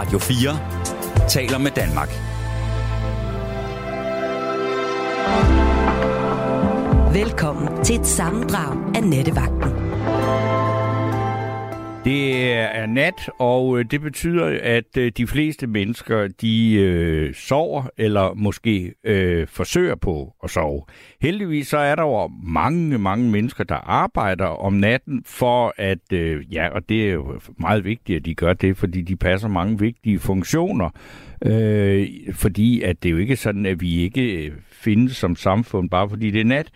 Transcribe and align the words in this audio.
Radio 0.00 0.18
4 0.18 0.58
taler 1.28 1.58
med 1.58 1.70
Danmark. 1.70 2.08
Velkommen 7.14 7.84
til 7.84 8.00
et 8.00 8.06
sammendrag 8.06 8.76
af 8.94 9.02
Nettevagten. 9.04 9.70
Det 12.04 12.52
er 12.52 12.86
nat, 12.86 13.30
og 13.38 13.78
øh, 13.78 13.84
det 13.90 14.00
betyder, 14.00 14.58
at 14.62 14.96
øh, 14.98 15.12
de 15.16 15.26
fleste 15.26 15.66
mennesker, 15.66 16.28
de 16.40 16.74
øh, 16.74 17.34
sover, 17.34 17.82
eller 17.98 18.34
måske 18.34 18.94
øh, 19.04 19.46
forsøger 19.46 19.94
på 19.94 20.34
at 20.44 20.50
sove. 20.50 20.82
Heldigvis 21.20 21.68
så 21.68 21.78
er 21.78 21.94
der 21.94 22.02
jo 22.02 22.30
mange, 22.42 22.98
mange 22.98 23.30
mennesker, 23.30 23.64
der 23.64 23.74
arbejder 23.74 24.46
om 24.46 24.72
natten 24.72 25.22
for 25.26 25.74
at, 25.76 26.12
øh, 26.12 26.54
ja, 26.54 26.68
og 26.68 26.88
det 26.88 27.08
er 27.08 27.12
jo 27.12 27.40
meget 27.58 27.84
vigtigt, 27.84 28.16
at 28.16 28.24
de 28.24 28.34
gør 28.34 28.52
det, 28.52 28.76
fordi 28.76 29.02
de 29.02 29.16
passer 29.16 29.48
mange 29.48 29.78
vigtige 29.78 30.18
funktioner. 30.18 30.90
Øh, 31.44 32.08
fordi 32.32 32.82
at 32.82 33.02
det 33.02 33.08
er 33.08 33.12
jo 33.12 33.18
ikke 33.18 33.36
sådan, 33.36 33.66
at 33.66 33.80
vi 33.80 34.00
ikke 34.00 34.46
øh, 34.46 34.52
findes 34.70 35.16
som 35.16 35.36
samfund, 35.36 35.90
bare 35.90 36.08
fordi 36.08 36.30
det 36.30 36.40
er 36.40 36.44
nat. 36.44 36.70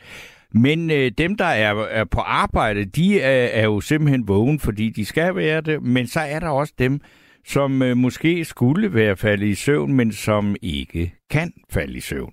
Men 0.54 0.90
øh, 0.90 1.12
dem, 1.18 1.36
der 1.36 1.44
er, 1.44 1.74
er 1.74 2.04
på 2.04 2.20
arbejde, 2.20 2.84
de 2.84 3.20
er, 3.20 3.46
er 3.46 3.64
jo 3.64 3.80
simpelthen 3.80 4.28
vågen, 4.28 4.60
fordi 4.60 4.90
de 4.90 5.04
skal 5.04 5.36
være 5.36 5.60
det. 5.60 5.82
Men 5.82 6.06
så 6.06 6.20
er 6.20 6.38
der 6.38 6.48
også 6.48 6.72
dem, 6.78 7.00
som 7.46 7.82
øh, 7.82 7.96
måske 7.96 8.44
skulle 8.44 8.94
være 8.94 9.16
faldet 9.16 9.46
i 9.46 9.54
søvn, 9.54 9.94
men 9.94 10.12
som 10.12 10.56
ikke 10.62 11.14
kan 11.30 11.52
falde 11.70 11.94
i 11.94 12.00
søvn. 12.00 12.32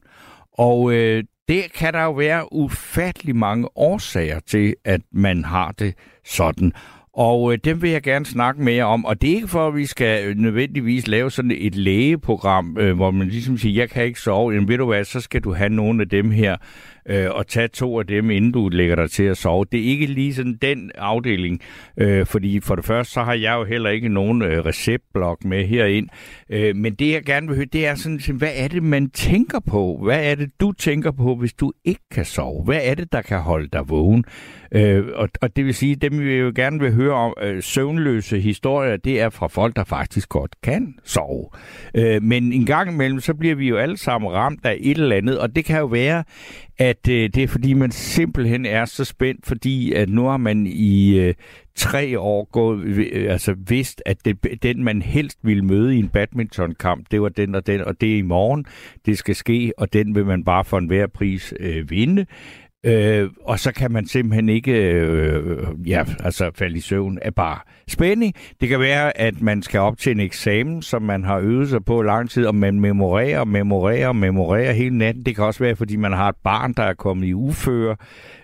Og 0.58 0.94
øh, 0.94 1.24
det 1.48 1.74
kan 1.74 1.94
der 1.94 2.04
jo 2.04 2.12
være 2.12 2.54
ufattelig 2.54 3.36
mange 3.36 3.78
årsager 3.78 4.40
til, 4.40 4.76
at 4.86 5.02
man 5.12 5.44
har 5.44 5.72
det 5.72 5.94
sådan. 6.26 6.74
Og 7.14 7.54
øh, 7.54 7.60
dem 7.64 7.82
vil 7.82 7.90
jeg 7.90 8.02
gerne 8.02 8.26
snakke 8.26 8.62
mere 8.62 8.84
om. 8.84 9.06
Og 9.06 9.22
det 9.22 9.32
er 9.32 9.36
ikke 9.36 9.48
for, 9.48 9.68
at 9.68 9.76
vi 9.76 9.86
skal 9.86 10.28
øh, 10.28 10.36
nødvendigvis 10.38 11.08
lave 11.08 11.32
sådan 11.32 11.52
et 11.52 11.76
lægeprogram, 11.76 12.78
øh, 12.80 12.96
hvor 12.96 13.12
man 13.12 13.28
ligesom 13.28 13.58
siger, 13.58 13.82
jeg 13.82 13.90
kan 13.90 14.06
ikke 14.06 14.20
sove. 14.20 14.54
Jamen 14.54 14.68
ved 14.68 14.78
du 14.78 14.86
hvad, 14.86 15.04
så 15.04 15.20
skal 15.20 15.42
du 15.42 15.54
have 15.54 15.70
nogle 15.70 16.02
af 16.02 16.10
dem 16.10 16.32
her, 16.32 16.58
øh, 17.10 17.32
og 17.32 17.48
tage 17.48 17.68
to 17.68 18.00
af 18.00 18.08
dem, 18.08 18.30
inden 18.30 18.52
du 18.52 18.70
lægger 18.70 18.96
dig 18.96 19.12
til 19.12 19.24
at 19.24 19.38
sove. 19.38 19.66
Det 19.72 19.80
er 19.80 19.84
ikke 19.84 20.06
lige 20.06 20.34
sådan 20.34 20.58
den 20.62 20.92
afdeling, 20.96 21.62
øh, 21.98 22.26
fordi 22.26 22.60
for 22.60 22.76
det 22.76 22.86
første, 22.86 23.14
så 23.14 23.24
har 23.24 23.34
jeg 23.34 23.54
jo 23.54 23.64
heller 23.64 23.90
ikke 23.90 24.10
nogen 24.10 24.42
øh, 24.42 24.66
receptblok 24.66 25.44
med 25.44 25.66
herind. 25.66 26.10
Øh, 26.50 26.76
men 26.76 26.94
det, 26.96 27.12
jeg 27.12 27.24
gerne 27.24 27.48
vil 27.48 27.56
høre, 27.56 27.66
det 27.66 27.88
er 27.88 27.96
sådan, 27.96 28.20
hvad 28.38 28.52
er 28.56 28.68
det, 28.68 28.84
man 28.84 29.10
tænker 29.10 29.60
på? 29.60 30.00
Hvad 30.04 30.32
er 30.32 30.36
det, 30.36 30.50
du 30.60 30.72
tænker 30.72 31.12
på, 31.12 31.36
hvis 31.36 31.54
du 31.54 31.72
ikke 31.86 32.02
kan 32.12 32.26
sove? 32.26 32.64
Hvad 32.64 32.80
er 32.84 32.96
det, 32.96 33.12
der 33.12 33.22
kan 33.22 33.40
holde 33.40 33.70
dig 33.74 33.90
vågen? 33.90 34.26
Øh, 34.72 35.06
og, 35.16 35.30
og 35.42 35.56
det 35.56 35.66
vil 35.66 35.74
sige, 35.74 35.96
dem 35.96 36.20
vi 36.20 36.36
jo 36.36 36.52
gerne 36.56 36.80
vil 36.80 36.94
høre 36.94 37.14
om 37.14 37.34
øh, 37.42 37.64
søvnløse 37.64 38.40
historier, 38.40 38.98
det 38.98 39.22
er 39.22 39.30
fra 39.30 39.48
folk, 39.48 39.76
der 39.76 39.84
faktisk 39.84 40.30
godt 40.30 40.56
kan 40.64 40.96
sove. 41.04 41.50
Øh, 41.96 42.24
men 42.24 42.54
en 42.54 42.66
gang 42.66 42.92
imellem, 42.92 43.20
så 43.20 43.34
bliver 43.34 43.56
vi 43.56 43.68
jo 43.68 43.78
alle 43.78 43.98
sammen 43.98 44.32
ramt 44.32 44.66
af 44.66 44.78
et 44.82 44.98
eller 44.98 45.16
andet, 45.16 45.40
og 45.40 45.56
det 45.56 45.66
kan 45.66 45.80
jo 45.80 45.86
være, 45.86 46.24
at 46.82 47.08
øh, 47.10 47.30
det 47.34 47.44
er 47.44 47.48
fordi, 47.48 47.74
man 47.74 47.92
simpelthen 47.92 48.66
er 48.66 48.86
så 48.86 49.06
spændt, 49.06 49.46
fordi 49.46 49.94
at 49.94 50.10
nu 50.10 50.26
har 50.26 50.38
man 50.38 50.68
i 50.68 51.20
øh, 51.20 51.34
tre 51.76 52.20
år 52.20 52.48
gået, 52.52 52.84
øh, 52.84 53.32
altså 53.32 53.56
vidst, 53.68 54.02
at 54.06 54.26
det, 54.26 54.64
den, 54.64 54.84
man 54.84 55.02
helst 55.02 55.38
ville 55.44 55.66
møde 55.66 55.96
i 55.96 56.00
en 56.00 56.10
badmintonkamp, 56.10 57.06
det 57.12 57.22
var 57.22 57.30
den 57.30 57.56
og 57.56 57.68
den, 57.68 57.82
og 57.82 58.02
det 58.02 58.14
er 58.14 58.18
i 58.18 58.22
morgen, 58.22 58.66
det 59.06 59.18
skal 59.18 59.36
ske, 59.36 59.74
og 59.78 59.94
den 59.94 60.16
vil 60.16 60.26
man 60.26 60.44
bare 60.44 60.66
for 60.66 60.78
enhver 60.78 61.08
pris 61.08 61.54
øh, 61.60 61.90
vinde. 61.90 62.26
Øh, 62.86 63.30
og 63.44 63.60
så 63.60 63.72
kan 63.72 63.92
man 63.92 64.08
simpelthen 64.08 64.50
ikke 64.50 64.72
øh, 64.72 65.68
ja, 65.86 66.06
altså 66.20 66.52
falde 66.56 66.78
i 66.78 66.80
søvn 66.80 67.20
af 67.22 67.36
bare 67.36 67.60
spænding. 67.88 68.34
Det 68.62 68.70
kan 68.70 68.80
være, 68.80 69.18
at 69.18 69.42
man 69.42 69.62
skal 69.62 69.80
op 69.80 69.98
til 69.98 70.12
en 70.12 70.20
eksamen, 70.20 70.82
som 70.82 71.02
man 71.02 71.24
har 71.24 71.40
øvet 71.40 71.70
sig 71.70 71.86
på 71.86 72.02
lang 72.02 72.30
tid, 72.30 72.46
og 72.46 72.56
man 72.56 72.80
memorerer, 72.80 73.44
memorerer, 73.44 74.12
memorerer 74.12 74.74
hele 74.74 74.98
natten. 74.98 75.26
Det 75.26 75.36
kan 75.36 75.44
også 75.44 75.64
være, 75.64 75.76
fordi 75.76 75.96
man 75.96 76.12
har 76.12 76.30
et 76.30 76.36
barn, 76.44 76.74
der 76.74 76.84
er 76.84 76.94
kommet 76.94 77.28
i 77.28 77.34
uføre. 77.34 77.96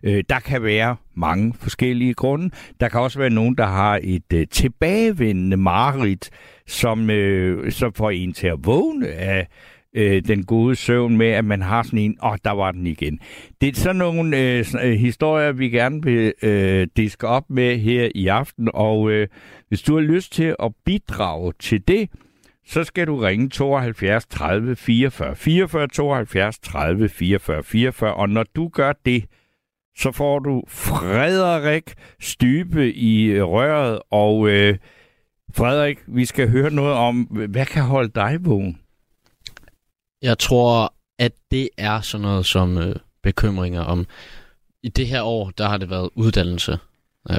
Øh, 0.03 0.23
der 0.29 0.39
kan 0.39 0.63
være 0.63 0.95
mange 1.15 1.53
forskellige 1.59 2.13
grunde. 2.13 2.49
Der 2.79 2.89
kan 2.89 3.01
også 3.01 3.19
være 3.19 3.29
nogen, 3.29 3.55
der 3.55 3.65
har 3.65 3.99
et 4.03 4.33
øh, 4.33 4.47
tilbagevendende 4.51 5.57
mareridt, 5.57 6.29
som, 6.67 7.09
øh, 7.09 7.71
som 7.71 7.93
får 7.93 8.11
en 8.11 8.33
til 8.33 8.47
at 8.47 8.57
vågne 8.63 9.07
af 9.07 9.47
øh, 9.97 10.21
den 10.27 10.45
gode 10.45 10.75
søvn 10.75 11.17
med, 11.17 11.27
at 11.27 11.45
man 11.45 11.61
har 11.61 11.83
sådan 11.83 11.99
en, 11.99 12.17
åh, 12.23 12.31
oh, 12.31 12.37
der 12.43 12.51
var 12.51 12.71
den 12.71 12.87
igen. 12.87 13.19
Det 13.61 13.69
er 13.69 13.75
sådan 13.75 13.95
nogle 13.95 14.37
øh, 14.37 14.65
øh, 14.83 14.91
historier, 14.91 15.51
vi 15.51 15.69
gerne 15.69 16.03
vil 16.03 16.33
øh, 16.41 16.87
diske 16.97 17.27
op 17.27 17.49
med 17.49 17.77
her 17.77 18.09
i 18.15 18.27
aften, 18.27 18.69
og 18.73 19.11
øh, 19.11 19.27
hvis 19.67 19.81
du 19.81 19.93
har 19.95 20.01
lyst 20.01 20.33
til 20.33 20.55
at 20.63 20.71
bidrage 20.85 21.53
til 21.59 21.87
det, 21.87 22.09
så 22.65 22.83
skal 22.83 23.07
du 23.07 23.17
ringe 23.17 23.49
72 23.49 24.25
30 24.25 24.75
44 24.75 25.35
44 25.35 25.87
72 25.87 26.59
30 26.59 27.09
44 27.09 27.63
44, 27.63 28.13
og 28.13 28.29
når 28.29 28.45
du 28.55 28.67
gør 28.67 28.93
det, 29.05 29.25
så 29.97 30.11
får 30.11 30.39
du 30.39 30.63
Frederik 30.67 31.93
Stybe 32.19 32.93
i 32.93 33.25
øh, 33.25 33.43
røret, 33.43 33.99
og 34.11 34.49
øh, 34.49 34.77
Frederik, 35.55 35.97
vi 36.07 36.25
skal 36.25 36.49
høre 36.49 36.71
noget 36.71 36.93
om, 36.93 37.21
hvad 37.49 37.65
kan 37.65 37.83
holde 37.83 38.11
dig 38.15 38.37
vågen? 38.41 38.77
Jeg 40.21 40.39
tror, 40.39 40.93
at 41.19 41.31
det 41.51 41.69
er 41.77 42.01
sådan 42.01 42.21
noget 42.21 42.45
som 42.45 42.77
øh, 42.77 42.95
bekymringer 43.23 43.81
om... 43.81 44.07
I 44.83 44.89
det 44.89 45.07
her 45.07 45.21
år, 45.21 45.51
der 45.57 45.67
har 45.67 45.77
det 45.77 45.89
været 45.89 46.09
uddannelse. 46.15 46.79
Ja. 47.29 47.37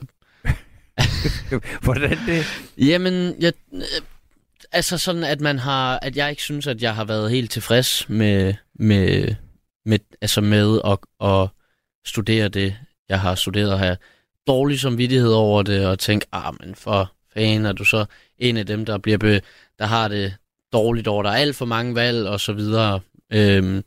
Hvordan 1.84 2.18
det? 2.26 2.44
Jamen, 2.78 3.42
jeg, 3.42 3.52
øh, 3.72 3.82
altså 4.72 4.98
sådan, 4.98 5.24
at 5.24 5.40
man 5.40 5.58
har, 5.58 5.98
at 6.02 6.16
jeg 6.16 6.30
ikke 6.30 6.42
synes, 6.42 6.66
at 6.66 6.82
jeg 6.82 6.94
har 6.94 7.04
været 7.04 7.30
helt 7.30 7.50
tilfreds 7.50 8.08
med, 8.08 8.54
med, 8.74 9.34
med, 9.84 9.98
altså 10.20 10.40
med 10.40 10.80
at, 10.84 10.98
at 11.28 11.48
studere 12.06 12.48
det, 12.48 12.76
jeg 13.08 13.20
har 13.20 13.34
studeret 13.34 13.78
her. 13.78 13.96
Dårlig 14.46 14.80
samvittighed 14.80 15.32
over 15.32 15.62
det, 15.62 15.86
og 15.86 15.98
tænke, 15.98 16.26
ah, 16.32 16.54
men 16.60 16.74
for 16.74 17.12
fanden 17.34 17.66
er 17.66 17.72
du 17.72 17.84
så 17.84 18.04
en 18.38 18.56
af 18.56 18.66
dem, 18.66 18.84
der 18.84 18.98
bliver 18.98 19.18
be, 19.18 19.40
der 19.78 19.86
har 19.86 20.08
det 20.08 20.34
dårligt 20.72 21.08
over, 21.08 21.22
der 21.22 21.30
er 21.30 21.36
alt 21.36 21.56
for 21.56 21.66
mange 21.66 21.94
valg, 21.94 22.28
og 22.28 22.40
så 22.40 22.52
videre. 22.52 23.00
Øhm, 23.32 23.82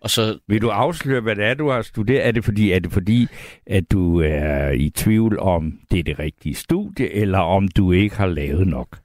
og 0.00 0.10
så... 0.10 0.38
Vil 0.48 0.62
du 0.62 0.70
afsløre, 0.70 1.20
hvad 1.20 1.36
det 1.36 1.44
er, 1.44 1.54
du 1.54 1.70
har 1.70 1.82
studeret? 1.82 2.26
Er 2.26 2.30
det 2.30 2.44
fordi, 2.44 2.70
er 2.70 2.78
det 2.78 2.92
fordi 2.92 3.26
at 3.66 3.90
du 3.90 4.20
er 4.20 4.70
i 4.70 4.90
tvivl 4.90 5.38
om, 5.38 5.72
det 5.90 5.98
er 5.98 6.02
det 6.02 6.18
rigtige 6.18 6.54
studie, 6.54 7.10
eller 7.10 7.38
om 7.38 7.68
du 7.68 7.92
ikke 7.92 8.16
har 8.16 8.26
lavet 8.26 8.66
nok? 8.66 8.98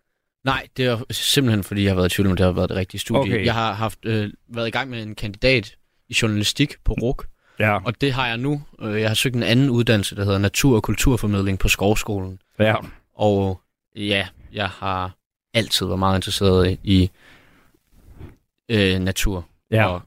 Nej, 0.46 0.68
det 0.78 0.86
er 0.86 0.98
simpelthen 1.12 1.64
fordi, 1.64 1.84
jeg 1.84 1.92
har 1.92 1.96
været 1.96 2.14
i 2.14 2.16
tvivl 2.16 2.30
om, 2.30 2.36
det 2.36 2.46
har 2.46 2.54
været 2.54 2.70
det 2.70 2.78
rigtige 2.78 3.02
studie. 3.02 3.34
Okay. 3.34 3.46
Jeg 3.46 3.54
har 3.54 3.74
haft 3.74 4.00
øh, 4.06 4.30
været 4.48 4.68
i 4.68 4.72
gang 4.72 4.90
med 4.90 5.04
en 5.04 5.16
kandidat 5.16 5.76
i 6.10 6.16
journalistik 6.22 6.76
på 6.86 6.94
RUK, 6.94 7.26
ja. 7.60 7.84
og 7.86 8.02
det 8.02 8.14
har 8.14 8.28
jeg 8.28 8.38
nu. 8.38 8.62
Øh, 8.82 9.02
jeg 9.02 9.10
har 9.10 9.16
søgt 9.16 9.36
en 9.36 9.44
anden 9.44 9.70
uddannelse, 9.70 10.16
der 10.16 10.24
hedder 10.24 10.40
Natur- 10.40 10.76
og 10.76 10.84
Kulturformidling 10.84 11.60
på 11.60 11.68
Skovskolen. 11.68 12.40
Ja. 12.60 12.76
Og 13.16 13.62
ja, 13.96 14.28
jeg 14.54 14.70
har 14.70 15.16
altid 15.54 15.86
været 15.86 16.00
meget 16.00 16.18
interesseret 16.18 16.80
i 16.84 17.12
øh, 18.70 19.00
natur 19.00 19.46
ja. 19.72 19.88
og 19.88 20.02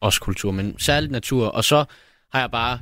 også 0.00 0.20
kultur, 0.20 0.50
men 0.50 0.78
særligt 0.78 1.12
natur. 1.12 1.46
Og 1.46 1.64
så 1.64 1.84
har 2.32 2.40
jeg 2.40 2.50
bare 2.50 2.80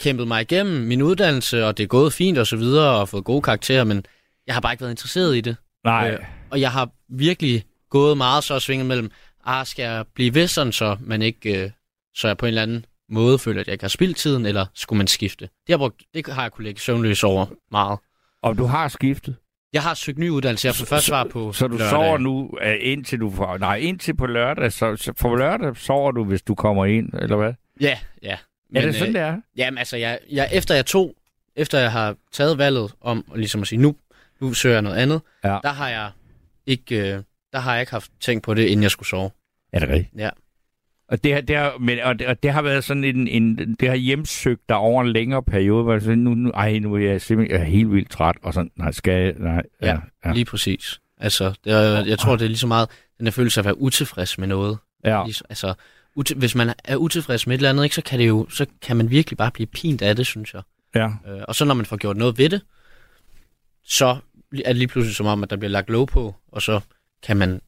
kæmpet 0.00 0.28
mig 0.28 0.42
igennem 0.42 0.86
min 0.86 1.02
uddannelse, 1.02 1.66
og 1.66 1.76
det 1.76 1.82
er 1.82 1.88
gået 1.88 2.12
fint 2.12 2.38
og 2.38 2.46
så 2.46 2.56
videre, 2.56 3.00
og 3.00 3.08
fået 3.08 3.24
gode 3.24 3.42
karakterer, 3.42 3.84
men 3.84 4.04
jeg 4.46 4.54
har 4.54 4.60
bare 4.60 4.72
ikke 4.72 4.80
været 4.80 4.92
interesseret 4.92 5.36
i 5.36 5.40
det. 5.40 5.56
Nej. 5.84 6.10
Øh, 6.10 6.18
og 6.50 6.60
jeg 6.60 6.72
har 6.72 6.90
virkelig 7.08 7.64
gået 7.90 8.16
meget 8.16 8.44
så 8.44 8.60
svinget 8.60 8.86
mellem, 8.86 9.10
ah, 9.44 9.66
skal 9.66 9.82
jeg 9.82 10.04
blive 10.14 10.34
ved 10.34 10.46
sådan 10.46 10.72
så, 10.72 10.96
man 11.00 11.22
ikke, 11.22 11.64
øh, 11.64 11.70
så 12.14 12.26
jeg 12.26 12.36
på 12.36 12.46
en 12.46 12.48
eller 12.48 12.62
anden 12.62 12.84
måde 13.08 13.38
føler, 13.38 13.60
at 13.60 13.66
jeg 13.66 13.72
ikke 13.72 13.84
har 13.84 13.88
spildt 13.88 14.16
tiden, 14.16 14.46
eller 14.46 14.66
skulle 14.74 14.96
man 14.96 15.06
skifte? 15.06 15.48
Det 15.66 15.72
har, 15.72 15.76
brugt, 15.76 16.02
det 16.14 16.26
har 16.26 16.42
jeg 16.42 16.52
kunne 16.52 16.64
lægge 16.64 16.80
søvnløs 16.80 17.24
over 17.24 17.46
meget. 17.70 17.98
Og 18.42 18.58
du 18.58 18.64
har 18.64 18.88
skiftet? 18.88 19.36
Jeg 19.72 19.82
har 19.82 19.94
søgt 19.94 20.18
ny 20.18 20.28
uddannelse. 20.28 20.66
Jeg 20.66 20.74
får 20.74 20.84
først 20.84 21.06
svar 21.06 21.24
på 21.24 21.52
Så 21.52 21.66
du 21.66 21.72
lørdag. 21.76 21.90
sover 21.90 22.18
nu, 22.18 22.42
uh, 22.62 22.72
indtil 22.80 23.20
du 23.20 23.30
får... 23.30 23.58
Nej, 23.58 23.76
indtil 23.76 24.16
på 24.16 24.26
lørdag. 24.26 24.72
Så, 24.72 24.96
så 24.96 25.12
på 25.12 25.34
lørdag 25.34 25.76
sover 25.76 26.12
du, 26.12 26.24
hvis 26.24 26.42
du 26.42 26.54
kommer 26.54 26.86
ind, 26.86 27.12
eller 27.14 27.36
hvad? 27.36 27.52
Ja, 27.80 27.98
ja. 28.22 28.36
Men, 28.70 28.82
er 28.82 28.86
det 28.86 28.94
sådan, 28.94 29.16
øh, 29.16 29.20
det 29.22 29.28
er? 29.28 29.40
Jamen, 29.56 29.78
altså, 29.78 29.96
jeg, 29.96 30.18
jeg, 30.30 30.48
efter 30.52 30.74
jeg 30.74 30.86
tog... 30.86 31.14
Efter 31.56 31.78
jeg 31.78 31.92
har 31.92 32.16
taget 32.32 32.58
valget 32.58 32.94
om 33.00 33.24
ligesom 33.34 33.60
at 33.60 33.66
sige, 33.68 33.78
nu, 33.78 33.96
nu 34.40 34.52
søger 34.52 34.74
jeg 34.74 34.82
noget 34.82 34.96
andet, 34.96 35.20
ja. 35.44 35.58
der 35.62 35.68
har 35.68 35.88
jeg 35.88 36.10
ikke... 36.66 37.14
Øh, 37.14 37.22
der 37.52 37.58
har 37.58 37.72
jeg 37.72 37.80
ikke 37.82 37.92
haft 37.92 38.10
tænkt 38.20 38.44
på 38.44 38.54
det, 38.54 38.66
inden 38.66 38.82
jeg 38.82 38.90
skulle 38.90 39.08
sove. 39.08 39.30
Er 39.72 39.78
det 39.78 39.88
rigtigt? 39.88 40.08
Ja. 40.18 40.30
Og 41.10 41.24
det, 41.24 41.48
det, 41.48 41.56
har, 41.56 41.78
men, 41.78 41.98
og 42.00 42.18
det, 42.18 42.26
og 42.26 42.42
det 42.42 42.52
har 42.52 42.62
været 42.62 42.84
sådan 42.84 43.04
en, 43.04 43.28
en, 43.28 43.74
det 43.80 43.88
har 43.88 43.96
hjemsøgt 43.96 44.68
dig 44.68 44.76
over 44.76 45.02
en 45.02 45.12
længere 45.12 45.42
periode, 45.42 45.82
hvor 45.82 45.98
sådan, 45.98 46.18
nu, 46.18 46.34
nu, 46.34 46.50
ej, 46.50 46.78
nu 46.78 46.94
er 46.94 46.98
jeg 46.98 47.20
simpelthen 47.20 47.56
jeg 47.56 47.66
er 47.66 47.70
helt 47.70 47.92
vildt 47.92 48.10
træt, 48.10 48.36
og 48.42 48.54
sådan, 48.54 48.70
nej, 48.76 48.92
skal 48.92 49.12
jeg, 49.12 49.34
nej. 49.38 49.62
Ja, 49.82 49.86
ja, 49.86 49.98
ja. 50.24 50.32
lige 50.32 50.44
præcis. 50.44 51.00
Altså, 51.18 51.52
det 51.64 51.72
er, 51.72 52.04
jeg 52.04 52.18
tror, 52.18 52.36
det 52.36 52.44
er 52.44 52.48
lige 52.48 52.58
så 52.58 52.66
meget 52.66 52.88
den 53.18 53.26
der 53.26 53.32
følelse 53.32 53.60
af 53.60 53.62
at 53.62 53.64
være 53.64 53.78
utilfreds 53.78 54.38
med 54.38 54.48
noget. 54.48 54.78
Ja. 55.04 55.24
Lige, 55.24 55.42
altså, 55.48 55.74
ute, 56.16 56.34
hvis 56.34 56.54
man 56.54 56.74
er 56.84 56.96
utilfreds 56.96 57.46
med 57.46 57.54
et 57.54 57.58
eller 57.58 57.70
andet, 57.70 57.84
ikke, 57.84 57.96
så, 57.96 58.02
kan 58.02 58.18
det 58.18 58.28
jo, 58.28 58.46
så 58.50 58.66
kan 58.82 58.96
man 58.96 59.10
virkelig 59.10 59.36
bare 59.36 59.50
blive 59.50 59.66
pint 59.66 60.02
af 60.02 60.16
det, 60.16 60.26
synes 60.26 60.54
jeg. 60.54 60.62
Ja. 60.94 61.06
Øh, 61.06 61.42
og 61.48 61.54
så 61.54 61.64
når 61.64 61.74
man 61.74 61.86
får 61.86 61.96
gjort 61.96 62.16
noget 62.16 62.38
ved 62.38 62.48
det, 62.48 62.60
så 63.84 64.16
er 64.64 64.68
det 64.68 64.76
lige 64.76 64.88
pludselig 64.88 65.16
som 65.16 65.26
om, 65.26 65.42
at 65.42 65.50
der 65.50 65.56
bliver 65.56 65.70
lagt 65.70 65.90
lov 65.90 66.06
på, 66.06 66.34
og 66.52 66.62
så 66.62 66.80
kan 67.22 67.36
man, 67.36 67.60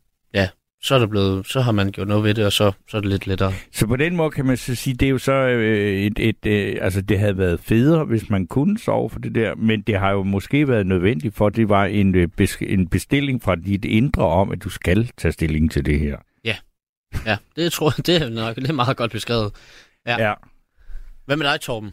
så 0.82 0.94
er 0.94 0.98
det 0.98 1.10
blevet, 1.10 1.46
så 1.46 1.60
har 1.60 1.72
man 1.72 1.92
gjort 1.92 2.08
noget 2.08 2.24
ved 2.24 2.34
det, 2.34 2.46
og 2.46 2.52
så, 2.52 2.72
så 2.88 2.96
er 2.96 3.00
det 3.00 3.10
lidt 3.10 3.26
lettere. 3.26 3.52
Så 3.72 3.86
på 3.86 3.96
den 3.96 4.16
måde 4.16 4.30
kan 4.30 4.46
man 4.46 4.56
så 4.56 4.74
sige, 4.74 4.94
det 4.94 5.06
er 5.06 5.10
jo 5.10 5.18
så 5.18 5.32
øh, 5.32 6.02
et, 6.02 6.18
et 6.18 6.46
øh, 6.46 6.76
altså 6.80 7.00
det 7.00 7.18
havde 7.18 7.38
været 7.38 7.60
federe, 7.60 8.04
hvis 8.04 8.30
man 8.30 8.46
kunne 8.46 8.78
sove 8.78 9.10
for 9.10 9.18
det 9.18 9.34
der, 9.34 9.54
men 9.54 9.82
det 9.82 9.98
har 9.98 10.10
jo 10.10 10.22
måske 10.22 10.68
været 10.68 10.86
nødvendigt, 10.86 11.36
for 11.36 11.48
det 11.48 11.68
var 11.68 11.84
en, 11.84 12.14
øh, 12.14 12.28
en 12.60 12.88
bestilling 12.88 13.42
fra 13.42 13.56
dit 13.56 13.84
indre 13.84 14.26
om, 14.26 14.50
at 14.50 14.64
du 14.64 14.68
skal 14.68 15.10
tage 15.16 15.32
stilling 15.32 15.70
til 15.70 15.86
det 15.86 16.00
her. 16.00 16.16
Ja, 17.26 17.36
det 17.56 17.72
tror 17.72 17.92
jeg, 17.96 18.06
det 18.06 18.22
er 18.22 18.28
nok 18.28 18.56
det 18.56 18.70
er 18.70 18.72
meget 18.72 18.96
godt 18.96 19.10
beskrevet. 19.10 19.52
Ja. 20.06 20.28
ja. 20.28 20.34
Hvad 21.24 21.36
med 21.36 21.46
dig, 21.46 21.60
Torben? 21.60 21.90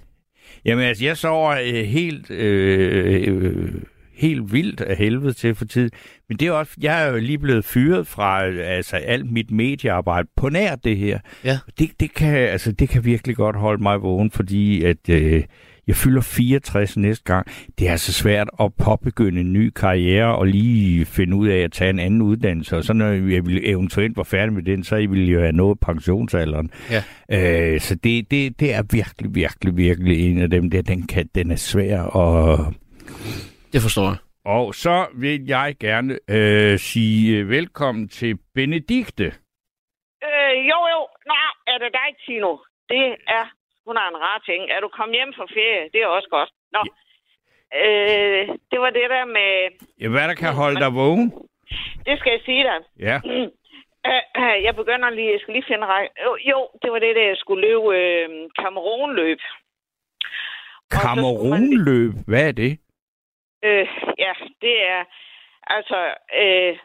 Jamen 0.66 0.86
altså, 0.86 1.06
jeg 1.06 1.18
sover 1.18 1.52
øh, 1.52 1.86
helt, 1.86 2.32
øh, 2.32 3.24
øh, 3.28 3.74
helt 4.20 4.54
vildt 4.54 4.82
af 4.82 4.96
helvede 4.98 5.34
til 5.34 5.56
for 5.56 5.66
tid. 5.66 5.90
Men 6.30 6.38
det 6.38 6.48
er 6.48 6.52
også, 6.52 6.74
jeg 6.82 7.04
er 7.04 7.12
jo 7.12 7.18
lige 7.18 7.40
blevet 7.40 7.66
fyret 7.66 8.08
fra 8.08 8.44
altså, 8.46 8.96
alt 8.96 9.32
mit 9.32 9.52
mediearbejde 9.52 10.28
på 10.36 10.50
nær 10.50 10.76
det 10.76 10.98
her. 10.98 11.20
Ja. 11.44 11.60
Det, 11.80 11.90
det, 12.00 12.14
kan, 12.14 12.36
altså, 12.36 12.72
det 12.72 12.90
kan 12.90 13.06
virkelig 13.06 13.36
godt 13.36 13.56
holde 13.56 13.84
mig 13.84 14.02
vågen, 14.02 14.32
fordi 14.32 14.84
at, 14.84 15.10
øh, 15.10 15.44
jeg 15.90 15.96
fylder 15.96 16.22
64 16.22 16.98
næste 16.98 17.24
gang. 17.24 17.48
Det 17.80 17.88
er 17.88 17.92
altså 17.92 18.14
svært 18.14 18.50
at 18.60 18.74
påbegynde 18.74 19.42
en 19.42 19.54
ny 19.54 19.70
karriere 19.70 20.36
og 20.36 20.48
lige 20.48 21.06
finde 21.06 21.36
ud 21.36 21.48
af 21.48 21.58
at 21.58 21.72
tage 21.72 21.90
en 21.90 22.00
anden 22.00 22.22
uddannelse. 22.22 22.78
Og 22.78 22.84
så 22.84 22.94
når 22.94 23.08
jeg 23.08 23.46
ville 23.46 23.68
eventuelt 23.68 24.18
var 24.18 24.24
færdig 24.24 24.54
med 24.54 24.64
den, 24.64 24.84
så 24.84 24.96
ville 24.96 25.28
jeg 25.28 25.34
jo 25.34 25.40
have 25.40 25.52
nået 25.52 25.80
pensionsalderen. 25.80 26.70
Ja. 26.92 27.74
Øh, 27.74 27.80
så 27.80 27.96
det, 27.96 28.32
det, 28.32 28.60
det 28.60 28.74
er 28.74 28.84
virkelig, 28.92 29.36
virkelig, 29.36 29.78
virkelig 29.78 30.32
en 30.32 30.38
af 30.38 30.50
dem 30.50 30.70
der. 30.70 30.82
Den, 30.82 31.08
kan, 31.08 31.30
den 31.36 31.52
er 31.52 31.56
svær 31.56 32.02
at... 32.04 32.74
Det 33.74 33.82
forstår 33.82 34.08
jeg. 34.12 34.18
Og 34.46 34.76
så 34.76 35.08
vil 35.14 35.46
jeg 35.48 35.76
gerne 35.80 36.20
øh, 36.30 36.78
sige 36.78 37.48
velkommen 37.48 38.08
til 38.08 38.38
Benedikte. 38.56 39.28
Øh, 40.28 40.56
jo, 40.72 40.80
jo. 40.94 41.02
Nå, 41.30 41.42
er 41.68 41.78
det 41.84 41.92
dig, 42.00 42.10
Tino? 42.26 42.58
Det 42.90 43.06
er 43.28 43.46
hun 43.90 43.98
har 44.02 44.10
en 44.10 44.22
rar 44.26 44.40
ting. 44.50 44.62
Er 44.76 44.80
du 44.82 44.88
kommet 44.98 45.16
hjem 45.20 45.32
fra 45.38 45.48
ferie? 45.56 45.84
Det 45.94 46.00
er 46.02 46.08
også 46.18 46.30
godt. 46.38 46.52
Nå. 46.76 46.82
Øh, 47.82 48.44
det 48.72 48.80
var 48.84 48.92
det 49.00 49.08
der 49.16 49.26
med... 49.38 49.52
Ja, 50.02 50.08
hvad 50.14 50.26
der 50.32 50.38
kan 50.44 50.54
holde 50.62 50.80
dig 50.84 50.92
vågen? 51.02 51.28
Det 52.08 52.16
skal 52.20 52.32
jeg 52.36 52.42
sige 52.50 52.64
dig. 52.70 52.80
Ja. 53.08 53.18
Øh, 53.32 54.58
jeg 54.68 54.74
begynder 54.82 55.10
lige... 55.10 55.32
Jeg 55.32 55.40
skal 55.42 55.54
lige 55.54 55.70
finde 55.72 55.86
række. 55.94 56.12
Jo, 56.26 56.32
jo, 56.52 56.60
det 56.82 56.90
var 56.92 57.00
det, 57.00 57.16
der 57.16 57.26
jeg 57.32 57.38
skulle 57.44 57.62
løbe 57.68 57.88
øh, 58.02 58.28
Kamerunløb. 58.60 59.42
Kamerunløb, 60.92 62.14
hvad 62.28 62.48
er 62.48 62.56
det? 62.64 62.74
Øh, 63.64 63.88
ja, 64.18 64.34
det 64.62 64.88
er... 64.88 65.04
Altså, 65.68 66.16
øh, 66.36 66.78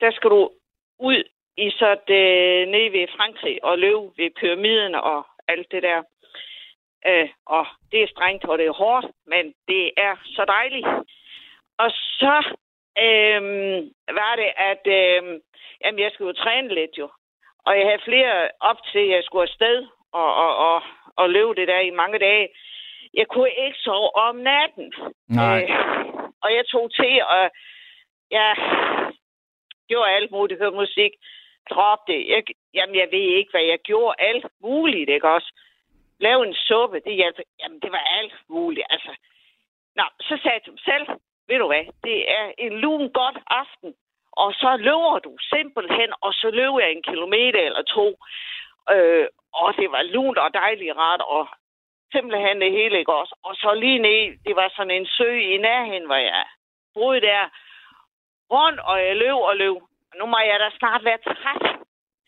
der 0.00 0.10
skal 0.10 0.30
du 0.30 0.50
ud 0.98 1.24
i 1.56 1.70
så 1.70 1.96
det, 2.08 2.26
øh, 2.62 2.68
nede 2.68 2.92
ved 2.92 3.08
Frankrig 3.16 3.64
og 3.64 3.78
løbe 3.78 4.10
ved 4.16 4.30
pyramiden 4.40 4.94
og 4.94 5.26
alt 5.48 5.72
det 5.72 5.82
der. 5.82 6.02
Øh, 7.06 7.28
og 7.46 7.66
det 7.92 8.02
er 8.02 8.06
strengt, 8.06 8.44
og 8.44 8.58
det 8.58 8.66
er 8.66 8.72
hårdt, 8.72 9.06
men 9.26 9.54
det 9.68 9.90
er 9.96 10.16
så 10.24 10.44
dejligt. 10.44 10.86
Og 11.78 11.90
så 11.90 12.36
øh, 12.98 13.42
var 14.20 14.36
det, 14.36 14.50
at 14.56 14.84
øh, 14.86 15.40
jamen, 15.84 16.00
jeg 16.00 16.10
skulle 16.12 16.28
jo 16.28 16.42
træne 16.42 16.74
lidt 16.74 16.98
jo. 16.98 17.10
Og 17.66 17.78
jeg 17.78 17.86
havde 17.86 18.04
flere 18.04 18.50
op 18.60 18.76
til, 18.92 18.98
at 18.98 19.08
jeg 19.08 19.24
skulle 19.24 19.42
afsted 19.42 19.86
og, 20.12 20.34
og, 20.34 20.56
og, 20.56 20.82
og 21.16 21.30
løbe 21.30 21.54
det 21.54 21.68
der 21.68 21.80
i 21.80 21.90
mange 21.90 22.18
dage. 22.18 22.48
Jeg 23.14 23.26
kunne 23.28 23.50
ikke 23.64 23.78
sove 23.78 24.16
om 24.16 24.36
natten. 24.36 24.92
Nej. 25.28 25.62
Øh, 25.62 25.70
og 26.42 26.54
jeg 26.54 26.64
tog 26.66 26.94
til, 26.94 27.22
og 27.34 27.50
jeg 28.30 28.56
gjorde 29.88 30.10
alt 30.10 30.30
muligt. 30.30 30.60
Hørte 30.60 30.76
musik, 30.76 31.12
drop 31.70 31.98
det. 32.06 32.28
Jeg, 32.28 32.42
jamen, 32.74 32.96
jeg 32.96 33.08
ved 33.12 33.26
ikke, 33.38 33.50
hvad 33.50 33.62
jeg 33.72 33.78
gjorde. 33.78 34.14
Alt 34.18 34.46
muligt, 34.62 35.10
ikke 35.10 35.28
også? 35.28 35.52
Lave 36.18 36.46
en 36.46 36.54
suppe, 36.54 37.00
det 37.00 37.14
hjalp. 37.14 37.38
Jamen, 37.60 37.80
det 37.80 37.92
var 37.92 38.04
alt 38.18 38.34
muligt. 38.48 38.86
Altså, 38.90 39.12
Nå, 39.96 40.04
så 40.20 40.34
sagde 40.42 40.70
mig 40.70 40.84
selv, 40.90 41.06
ved 41.48 41.58
du 41.58 41.66
hvad, 41.66 41.84
det 42.04 42.18
er 42.38 42.52
en 42.58 42.74
lun 42.84 43.12
godt 43.20 43.38
aften, 43.46 43.94
og 44.32 44.52
så 44.52 44.76
løber 44.76 45.18
du 45.18 45.32
simpelthen, 45.52 46.10
og 46.20 46.32
så 46.32 46.50
løber 46.50 46.80
jeg 46.80 46.92
en 46.92 47.02
kilometer 47.02 47.60
eller 47.68 47.82
to. 47.82 48.06
Øh, 48.94 49.26
og 49.52 49.68
det 49.78 49.88
var 49.94 50.02
lunt 50.02 50.38
og 50.38 50.54
dejligt 50.54 50.96
rart, 50.96 51.20
og 51.20 51.48
simpelthen 52.12 52.60
det 52.60 52.70
hele, 52.78 52.98
ikke 52.98 53.14
også? 53.20 53.34
Og 53.44 53.54
så 53.62 53.74
lige 53.74 53.98
ned, 53.98 54.38
det 54.46 54.56
var 54.56 54.68
sådan 54.76 54.96
en 54.98 55.06
sø 55.06 55.30
i 55.54 55.56
nærheden, 55.56 56.06
hvor 56.06 56.20
jeg 56.30 56.44
boede 56.94 57.20
der. 57.20 57.42
Rundt, 58.50 58.80
og 58.80 58.96
jeg 59.06 59.16
løb 59.16 59.34
og 59.50 59.56
løb. 59.56 59.76
Nu 60.18 60.26
må 60.26 60.38
jeg 60.38 60.60
da 60.60 60.68
snart 60.78 61.04
være 61.04 61.18
træt, 61.18 61.64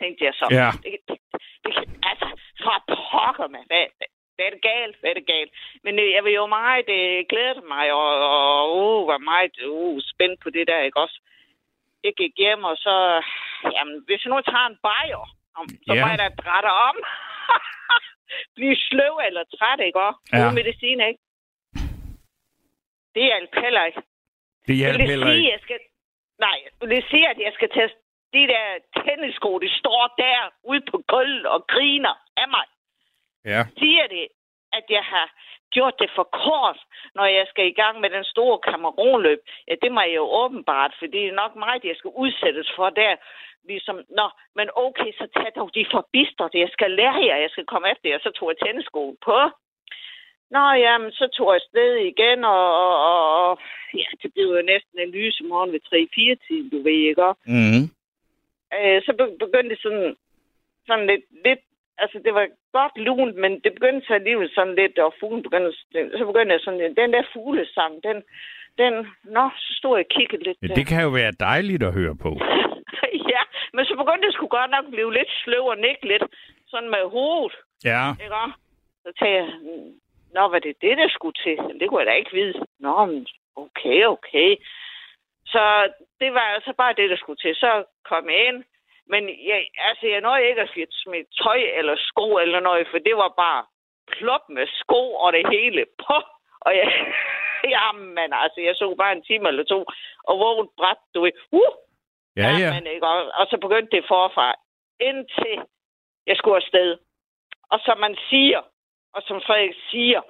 tænkte 0.01 0.25
jeg 0.25 0.35
så. 0.35 0.47
Ja. 0.51 0.69
Det, 0.85 0.97
det, 1.09 1.19
det, 1.65 1.73
altså, 2.11 2.27
fra 2.63 2.77
pokker, 2.89 3.49
man. 3.49 3.65
Hvad, 3.67 3.85
hvad 4.35 4.47
er 4.47 4.51
det 4.51 4.63
galt? 4.63 4.97
Hvad 5.01 5.11
er 5.11 5.15
det 5.15 5.27
galt? 5.27 5.53
Men 5.85 5.99
øh, 5.99 6.11
jeg 6.17 6.25
vil 6.25 6.33
jo 6.33 6.47
meget 6.47 6.89
øh, 6.99 7.25
glæde 7.31 7.61
mig, 7.75 7.93
og, 7.93 8.09
og 8.31 8.77
uh, 8.79 9.09
var 9.09 9.19
meget 9.19 9.55
uh, 9.67 10.01
spændt 10.13 10.43
på 10.43 10.51
det 10.51 10.67
der, 10.67 10.81
ikke 10.81 11.01
også? 11.01 11.19
Jeg 12.05 12.13
gik 12.17 12.33
hjem, 12.39 12.65
og 12.65 12.77
så... 12.77 13.23
Jamen, 13.77 14.03
hvis 14.07 14.25
jeg 14.25 14.31
nu 14.31 14.41
tager 14.41 14.67
en 14.67 14.79
bajer, 14.83 15.25
så 15.87 15.93
Ja. 15.95 16.01
må 16.05 16.07
jeg 16.11 16.19
da 16.19 16.29
drætte 16.43 16.71
om. 16.89 16.97
Blive 18.55 18.77
sløv 18.77 19.15
eller 19.27 19.45
træt, 19.59 19.81
ikke 19.81 20.01
også? 20.01 20.21
Ja. 20.33 20.51
Medicin, 20.51 21.01
ikke? 21.01 21.21
Det 23.15 23.23
hjælper 23.31 23.61
heller 23.61 23.85
ikke. 23.85 24.03
Det 24.67 24.75
Vil 24.77 24.99
det 24.99 25.09
heller 25.09 25.27
sige, 25.27 25.37
ikke. 25.37 25.53
jeg 25.53 25.61
skal... 25.63 25.79
Nej, 26.39 26.59
vil 26.81 26.91
det 26.91 27.05
sige, 27.11 27.29
at 27.29 27.39
jeg 27.39 27.53
skal 27.55 27.69
tage 27.77 27.91
de 28.33 28.43
der 28.53 28.65
tennisko, 29.05 29.59
de 29.59 29.71
står 29.81 30.15
der 30.19 30.39
ude 30.71 30.83
på 30.91 30.97
gulvet 31.09 31.47
og 31.47 31.67
griner 31.67 32.15
af 32.37 32.49
mig? 32.49 32.67
Ja. 33.45 33.61
Siger 33.79 34.07
det, 34.07 34.27
at 34.73 34.85
jeg 34.91 35.05
har 35.05 35.27
gjort 35.71 35.95
det 35.99 36.11
for 36.17 36.27
kort, 36.45 36.79
når 37.15 37.27
jeg 37.39 37.47
skal 37.49 37.67
i 37.67 37.79
gang 37.83 38.01
med 38.01 38.11
den 38.11 38.25
store 38.25 38.59
kamerunløb? 38.59 39.41
Ja, 39.69 39.75
det 39.83 39.93
må 39.93 40.01
jeg 40.01 40.15
jo 40.15 40.27
åbenbart, 40.43 40.93
for 40.99 41.07
det 41.07 41.23
er 41.27 41.33
nok 41.43 41.57
meget, 41.57 41.85
jeg 41.85 41.97
skal 41.97 42.13
udsættes 42.25 42.69
for 42.77 42.91
der. 42.91 43.17
Ligesom, 43.71 43.97
nå, 44.19 44.27
men 44.59 44.67
okay, 44.87 45.11
så 45.19 45.25
tag 45.37 45.51
dog 45.57 45.71
de 45.75 45.87
forbister 45.97 46.49
det. 46.49 46.61
Jeg 46.65 46.73
skal 46.77 46.91
lære 46.91 47.21
jer, 47.29 47.37
jeg 47.45 47.51
skal 47.51 47.67
komme 47.73 47.91
efter 47.93 48.09
jer. 48.11 48.19
Så 48.23 48.31
tog 48.31 48.51
jeg 48.51 48.59
tenniskoen 48.59 49.17
på. 49.25 49.39
Nå, 50.55 50.65
jamen, 50.85 51.11
så 51.13 51.25
tog 51.37 51.47
jeg 51.49 51.61
afsted 51.61 51.91
igen, 52.13 52.45
og, 52.45 52.67
og, 52.85 52.95
og, 53.11 53.59
ja, 53.95 54.09
det 54.23 54.29
blev 54.35 54.47
jo 54.57 54.63
næsten 54.73 54.97
en 54.99 55.11
lyse 55.19 55.45
morgen 55.45 55.73
ved 55.73 55.81
3-4 55.87 56.47
tiden, 56.47 56.69
du 56.71 56.79
ved, 56.87 57.01
ikke? 57.11 57.29
Mm-hmm. 57.55 57.85
øh, 58.77 58.99
så 59.07 59.11
be- 59.19 59.39
begyndte 59.45 59.71
det 59.75 59.81
sådan, 59.83 60.17
sådan 60.87 61.07
lidt, 61.07 61.25
lidt, 61.47 61.63
altså 61.99 62.17
det 62.25 62.33
var 62.35 62.47
godt 62.79 62.95
lunt, 63.07 63.37
men 63.37 63.53
det 63.65 63.73
begyndte 63.79 64.07
så 64.07 64.15
alligevel 64.15 64.51
sådan 64.55 64.75
lidt, 64.75 64.99
og 64.99 65.15
fuglen 65.21 65.43
begyndte, 65.43 65.73
så 66.19 66.25
begyndte 66.31 66.53
jeg 66.53 66.61
sådan, 66.61 66.97
den 67.03 67.13
der 67.13 67.23
fuglesang, 67.33 67.93
den, 68.09 68.17
den, 68.81 68.95
nå, 69.37 69.45
så 69.65 69.71
stod 69.79 69.97
jeg 69.97 70.07
og 70.07 70.15
kiggede 70.17 70.45
lidt 70.45 70.59
Ja, 70.63 70.75
det 70.81 70.87
kan 70.87 71.03
jo 71.03 71.09
være 71.21 71.33
dejligt 71.49 71.83
at 71.83 71.93
høre 72.01 72.17
på. 72.25 72.31
ja, 73.35 73.43
men 73.75 73.85
så 73.89 73.95
begyndte 74.01 74.27
jeg 74.27 74.33
sgu 74.33 74.47
godt 74.47 74.71
nok 74.71 74.87
blive 74.91 75.13
lidt 75.15 75.31
sløv 75.45 75.65
og 75.67 75.79
nikke 75.79 76.05
lidt, 76.13 76.25
sådan 76.67 76.91
med 76.91 77.05
hovedet, 77.17 77.55
Ja. 77.85 78.03
ikke? 78.23 78.35
Så 79.05 79.09
tænkte 79.19 79.35
jeg, 79.39 79.47
"Mm, 79.63 80.01
nå, 80.35 80.49
hvad 80.49 80.61
det 80.61 80.83
det, 80.83 80.99
der 80.99 81.09
skulle 81.09 81.37
til? 81.45 81.57
Det 81.81 81.89
kunne 81.89 82.01
jeg 82.01 82.07
da 82.07 82.13
ikke 82.13 82.33
vide. 82.41 82.55
Nå, 82.79 83.05
men 83.05 83.27
okay, 83.57 84.05
okay. 84.05 84.51
Så 85.47 85.93
det 86.21 86.35
var 86.35 86.41
altså 86.57 86.73
bare 86.73 86.93
det, 87.01 87.11
der 87.11 87.17
skulle 87.17 87.37
til. 87.45 87.55
Så 87.57 87.85
kom 88.05 88.31
jeg 88.31 88.47
ind, 88.49 88.65
men 89.07 89.23
jeg, 89.51 89.67
altså, 89.79 90.07
jeg 90.07 90.21
nåede 90.21 90.49
ikke 90.49 90.61
at 90.61 90.71
smidt 90.91 91.27
tøj 91.43 91.61
eller 91.79 91.97
sko 91.99 92.37
eller 92.37 92.61
noget, 92.61 92.87
for 92.91 92.99
det 92.99 93.17
var 93.17 93.33
bare 93.37 93.65
plop 94.13 94.49
med 94.49 94.67
sko 94.81 95.15
og 95.15 95.33
det 95.33 95.45
hele 95.51 95.85
på. 96.07 96.17
Og 96.61 96.77
jeg, 96.77 96.89
jamen 97.77 98.33
altså, 98.33 98.61
jeg 98.61 98.75
så 98.77 98.95
bare 98.99 99.13
en 99.13 99.23
time 99.23 99.49
eller 99.49 99.65
to, 99.65 99.85
og 100.29 100.39
vågnet 100.39 100.71
bræt, 100.77 100.97
du 101.15 101.21
ved, 101.21 101.33
uh, 101.53 101.73
Ja, 102.37 102.51
ja. 102.63 102.71
Men, 102.75 102.87
ikke? 102.87 103.07
Og, 103.07 103.33
og 103.39 103.47
så 103.51 103.57
begyndte 103.61 103.97
det 103.97 104.05
forfra, 104.09 104.55
indtil 105.01 105.55
jeg 106.27 106.37
skulle 106.37 106.57
afsted. 106.57 106.99
Og 107.71 107.81
som 107.85 107.99
man 107.99 108.17
siger, 108.31 108.61
og 109.15 109.23
som 109.23 109.41
Frederik 109.47 109.75
siger, 109.91 110.21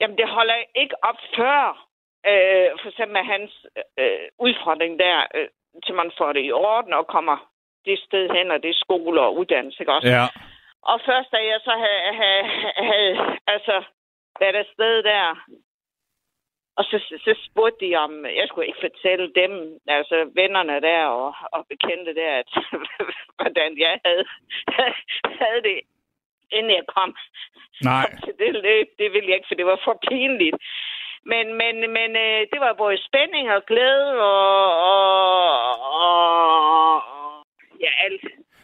jamen 0.00 0.18
det 0.18 0.28
holder 0.28 0.54
ikke 0.74 1.04
op 1.04 1.20
før, 1.36 1.88
øh, 2.26 2.70
for 2.80 2.88
eksempel 2.88 3.12
med 3.18 3.24
hans 3.24 3.66
øh, 3.98 4.28
udfordring 4.38 4.98
der, 4.98 5.26
øh, 5.34 5.48
til 5.84 5.94
man 5.94 6.12
får 6.18 6.32
det 6.32 6.44
i 6.44 6.52
orden 6.52 6.92
og 6.92 7.06
kommer 7.06 7.36
det 7.84 7.98
sted 7.98 8.30
hen, 8.36 8.50
og 8.50 8.62
det 8.62 8.70
er 8.70 8.84
skole 8.84 9.20
og 9.20 9.36
uddannelse, 9.36 9.82
ikke 9.82 9.92
også? 9.92 10.08
Ja. 10.08 10.26
Og 10.82 11.00
først 11.08 11.32
da 11.32 11.36
jeg 11.36 11.60
så 11.64 11.74
havde, 11.84 12.02
havde, 12.22 12.44
havde 12.90 13.38
altså, 13.46 13.76
været 14.40 14.56
afsted 14.56 15.02
der, 15.02 15.24
og 16.78 16.84
så, 16.84 16.96
så 17.26 17.32
spurgte 17.46 17.86
de 17.86 17.96
om, 17.96 18.12
jeg 18.24 18.46
skulle 18.48 18.66
ikke 18.66 18.86
fortælle 18.88 19.32
dem, 19.40 19.52
altså 19.86 20.16
vennerne 20.34 20.80
der 20.88 21.04
og, 21.04 21.34
og 21.52 21.66
bekendte 21.72 22.14
der, 22.14 22.32
at, 22.42 22.50
hvordan 23.38 23.70
jeg 23.78 23.94
havde, 24.04 24.24
havde 25.40 25.62
det, 25.68 25.78
inden 26.52 26.72
jeg 26.78 26.84
kom, 26.96 27.10
Nej. 27.84 28.06
til 28.24 28.34
det 28.38 28.52
løb. 28.66 28.86
Det 28.98 29.12
ville 29.12 29.28
jeg 29.28 29.36
ikke, 29.36 29.50
for 29.50 29.54
det 29.54 29.66
var 29.66 29.80
for 29.84 29.98
pinligt. 30.08 30.56
Men, 31.32 31.46
men, 31.60 31.74
men 31.96 32.10
øh, 32.26 32.40
det 32.52 32.60
var 32.60 32.74
både 32.78 32.96
spænding 33.08 33.50
og 33.50 33.62
glæde 33.66 34.10
og, 34.20 34.72
og, 34.90 35.76
og 35.92 37.02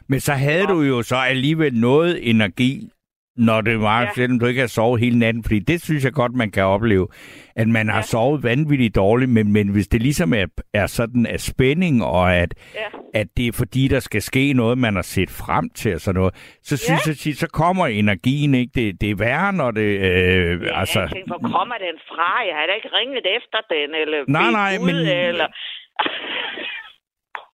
Men 0.08 0.20
så 0.20 0.32
havde 0.32 0.66
du 0.66 0.80
jo 0.80 1.02
så 1.02 1.16
alligevel 1.16 1.74
noget 1.74 2.30
energi, 2.30 2.90
når 3.36 3.60
det 3.60 3.80
var, 3.80 4.00
ja. 4.00 4.06
Ja. 4.06 4.12
selvom 4.14 4.38
du 4.38 4.46
ikke 4.46 4.60
har 4.60 4.68
sovet 4.68 5.00
hele 5.00 5.18
natten, 5.18 5.42
fordi 5.44 5.58
det 5.58 5.82
synes 5.82 6.04
jeg 6.04 6.12
godt, 6.12 6.32
man 6.32 6.50
kan 6.50 6.64
opleve, 6.64 7.08
at 7.56 7.68
man 7.68 7.88
har 7.88 7.96
Ja. 7.96 8.02
sovet 8.02 8.42
vanvittigt 8.42 8.94
dårligt, 8.96 9.30
men, 9.30 9.52
men 9.52 9.68
hvis 9.72 9.88
det 9.88 10.02
ligesom 10.02 10.32
er, 10.34 10.46
er 10.74 10.86
sådan 10.86 11.26
af 11.26 11.40
spænding, 11.40 12.04
og 12.04 12.34
at, 12.36 12.54
Ja. 12.74 12.86
at 13.14 13.26
det 13.36 13.46
er 13.46 13.52
fordi, 13.52 13.88
der 13.88 14.00
skal 14.00 14.22
ske 14.22 14.52
noget, 14.52 14.78
man 14.78 14.94
har 14.94 15.02
set 15.02 15.30
frem 15.30 15.70
til 15.70 15.94
og 15.94 16.00
sådan 16.00 16.18
noget, 16.18 16.34
så 16.62 16.76
synes 16.76 17.06
Ja. 17.06 17.10
jeg, 17.10 17.16
tit, 17.16 17.38
så 17.38 17.48
kommer 17.50 17.86
energien, 17.86 18.54
ikke? 18.54 18.72
Det, 18.74 19.00
det 19.00 19.10
er 19.10 19.14
værre, 19.16 19.52
når 19.52 19.70
det... 19.70 19.88
Øh, 20.08 20.62
Ja, 20.62 20.80
altså, 20.80 21.00
jeg 21.00 21.10
tænkte, 21.10 21.30
hvor 21.34 21.50
kommer 21.58 21.76
den 21.86 21.96
fra? 22.10 22.30
Jeg 22.48 22.54
har 22.56 22.66
da 22.66 22.72
ikke 22.72 22.88
ringet 22.98 23.26
efter 23.38 23.58
den, 23.74 23.88
eller 24.02 24.18
Nej, 24.28 24.50
nej, 24.50 24.76
Gud, 24.78 24.86
men- 24.86 24.96
Eller... 25.28 25.46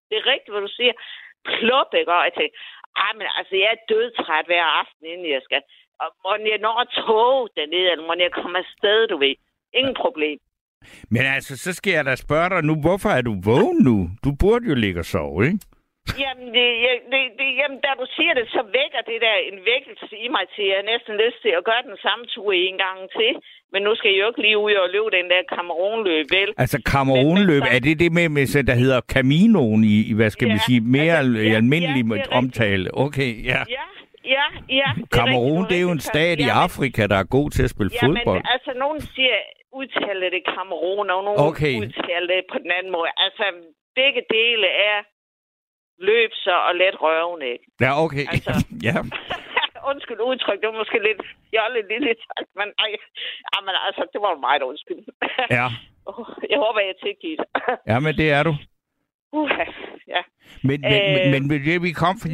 det 0.09 0.15
er 0.21 0.27
rigtigt, 0.35 0.53
hvad 0.55 0.63
du 0.69 0.73
siger. 0.79 0.95
Klub, 1.59 1.89
ikke? 2.01 2.13
Og 2.19 2.23
jeg 2.29 2.35
tænkte, 2.39 2.57
ej, 3.05 3.13
men 3.19 3.27
altså, 3.39 3.55
jeg 3.63 3.71
er 3.75 3.85
dødtræt 3.93 4.47
hver 4.51 4.67
aften, 4.81 5.05
inden 5.13 5.31
jeg 5.37 5.43
skal. 5.45 5.63
Og 6.03 6.09
må 6.23 6.31
jeg 6.53 6.59
når 6.67 6.85
tog 7.01 7.49
dernede, 7.57 7.91
eller 7.93 8.07
må 8.07 8.15
jeg 8.19 8.33
komme 8.33 8.59
afsted, 8.59 9.09
du 9.09 9.17
ved. 9.25 9.35
Ingen 9.75 9.97
problem. 10.05 10.39
men 11.15 11.23
altså, 11.37 11.53
så 11.65 11.71
skal 11.73 11.93
jeg 11.93 12.05
da 12.05 12.15
spørge 12.17 12.49
dig 12.51 12.63
nu, 12.65 12.75
hvorfor 12.81 13.09
er 13.09 13.23
du 13.23 13.35
vågen 13.45 13.79
nu? 13.89 13.97
Du 14.25 14.31
burde 14.41 14.65
jo 14.69 14.75
ligge 14.75 15.01
og 15.01 15.05
sove, 15.05 15.47
ikke? 15.47 15.59
Jamen, 16.25 16.49
det, 16.57 16.67
det, 17.13 17.21
det, 17.39 17.49
jamen, 17.61 17.79
da 17.87 17.91
du 18.01 18.07
siger 18.17 18.33
det, 18.39 18.47
så 18.57 18.63
vækker 18.79 19.01
det 19.11 19.19
der 19.27 19.37
en 19.51 19.59
vækkelse 19.73 20.15
i 20.27 20.29
mig 20.37 20.45
til, 20.55 20.65
at 20.69 20.73
jeg 20.77 20.83
næsten 20.93 21.15
lyst 21.25 21.39
til 21.45 21.53
at 21.59 21.65
gøre 21.71 21.83
den 21.91 21.97
samme 22.07 22.25
tur 22.35 22.49
en 22.53 22.79
gang 22.87 22.99
til. 23.19 23.33
Men 23.73 23.81
nu 23.87 23.93
skal 23.99 24.11
jeg 24.13 24.21
jo 24.23 24.29
ikke 24.31 24.43
lige 24.47 24.59
ud 24.67 24.73
og 24.85 24.89
løbe 24.95 25.11
den 25.19 25.27
der 25.33 25.43
Cameroon-løb, 25.55 26.27
vel? 26.39 26.51
Altså, 26.63 26.79
så- 27.69 27.75
er 27.77 27.81
det 27.87 27.95
det 28.03 28.11
med, 28.19 28.29
med 28.37 28.45
der 28.71 28.77
hedder 28.85 29.01
Caminoen 29.15 29.83
i, 29.95 29.97
i 30.11 30.13
hvad 30.19 30.31
skal 30.31 30.47
Ja, 30.47 30.53
man 30.55 30.61
sige, 30.69 30.81
mere 30.99 31.15
altså, 31.23 31.43
ja, 31.51 31.57
almindelig 31.61 32.03
ja, 32.05 32.09
det 32.25 32.33
omtale? 32.41 32.85
Okay, 33.05 33.31
ja. 33.51 33.61
Ja, 33.77 33.85
ja, 34.37 34.45
ja. 34.81 34.91
det 34.97 35.19
er 35.23 35.27
rigtigt, 35.61 35.71
det 35.71 35.77
er 35.81 35.85
jo 35.89 35.93
en 36.01 36.07
stat 36.13 36.37
i 36.47 36.49
Afrika, 36.67 37.03
der 37.13 37.19
er 37.25 37.29
god 37.39 37.49
til 37.57 37.63
at 37.67 37.71
spille 37.75 37.91
Ja, 37.95 38.01
fodbold. 38.07 38.39
men 38.41 38.47
altså, 38.55 38.71
nogen 38.85 39.01
siger, 39.15 39.37
udtaler 39.81 40.29
det 40.37 40.43
Cameroon, 40.55 41.07
og 41.15 41.21
nogen 41.27 41.41
Okay. 41.51 41.75
udtaler 41.83 42.29
det 42.35 42.41
på 42.53 42.59
den 42.65 42.71
anden 42.79 42.93
måde. 42.97 43.09
Altså, 43.27 43.45
begge 44.01 44.23
dele 44.37 44.67
er 44.91 44.99
løbser 46.09 46.57
og 46.69 46.73
let 46.83 46.97
røven, 47.05 47.43
ikke? 47.43 47.65
Ja, 47.85 47.91
okay. 48.05 48.25
altså- 48.33 48.67
ja. 48.89 48.97
undskyld 49.91 50.21
udtryk, 50.31 50.61
det 50.61 50.69
var 50.69 50.79
måske 50.83 50.99
lidt 51.09 51.23
fjollet 51.51 51.85
lille 51.93 52.15
tak, 52.27 52.45
men 52.59 52.69
ej, 52.85 52.91
ej, 53.55 53.61
men 53.67 53.75
altså, 53.87 54.03
det 54.13 54.21
var 54.27 54.45
meget 54.47 54.63
undskyld. 54.71 55.03
ja. 55.59 55.67
jeg 56.53 56.59
håber, 56.65 56.81
jeg 56.81 56.93
er 56.97 57.01
tilgivet. 57.07 57.41
ja, 57.91 57.97
men 58.05 58.13
det 58.21 58.29
er 58.37 58.43
du. 58.49 58.55
uh, 59.33 59.51
ja. 59.59 59.67
Men, 60.63 60.81
men, 60.81 60.93
Øh. 60.93 61.31
men, 61.33 61.49
men 61.49 61.65
det, 61.65 61.83
vi 61.83 61.91
kom 61.93 62.15
fra, 62.23 62.29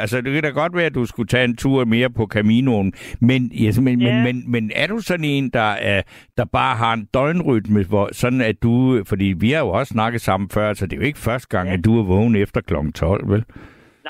altså, 0.00 0.20
det 0.20 0.32
kan 0.34 0.42
da 0.42 0.48
godt 0.48 0.76
være, 0.76 0.86
at 0.86 0.94
du 0.94 1.06
skulle 1.06 1.28
tage 1.28 1.44
en 1.44 1.56
tur 1.56 1.84
mere 1.84 2.10
på 2.10 2.26
Caminoen, 2.26 2.92
men, 3.20 3.50
yes, 3.62 3.80
men, 3.80 4.00
Ja. 4.00 4.14
men, 4.14 4.22
men, 4.24 4.50
men 4.52 4.70
er 4.74 4.86
du 4.86 4.98
sådan 5.00 5.24
en, 5.24 5.50
der, 5.50 5.70
er, 5.92 6.02
der 6.36 6.44
bare 6.44 6.76
har 6.76 6.92
en 6.92 7.04
døgnrytme, 7.14 7.84
hvor, 7.84 8.08
sådan 8.12 8.40
at 8.40 8.62
du, 8.62 9.04
fordi 9.08 9.34
vi 9.40 9.50
har 9.50 9.60
jo 9.60 9.68
også 9.68 9.90
snakket 9.92 10.20
sammen 10.20 10.50
før, 10.50 10.74
så 10.74 10.86
det 10.86 10.92
er 10.92 11.00
jo 11.00 11.06
ikke 11.06 11.18
første 11.18 11.48
gang, 11.48 11.68
Ja. 11.68 11.74
at 11.74 11.84
du 11.84 11.98
er 12.00 12.04
vågen 12.04 12.36
efter 12.36 12.60
kl. 12.60 12.74
12, 12.94 13.28
vel? 13.28 13.44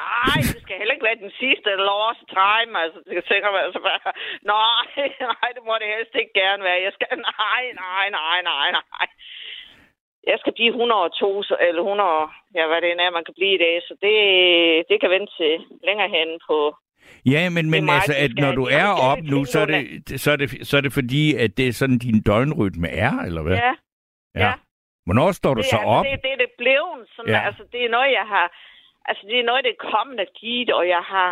Nej, 0.04 0.40
det 0.54 0.60
skal 0.64 0.76
heller 0.80 0.94
ikke 0.96 1.08
være 1.10 1.22
den 1.26 1.34
sidste 1.44 1.70
lost 1.90 2.24
time. 2.42 2.72
Altså, 2.84 2.96
det 3.02 3.08
skal 3.12 3.24
sikkert 3.32 3.52
være 3.58 3.68
så 3.76 3.80
bare... 3.88 4.00
Nej, 4.54 4.84
nej, 5.32 5.48
det 5.56 5.62
må 5.68 5.74
det 5.82 5.88
helst 5.96 6.14
ikke 6.22 6.34
gerne 6.42 6.62
være. 6.68 6.80
Jeg 6.86 6.92
skal... 6.96 7.08
Nej, 7.42 7.62
nej, 7.84 8.04
nej, 8.20 8.38
nej, 8.52 8.68
nej. 8.78 9.06
Jeg 10.30 10.36
skal 10.40 10.52
blive 10.58 10.68
102, 10.68 11.42
så- 11.42 11.56
eller 11.68 11.82
100... 11.82 12.08
Ja, 12.56 12.64
hvad 12.66 12.80
det 12.82 12.90
er, 13.06 13.10
man 13.18 13.24
kan 13.24 13.34
blive 13.38 13.54
i 13.54 13.62
dag. 13.66 13.74
Så 13.88 13.92
det, 14.04 14.16
det 14.90 14.96
kan 15.00 15.10
vente 15.10 15.32
til 15.40 15.54
længere 15.88 16.08
hen 16.16 16.28
på... 16.48 16.56
Ja, 17.34 17.42
men, 17.56 17.64
men 17.70 17.82
altså, 17.96 18.14
at 18.24 18.32
når 18.44 18.52
du 18.60 18.64
er 18.80 18.88
op 19.10 19.18
nu, 19.32 19.44
så 19.44 19.58
er, 19.60 19.66
det, 19.66 20.20
så, 20.20 20.28
er 20.32 20.36
det, 20.36 20.48
så 20.68 20.76
er 20.76 20.80
det 20.80 20.92
fordi, 20.92 21.24
at 21.44 21.50
det 21.58 21.66
er 21.68 21.72
sådan, 21.72 21.98
din 21.98 22.20
døgnrytme 22.22 22.88
er, 22.88 23.12
eller 23.28 23.42
hvad? 23.42 23.56
Ja, 23.56 23.72
ja. 24.44 24.52
Hvornår 25.06 25.32
står 25.32 25.54
du 25.54 25.60
det, 25.60 25.70
så 25.70 25.76
altså, 25.76 25.88
op? 25.96 26.04
Det, 26.04 26.22
det 26.24 26.32
er 26.32 26.40
det 26.44 26.52
blevet. 26.58 26.98
Sådan, 27.14 27.30
Ja. 27.32 27.38
ja. 27.38 27.46
Altså, 27.46 27.62
det 27.72 27.80
er 27.84 27.90
noget, 27.96 28.10
jeg 28.20 28.26
har... 28.34 28.46
Altså, 29.08 29.22
det 29.30 29.38
er 29.40 29.44
noget, 29.50 29.64
det 29.64 29.72
er 29.76 29.90
kommet 29.94 30.20
og 30.20 30.26
givet, 30.40 30.70
og 30.78 30.84
jeg 30.88 31.02
har... 31.14 31.28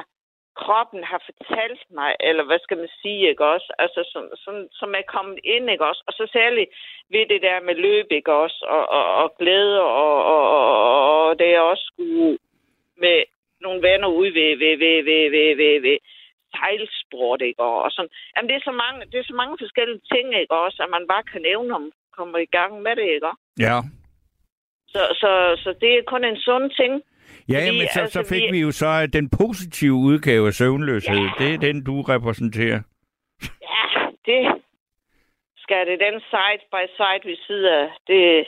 Kroppen 0.62 1.04
har 1.04 1.20
fortalt 1.28 1.82
mig, 1.90 2.10
eller 2.20 2.44
hvad 2.44 2.58
skal 2.62 2.78
man 2.78 2.88
sige, 3.02 3.28
ikke 3.28 3.44
også? 3.54 3.72
Altså, 3.78 4.00
som, 4.12 4.22
som, 4.44 4.54
som 4.72 4.94
er 4.94 5.12
kommet 5.14 5.38
ind, 5.44 5.70
ikke 5.70 5.86
også? 5.90 6.02
Og 6.06 6.12
så 6.12 6.24
særligt 6.32 6.70
ved 7.10 7.26
det 7.32 7.42
der 7.42 7.60
med 7.60 7.74
løb, 7.74 8.06
ikke 8.10 8.32
også? 8.32 8.58
Og, 8.68 8.84
og, 8.98 9.04
og 9.22 9.36
glæde, 9.38 9.80
og, 9.80 10.24
og, 10.34 10.42
og, 10.56 11.28
og 11.28 11.38
det 11.38 11.48
er 11.54 11.60
også 11.60 11.84
skulle 11.92 12.38
med 13.04 13.18
nogle 13.60 13.82
venner 13.88 14.08
ude 14.08 14.34
ved, 14.34 14.50
ved, 14.62 14.76
ved, 14.82 14.98
ved, 15.08 15.30
ved, 15.30 15.56
ved, 15.56 15.80
ved 15.80 15.98
sejlsport, 16.56 17.40
ikke? 17.48 17.62
Og, 17.62 17.76
og 17.84 17.90
sådan. 17.90 18.12
Jamen, 18.34 18.48
det 18.48 18.56
er, 18.56 18.64
så 18.68 18.74
mange, 18.82 18.98
det 19.10 19.18
er 19.18 19.28
så 19.30 19.36
mange 19.42 19.56
forskellige 19.62 20.02
ting, 20.12 20.26
ikke 20.40 20.54
også? 20.64 20.78
At 20.82 20.90
man 20.96 21.04
bare 21.12 21.24
kan 21.32 21.42
nævne, 21.42 21.74
om 21.74 21.84
kommer 22.18 22.38
i 22.38 22.50
gang 22.58 22.82
med 22.82 22.96
det, 22.96 23.06
ikke 23.14 23.26
også? 23.30 23.42
Ja. 23.66 23.76
Så, 24.92 25.02
så, 25.20 25.30
så 25.62 25.70
det 25.80 25.90
er 25.94 26.10
kun 26.12 26.24
en 26.24 26.40
sund 26.46 26.70
ting. 26.80 26.92
Ja, 27.48 27.58
Fordi, 27.66 27.78
men 27.78 27.88
så, 27.94 28.00
altså, 28.00 28.22
så 28.22 28.28
fik 28.34 28.42
vi- 28.42 28.50
vi 28.50 28.60
jo 28.60 28.70
så 28.72 28.86
øh, 29.02 29.08
den 29.12 29.30
positive 29.38 29.94
udgave 29.94 30.46
af 30.46 30.52
søvnløshed. 30.52 31.16
Ja. 31.18 31.30
Det 31.38 31.54
er 31.54 31.58
den, 31.58 31.84
du 31.84 32.02
repræsenterer. 32.02 32.80
Ja, 33.70 33.82
det 34.26 34.62
skal 35.56 35.86
det. 35.86 36.00
Den 36.00 36.20
side 36.30 36.60
by 36.72 36.84
side 36.96 37.36
siden 37.46 37.66
af. 37.74 37.88
Det, 38.06 38.46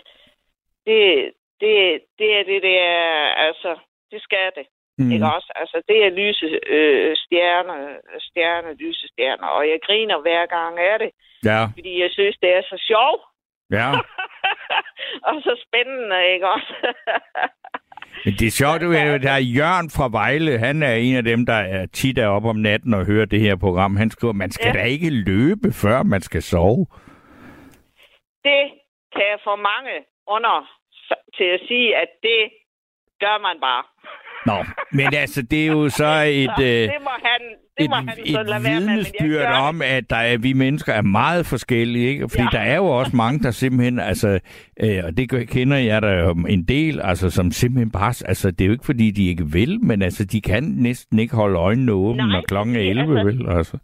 det, 0.86 1.32
det, 1.60 2.00
det 2.18 2.28
er 2.38 2.44
det, 2.50 2.62
det 2.62 2.76
er. 2.78 3.34
Altså, 3.46 3.76
det 4.10 4.22
skal 4.22 4.50
det. 4.56 4.66
Mm. 4.98 5.12
Ikke 5.12 5.26
også? 5.26 5.52
Altså, 5.56 5.82
det 5.88 5.98
er 6.06 6.10
lyse 6.10 6.46
øh, 6.66 7.16
stjerner, 7.16 7.96
stjerner, 8.18 8.72
lyse 8.72 9.08
stjerner. 9.12 9.46
Og 9.46 9.68
jeg 9.68 9.78
griner 9.86 10.18
hver 10.20 10.46
gang 10.46 10.78
af 10.78 10.98
det, 10.98 11.10
Ja, 11.44 11.64
fordi 11.74 12.00
jeg 12.02 12.10
synes, 12.10 12.36
det 12.42 12.50
er 12.56 12.62
så 12.62 12.76
sjovt. 12.90 13.22
ja. 13.78 13.88
og 15.28 15.34
så 15.42 15.52
spændende, 15.66 16.18
ikke 16.34 16.48
også? 16.48 16.74
Men 18.24 18.34
det 18.34 18.46
er 18.46 18.50
sjovt, 18.50 18.80
du 18.80 18.88
ved, 18.88 19.18
der 19.20 19.30
er 19.32 19.38
Jørgen 19.58 19.90
fra 19.90 20.08
Vejle, 20.08 20.58
han 20.58 20.82
er 20.82 20.94
en 20.94 21.16
af 21.16 21.24
dem, 21.24 21.46
der 21.46 21.54
er 21.76 21.86
tit 21.86 22.18
er 22.18 22.26
op 22.26 22.44
om 22.44 22.56
natten 22.56 22.94
og 22.94 23.06
hører 23.06 23.24
det 23.26 23.40
her 23.40 23.56
program. 23.56 23.96
Han 23.96 24.10
skriver, 24.10 24.32
man 24.32 24.50
skal 24.50 24.66
Ja. 24.66 24.72
da 24.72 24.82
ikke 24.84 25.10
løbe, 25.10 25.72
før 25.72 26.02
man 26.02 26.20
skal 26.20 26.42
sove. 26.42 26.86
det 28.44 28.62
kan 29.14 29.26
jeg 29.32 29.38
få 29.44 29.56
mange 29.56 29.92
under 30.26 30.56
til 31.36 31.44
at 31.56 31.60
sige, 31.68 31.96
at 31.96 32.08
det 32.22 32.40
gør 33.20 33.36
man 33.46 33.56
bare. 33.60 33.82
Nå, 34.46 34.56
men 34.92 35.06
altså, 35.14 35.42
det 35.42 35.62
er 35.62 35.66
jo 35.66 35.88
så 35.88 36.06
et... 36.28 36.50
Så 36.58 36.62
øh, 36.62 36.66
det 36.66 36.90
må 37.08 37.14
han, 37.28 37.40
det 37.78 37.84
et, 37.84 37.90
må 37.90 37.96
han 37.96 38.08
så 38.26 38.40
et 38.40 38.46
lade 38.48 38.64
være 38.64 38.80
med. 38.80 38.88
vidnesbyrd 38.88 39.52
om, 39.68 39.82
at 39.82 40.04
der 40.10 40.16
er, 40.16 40.38
vi 40.38 40.52
mennesker 40.52 40.92
er 40.92 41.02
meget 41.02 41.46
forskellige, 41.46 42.08
ikke? 42.08 42.28
Fordi 42.28 42.42
ja. 42.52 42.58
Der 42.58 42.64
er 42.72 42.76
jo 42.76 42.86
også 42.86 43.16
mange, 43.16 43.38
der 43.44 43.50
simpelthen, 43.50 43.98
altså, 44.00 44.28
øh, 44.82 44.98
og 45.06 45.16
det 45.16 45.48
kender 45.50 45.76
jeg 45.76 46.02
der 46.02 46.14
jo 46.24 46.30
en 46.48 46.62
del, 46.64 47.00
altså, 47.10 47.30
som 47.30 47.50
simpelthen 47.50 47.90
bare, 47.90 48.12
altså, 48.30 48.50
det 48.50 48.60
er 48.60 48.66
jo 48.66 48.72
ikke 48.72 48.84
fordi, 48.92 49.10
de 49.10 49.28
ikke 49.28 49.46
vil, 49.58 49.72
men 49.88 50.02
altså, 50.02 50.24
de 50.24 50.40
kan 50.40 50.62
næsten 50.86 51.18
ikke 51.18 51.36
holde 51.36 51.58
øjnene 51.58 51.92
åbne, 51.92 52.26
når 52.32 52.42
klokken 52.48 52.74
er 52.76 52.80
det- 52.80 52.90
11, 52.90 53.18
altså- 53.18 53.24
vel? 53.24 53.56
Altså. 53.58 53.76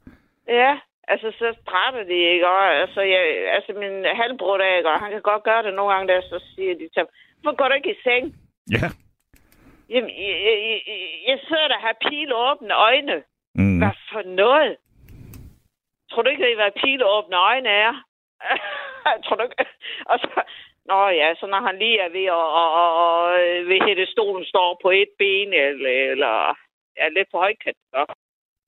Ja, 0.48 0.72
altså 1.08 1.28
så 1.38 1.46
strætter 1.62 2.02
de, 2.10 2.18
ikke? 2.34 2.46
Og, 2.54 2.62
altså, 2.82 3.00
jeg, 3.14 3.22
altså 3.56 3.70
min 3.82 3.94
halvbror 4.20 4.56
der, 4.58 4.76
ikke? 4.78 4.88
Og 4.94 5.00
han 5.00 5.10
kan 5.14 5.22
godt 5.30 5.42
gøre 5.50 5.62
det 5.66 5.72
nogle 5.78 5.92
gange, 5.94 6.08
der 6.12 6.20
så 6.32 6.38
siger 6.54 6.72
de 6.80 6.84
til 6.92 6.98
ham, 7.02 7.08
hvorfor 7.42 7.56
går 7.56 7.68
du 7.68 7.74
ikke 7.80 7.90
i 7.96 8.02
seng? 8.06 8.24
Ja. 8.76 8.88
Jamen, 9.88 10.10
jeg, 10.10 10.36
jeg, 10.46 10.80
jeg, 11.28 11.38
sidder 11.48 11.68
der 11.68 11.74
og 11.74 11.80
har 11.80 11.96
pile 12.08 12.36
åbne 12.36 12.74
øjne. 12.74 13.22
Mm. 13.54 13.78
Hvad 13.78 13.94
for 14.12 14.22
noget? 14.22 14.76
Tror 16.10 16.22
du 16.22 16.30
ikke, 16.30 16.44
det 16.44 16.52
er, 16.52 16.56
hvad 16.56 16.82
pile 16.84 17.06
åbne 17.06 17.36
øjne 17.36 17.68
er? 17.68 17.92
Tror 19.24 19.36
du 19.36 19.42
ikke? 19.42 19.64
Og 20.06 20.18
så, 20.18 20.42
Nå 20.84 21.08
ja, 21.08 21.34
så 21.34 21.46
når 21.46 21.60
han 21.60 21.78
lige 21.78 21.98
er 22.00 22.08
ved 22.08 22.24
at 22.24 22.32
og, 22.32 22.72
og, 22.82 22.90
og, 23.04 23.32
ved 23.68 23.86
hætte 23.86 24.06
stolen 24.06 24.44
står 24.44 24.78
på 24.82 24.90
et 24.90 25.08
ben, 25.18 25.52
eller, 25.52 26.10
eller 26.10 26.56
er 26.96 27.08
lidt 27.08 27.28
på 27.30 27.38
højkant, 27.38 27.76
så, 27.90 28.14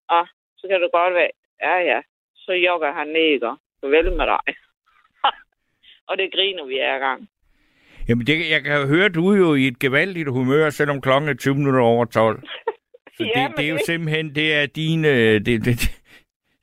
og, 0.09 0.29
så 0.57 0.69
kan 0.69 0.83
det 0.83 0.93
godt 0.93 1.15
være, 1.15 1.31
ja 1.61 1.77
ja, 1.79 2.03
så 2.37 2.53
jogger 2.53 2.93
han 2.93 3.09
ned, 3.09 3.31
ikke? 3.33 3.53
Farvel 3.81 4.13
med 4.13 4.27
dig. 4.27 4.55
og 6.09 6.19
det 6.19 6.33
griner 6.33 6.65
vi 6.65 6.77
hver 6.77 6.99
gang. 6.99 7.29
Jamen, 8.09 8.27
det, 8.27 8.51
jeg 8.51 8.63
kan 8.65 8.89
høre, 8.89 9.09
du 9.09 9.33
er 9.33 9.37
jo 9.39 9.55
i 9.55 9.67
et 9.67 9.79
gevaldigt 9.79 10.29
humør, 10.29 10.71
selvom 10.71 11.01
klokken 11.01 11.29
er 11.31 11.35
20 11.35 11.55
minutter 11.55 11.81
over 11.81 12.05
12. 12.05 12.43
Så 13.17 13.25
Ja, 13.37 13.47
det, 13.49 13.57
det 13.57 13.65
er 13.65 13.69
jo 13.69 13.77
det- 13.77 13.87
simpelthen, 13.87 14.35
det 14.35 14.55
er 14.55 14.67
din, 14.67 15.05
øh, 15.05 15.35
det, 15.47 15.47
det, 15.67 15.75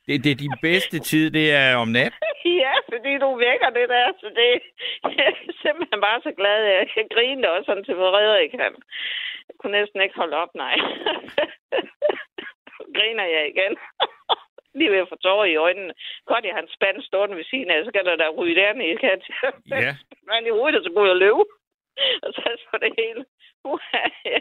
det, 0.08 0.24
det 0.24 0.32
er 0.32 0.36
din 0.46 0.56
bedste 0.62 1.00
tid, 1.00 1.32
det 1.32 1.52
er 1.54 1.76
om 1.76 1.88
nat. 1.88 2.14
Ja, 2.66 2.76
fordi 2.94 3.12
du 3.24 3.30
vækker 3.48 3.70
det 3.80 3.88
der, 3.96 4.08
så 4.22 4.28
det 4.40 4.50
jeg 5.18 5.26
er 5.32 5.36
simpelthen 5.64 6.02
bare 6.08 6.20
så 6.28 6.32
glad. 6.40 6.58
Jeg, 6.74 6.88
jeg 6.98 7.06
grinte 7.16 7.52
også 7.52 7.66
sådan 7.70 7.84
til 7.84 7.96
Frederik. 7.96 8.52
Han 8.52 8.74
jeg 9.48 9.56
kunne 9.60 9.76
næsten 9.80 10.02
ikke 10.02 10.16
holde 10.22 10.36
op, 10.44 10.52
nej. 10.64 10.76
Griner 12.96 13.28
jeg 13.36 13.44
igen. 13.54 13.74
Lige 14.80 14.92
ved 14.94 15.04
at 15.06 15.10
få 15.12 15.16
tårer 15.26 15.46
i 15.54 15.56
øjnene. 15.66 15.94
Godt, 16.30 16.46
jeg 16.46 16.54
har 16.56 16.64
en 16.68 16.76
spand 16.78 16.98
stående 17.10 17.36
ved 17.40 17.48
siden 17.52 17.70
af, 17.74 17.80
så 17.86 17.92
kan 17.96 18.06
der 18.06 18.16
da 18.22 18.28
ryge 18.40 18.56
derne 18.62 18.84
i 18.92 18.96
kat. 19.06 19.22
Ja. 19.86 19.94
Men 20.30 20.42
i 20.50 20.54
hovedet, 20.58 20.84
så 20.86 20.90
kunne 20.96 21.10
jeg 21.14 21.18
løbe. 21.26 21.44
Og 22.26 22.30
så 22.36 22.42
så 22.66 22.74
det 22.84 22.92
hele. 23.02 23.22
Uha, 23.72 24.04
ja. 24.34 24.40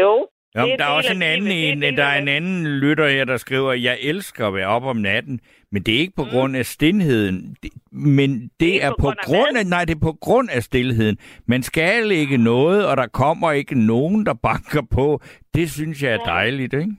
Jo. 0.00 0.28
Jamen, 0.54 0.66
Det 0.66 0.72
er 0.72 0.76
der 0.76 0.84
er 0.84 0.96
også 0.96 1.12
en 1.14 1.22
anden, 1.22 1.46
det 1.50 1.68
er 1.68 1.72
en, 1.72 1.82
del 1.82 1.96
der 1.96 2.04
er 2.04 2.18
en 2.18 2.26
det. 2.26 2.32
anden 2.32 2.66
lytter 2.80 3.08
her, 3.08 3.24
der 3.24 3.36
skriver, 3.36 3.72
jeg 3.72 3.98
elsker 4.00 4.46
at 4.48 4.54
være 4.54 4.66
op 4.66 4.84
om 4.84 4.96
natten, 4.96 5.40
men 5.72 5.82
det 5.82 5.94
er 5.94 5.98
ikke 5.98 6.12
på 6.16 6.24
Mm. 6.24 6.30
grund 6.30 6.56
af 6.56 6.66
stilheden. 6.66 7.56
Det- 7.62 7.72
Men 7.92 8.50
det 8.60 8.66
ikke 8.66 8.80
er 8.80 8.90
på 8.90 8.96
på 8.98 9.02
grund 9.02 9.18
af 9.18 9.24
grund 9.26 9.56
af, 9.58 9.66
nej, 9.66 9.84
det 9.84 9.94
er 9.96 10.00
på 10.02 10.16
grund 10.20 10.48
af 10.50 10.62
stillheden. 10.62 11.18
Man 11.46 11.62
skal 11.62 12.10
ikke 12.10 12.36
noget, 12.36 12.86
og 12.90 12.96
der 12.96 13.06
kommer 13.06 13.52
ikke 13.52 13.86
nogen, 13.86 14.26
der 14.26 14.34
banker 14.34 14.82
på. 14.90 15.20
Det 15.54 15.70
synes 15.70 16.02
jeg 16.02 16.12
er 16.12 16.18
dejligt, 16.24 16.74
ikke? 16.74 16.96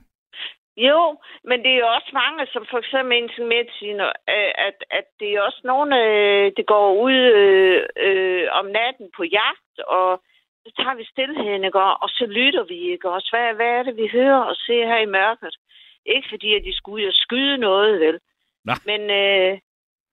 Jo, 0.76 1.16
men 1.44 1.58
det 1.64 1.72
er 1.72 1.78
jo 1.78 1.88
også 1.96 2.10
mange, 2.12 2.46
som 2.46 2.66
for 2.70 2.78
eksempel 2.78 3.16
en 3.18 3.30
som 3.36 3.46
med 3.46 3.64
siger, 3.78 4.06
øh, 4.06 4.52
at, 4.68 4.78
at 4.90 5.04
det 5.20 5.28
er 5.34 5.40
også 5.42 5.60
nogle, 5.64 5.90
øh, 6.04 6.52
der 6.56 6.62
går 6.62 6.94
ud 7.06 7.18
øh, 7.40 7.86
øh, 7.96 8.46
om 8.50 8.66
natten 8.66 9.10
på 9.16 9.24
jagt, 9.24 9.76
og 9.86 10.22
så 10.66 10.72
tager 10.78 10.94
vi 10.94 11.04
stillheden, 11.04 11.64
ikke? 11.64 11.80
Og, 11.80 12.08
så 12.08 12.26
lytter 12.26 12.64
vi, 12.64 12.78
ikke? 12.92 13.10
Også, 13.10 13.28
hvad, 13.32 13.54
hvad 13.54 13.66
er 13.78 13.82
det, 13.82 13.96
vi 13.96 14.08
hører 14.12 14.42
og 14.50 14.56
ser 14.56 14.86
her 14.86 14.98
i 14.98 15.06
mørket? 15.18 15.54
Ikke 16.06 16.28
fordi, 16.30 16.54
at 16.54 16.64
de 16.64 16.76
skulle 16.76 17.02
ud 17.04 17.08
og 17.08 17.14
skyde 17.14 17.56
noget, 17.58 18.00
vel? 18.00 18.18
Nej. 18.64 18.76
Men, 18.86 19.00
øh, 19.10 19.58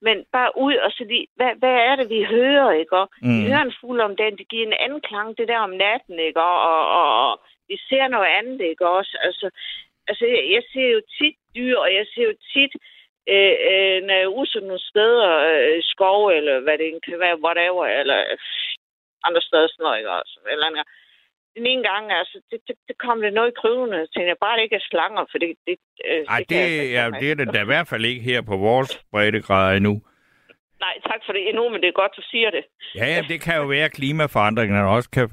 men 0.01 0.25
bare 0.32 0.51
ud 0.58 0.75
og 0.75 0.91
så 0.91 1.03
lige, 1.03 1.27
hvad, 1.36 1.51
hvad 1.56 1.75
er 1.89 1.96
det, 1.96 2.10
vi 2.10 2.24
hører, 2.24 2.72
ikke? 2.72 2.98
Og 2.98 3.10
Mm. 3.22 3.39
vi 3.44 3.50
hører 3.50 3.62
en 3.62 3.77
fugl 3.82 4.01
om 4.01 4.15
den, 4.15 4.38
det 4.38 4.48
giver 4.50 4.68
en 4.68 4.74
anden 4.86 5.01
klang, 5.01 5.38
det 5.38 5.48
der 5.48 5.60
om 5.60 5.70
natten, 5.70 6.20
ikke? 6.20 6.41
Og, 6.41 6.62
og, 6.72 6.82
og, 7.00 7.30
og 7.32 7.39
vi 7.70 7.77
ser 7.89 8.08
noget 8.08 8.25
andet, 8.39 8.62
ikke? 8.62 8.88
Også, 8.89 9.18
altså, 9.24 9.50
altså, 10.10 10.25
jeg, 10.34 10.43
jeg 10.55 10.63
ser 10.74 10.88
jo 10.96 11.01
tit 11.17 11.38
dyr, 11.55 11.77
og 11.77 11.89
jeg 11.98 12.05
ser 12.13 12.24
jo 12.31 12.36
tit, 12.53 12.74
øh, 13.34 13.55
øh, 13.72 13.98
når 14.05 14.13
jeg 14.17 14.25
er 14.27 14.36
ude 14.38 14.50
sådan 14.50 14.67
nogle 14.67 14.89
steder, 14.91 15.29
øh, 15.51 15.79
skov, 15.93 16.20
eller 16.38 16.55
hvad 16.65 16.77
det 16.77 16.89
kan 17.08 17.20
være, 17.25 17.43
whatever, 17.46 17.86
eller 18.00 18.20
øh, 18.31 18.38
andre 19.27 19.41
steder, 19.48 19.67
sådan 19.67 19.84
noget, 19.84 19.98
ikke? 19.98 20.12
Også, 20.20 20.36
eller 20.53 20.67
andet. 20.67 20.88
Den 21.55 21.65
ene 21.72 21.84
gang, 21.91 22.12
altså, 22.12 22.38
det, 22.51 22.60
det, 22.67 22.75
det 22.88 22.96
kom 22.98 23.22
det 23.22 23.34
noget 23.34 23.51
i 23.51 23.60
krøvene, 23.62 24.05
så 24.05 24.12
tænkte 24.12 24.34
jeg 24.34 24.43
bare, 24.46 24.58
det 24.58 24.63
ikke 24.63 24.79
er 24.81 24.89
slanger, 24.91 25.24
for 25.31 25.38
det... 25.38 25.50
det 25.67 25.77
øh, 26.05 26.25
Ej, 26.36 26.43
kan 26.43 26.58
jeg 26.58 26.63
altså 26.63 26.84
det, 26.84 26.91
ja, 26.98 27.05
af. 27.05 27.12
det 27.22 27.31
er 27.31 27.36
det 27.36 27.53
da 27.55 27.62
i 27.62 27.72
hvert 27.72 27.88
fald 27.88 28.05
ikke 28.05 28.22
her 28.22 28.41
på 28.41 28.55
vores 28.58 28.91
breddegrad 29.12 29.77
endnu. 29.77 30.01
Nej, 30.85 30.95
tak 31.09 31.21
for 31.25 31.33
det 31.33 31.50
endnu, 31.50 31.63
men 31.69 31.81
det 31.81 31.88
er 31.88 32.01
godt, 32.01 32.13
du 32.17 32.23
siger 32.31 32.50
det. 32.57 32.63
Ja, 32.95 33.05
ja, 33.13 33.21
det 33.31 33.41
kan 33.41 33.55
jo 33.61 33.65
være, 33.73 33.85
at 33.85 33.91
klimaforandringerne 34.00 34.89
også 34.97 35.09
kan, 35.17 35.29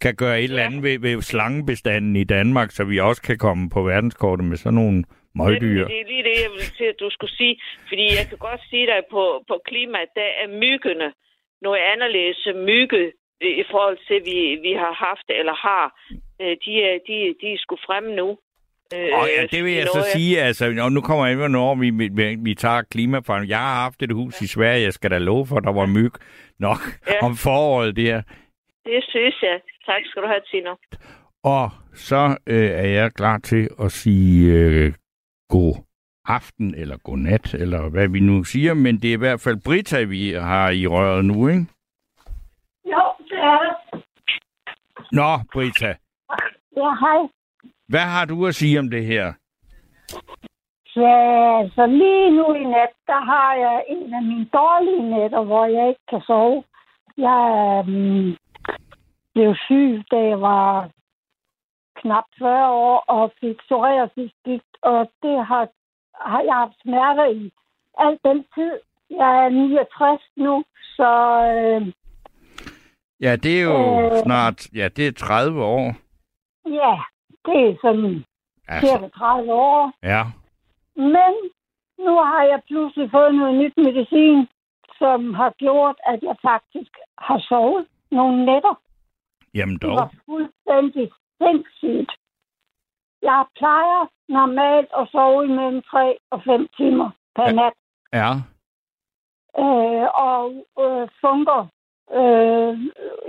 kan 0.00 0.14
gøre 0.22 0.38
et 0.38 0.44
eller 0.50 0.64
andet 0.66 0.82
ved, 0.82 0.98
ved 0.98 1.22
slangebestanden 1.22 2.16
i 2.16 2.24
Danmark, 2.24 2.70
så 2.70 2.84
vi 2.84 2.98
også 3.08 3.22
kan 3.22 3.38
komme 3.38 3.70
på 3.70 3.80
verdenskortet 3.82 4.44
med 4.50 4.56
sådan 4.56 4.74
nogle 4.74 5.04
møgdyr. 5.34 5.82
Det, 5.84 5.90
det 5.92 6.00
er 6.00 6.08
lige 6.12 6.24
det, 6.30 6.36
jeg 6.44 6.50
ville 6.56 6.72
til, 6.80 6.84
at 6.92 7.00
du 7.00 7.08
skulle 7.10 7.36
sige. 7.40 7.54
Fordi 7.88 8.04
jeg 8.18 8.26
kan 8.30 8.38
godt 8.38 8.62
sige 8.70 8.86
dig, 8.86 9.00
på, 9.10 9.24
på 9.48 9.54
klimaet, 9.68 10.10
der 10.20 10.28
er 10.42 10.48
myggene 10.64 11.08
noget 11.66 11.80
anderledes 11.92 12.40
mygge 12.70 13.12
i 13.40 13.50
i 13.62 13.64
forhold 13.70 13.98
til, 14.08 14.18
vi, 14.30 14.38
vi 14.66 14.72
har 14.82 14.92
haft 15.06 15.26
eller 15.40 15.56
har. 15.68 15.84
Øh, 16.42 16.56
De 16.64 16.72
er, 16.88 16.94
de, 17.08 17.16
de 17.40 17.46
er 17.52 17.58
sgu 17.58 17.76
fremme 17.86 18.14
nu. 18.20 18.28
Øh, 18.94 19.08
Og 19.20 19.28
ja, 19.36 19.46
det 19.50 19.64
vil 19.64 19.72
jeg 19.72 19.86
så 19.86 20.06
sige, 20.12 20.42
altså, 20.42 20.74
og 20.82 20.92
nu 20.92 21.00
kommer 21.00 21.26
jeg 21.26 21.48
når 21.48 21.74
vi, 21.74 21.90
vi, 21.90 22.36
vi 22.38 22.54
tager 22.54 22.82
klimaforandring. 22.82 23.50
Jeg 23.50 23.58
har 23.58 23.74
haft 23.82 24.02
et 24.02 24.12
hus 24.12 24.40
i 24.42 24.46
Sverige, 24.46 24.82
jeg 24.82 24.92
skal 24.92 25.10
da 25.10 25.18
love 25.18 25.46
for, 25.46 25.60
der 25.60 25.72
var 25.72 25.86
myg 25.86 26.12
nok 26.58 26.78
Ja. 27.06 27.12
om 27.26 27.36
foråret 27.36 27.96
der. 27.96 28.22
Det 28.84 29.04
synes 29.08 29.42
jeg. 29.42 29.60
Tak 29.86 30.02
skal 30.04 30.22
du 30.22 30.26
have, 30.28 30.40
Tino. 30.50 30.74
Og 31.44 31.70
så 31.94 32.36
øh, 32.46 32.70
er 32.70 32.86
jeg 32.88 33.12
klar 33.12 33.38
til 33.38 33.68
at 33.80 33.92
sige 33.92 34.52
øh, 34.52 34.92
god 35.48 35.74
aften, 36.28 36.74
eller 36.74 36.96
god 37.04 37.18
nat, 37.18 37.54
eller 37.54 37.88
hvad 37.88 38.08
vi 38.08 38.20
nu 38.20 38.44
siger, 38.44 38.74
men 38.74 38.98
det 39.02 39.08
er 39.08 39.14
i 39.14 39.18
hvert 39.18 39.40
fald 39.40 39.56
Brita, 39.64 40.02
vi 40.02 40.30
har 40.32 40.70
i 40.70 40.86
røret 40.86 41.24
nu, 41.24 41.48
ikke? 41.48 41.66
Jo, 42.84 43.02
det 43.28 43.38
er 43.38 43.58
det. 43.62 44.02
Nå, 45.12 45.38
Brita, 45.52 45.94
Ja, 46.76 46.90
hej. 47.00 47.28
Hvad 47.88 48.00
har 48.14 48.24
du 48.24 48.46
at 48.46 48.54
sige 48.54 48.78
om 48.78 48.90
det 48.90 49.04
her? 49.06 49.32
Ja, 50.96 51.68
så 51.74 51.86
lige 51.86 52.30
nu 52.30 52.54
i 52.54 52.64
nat, 52.64 52.92
der 53.06 53.20
har 53.24 53.54
jeg 53.54 53.84
en 53.88 54.14
af 54.14 54.22
mine 54.22 54.48
dårlige 54.52 55.10
nætter, 55.10 55.42
hvor 55.44 55.66
jeg 55.66 55.88
ikke 55.88 56.00
kan 56.10 56.20
sove. 56.26 56.64
Jeg 57.16 57.84
um, 57.88 58.36
blev 59.34 59.54
syg, 59.66 60.02
da 60.10 60.16
jeg 60.16 60.40
var 60.40 60.90
knap 62.00 62.24
40 62.38 62.70
år 62.70 62.98
og 63.08 63.32
fik 63.40 63.56
psoriasisgigt, 63.58 64.70
og 64.82 65.10
det 65.22 65.46
har, 65.46 65.68
har 66.14 66.40
jeg 66.40 66.54
haft 66.54 66.80
smerter 66.82 67.26
i 67.26 67.52
al 67.98 68.18
den 68.24 68.44
tid. 68.54 68.72
Jeg 69.10 69.44
er 69.44 69.48
69 69.48 70.20
nu, 70.36 70.64
så 70.96 71.10
øh, 71.56 71.92
Ja, 73.20 73.36
det 73.36 73.60
er 73.60 73.62
jo 73.64 74.00
Øh. 74.00 74.22
snart, 74.22 74.66
ja, 74.74 74.88
det 74.88 75.06
er 75.06 75.12
30 75.12 75.64
år. 75.64 75.94
ja, 76.66 76.94
det 77.46 77.60
er 77.70 77.76
sådan 77.82 78.24
Altså, 78.68 78.86
cirka 78.88 79.08
30 79.08 79.52
år. 79.52 79.92
ja. 80.02 80.22
Men 80.96 81.32
nu 81.98 82.14
har 82.30 82.42
jeg 82.42 82.60
pludselig 82.66 83.10
fået 83.10 83.34
noget 83.34 83.54
nyt 83.54 83.76
medicin, 83.76 84.48
som 84.98 85.34
har 85.34 85.50
gjort, 85.58 85.96
at 86.06 86.22
jeg 86.22 86.36
faktisk 86.42 86.92
har 87.18 87.38
sovet 87.48 87.86
nogle 88.10 88.44
nætter. 88.46 88.74
Jamen 89.54 89.74
Det 89.74 89.82
dog. 89.82 89.96
var 89.96 90.10
fuldstændig 90.26 91.10
sindssygt. 91.42 92.12
Jeg 93.22 93.44
plejer 93.56 94.06
normalt 94.28 94.88
at 94.98 95.08
sove 95.12 95.44
imellem 95.44 95.82
3 95.82 96.16
og 96.30 96.42
5 96.42 96.68
timer 96.76 97.10
per 97.36 97.44
Ja. 97.46 97.52
nat. 97.52 97.72
Ja. 98.12 98.30
Øh, 99.64 100.06
og 100.28 100.44
øh, 100.82 101.08
funker. 101.20 101.60
Øh, 102.18 102.72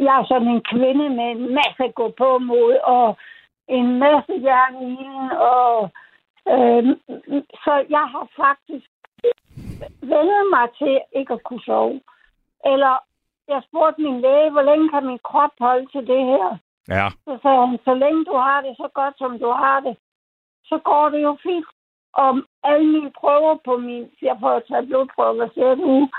jeg 0.05 0.15
er 0.21 0.25
sådan 0.27 0.47
en 0.47 0.63
kvinde 0.71 1.09
med 1.09 1.27
en 1.35 1.53
masse 1.55 1.83
gå 1.95 2.13
på 2.17 2.37
mod, 2.37 2.73
og 2.83 3.17
en 3.67 3.99
masse 3.99 4.33
jern 4.45 4.75
i 4.81 4.91
ilden, 4.91 5.31
og 5.31 5.89
øh, 6.53 6.83
så 7.63 7.85
jeg 7.89 8.05
har 8.13 8.27
faktisk 8.35 8.89
vendet 10.01 10.43
mig 10.55 10.67
til 10.77 11.01
ikke 11.19 11.33
at 11.33 11.43
kunne 11.43 11.65
sove. 11.65 12.01
Eller 12.65 12.93
jeg 13.47 13.61
spurgte 13.67 14.01
min 14.01 14.21
læge, 14.21 14.51
hvor 14.51 14.61
længe 14.61 14.89
kan 14.89 15.05
min 15.05 15.19
krop 15.23 15.51
holde 15.59 15.87
til 15.91 16.07
det 16.07 16.23
her? 16.25 16.57
Ja. 16.87 17.07
Så 17.25 17.39
sagde 17.41 17.67
han, 17.67 17.79
så 17.85 17.93
længe 17.93 18.25
du 18.25 18.35
har 18.47 18.61
det 18.61 18.73
så 18.77 18.87
godt, 18.93 19.17
som 19.17 19.39
du 19.39 19.49
har 19.51 19.79
det, 19.79 19.97
så 20.65 20.77
går 20.77 21.09
det 21.09 21.21
jo 21.21 21.37
fint. 21.43 21.65
Og 22.13 22.41
alle 22.63 22.87
mine 22.87 23.11
prøver 23.11 23.55
på 23.65 23.77
min, 23.77 24.11
jeg 24.21 24.37
får 24.39 24.59
tage 24.59 24.85
blodprøver 24.85 25.33
hver 25.33 25.75
uge, 25.85 26.09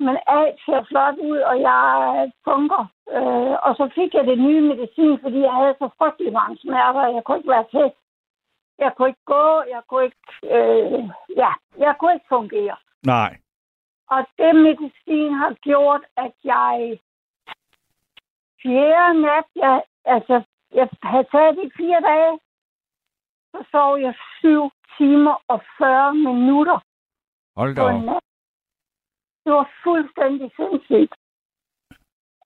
men 0.00 0.16
alt 0.26 0.56
ser 0.64 0.82
flot 0.88 1.16
ud, 1.30 1.38
og 1.50 1.60
jeg 1.60 2.32
funker. 2.44 2.82
Øh, 3.16 3.54
og 3.66 3.72
så 3.78 3.90
fik 3.94 4.14
jeg 4.14 4.24
det 4.26 4.38
nye 4.38 4.60
medicin, 4.60 5.18
fordi 5.22 5.38
jeg 5.40 5.54
havde 5.60 5.74
så 5.78 5.88
frygtelig 5.98 6.32
mange 6.32 6.58
smerter, 6.58 7.14
jeg 7.16 7.24
kunne 7.24 7.38
ikke 7.38 7.54
være 7.56 7.68
til. 7.70 7.92
Jeg 8.78 8.92
kunne 8.96 9.08
ikke 9.08 9.26
gå, 9.26 9.46
jeg 9.74 9.82
kunne 9.88 10.04
ikke, 10.04 10.26
øh, 10.54 11.04
ja, 11.36 11.52
jeg 11.78 11.94
kunne 11.98 12.14
ikke 12.14 12.28
fungere. 12.28 12.76
Nej. 13.06 13.36
Og 14.10 14.20
det 14.38 14.54
medicin 14.54 15.32
har 15.32 15.52
gjort, 15.68 16.02
at 16.16 16.32
jeg 16.44 16.98
fjerde 18.62 19.20
nat, 19.20 19.48
jeg, 19.56 19.82
altså, 20.04 20.42
jeg 20.74 20.88
havde 21.02 21.26
taget 21.32 21.56
det 21.56 21.64
i 21.64 21.76
fire 21.76 22.00
dage, 22.00 22.38
så 23.52 23.64
sov 23.70 23.98
jeg 23.98 24.14
syv 24.38 24.70
timer 24.98 25.36
og 25.48 25.60
40 25.78 26.14
minutter 26.14 26.78
Hold 27.56 27.74
da 27.76 27.82
på 27.82 27.86
op. 28.16 28.27
Det 29.48 29.56
var 29.56 29.70
fuldstændig 29.84 30.50
sindssygt. 30.56 31.14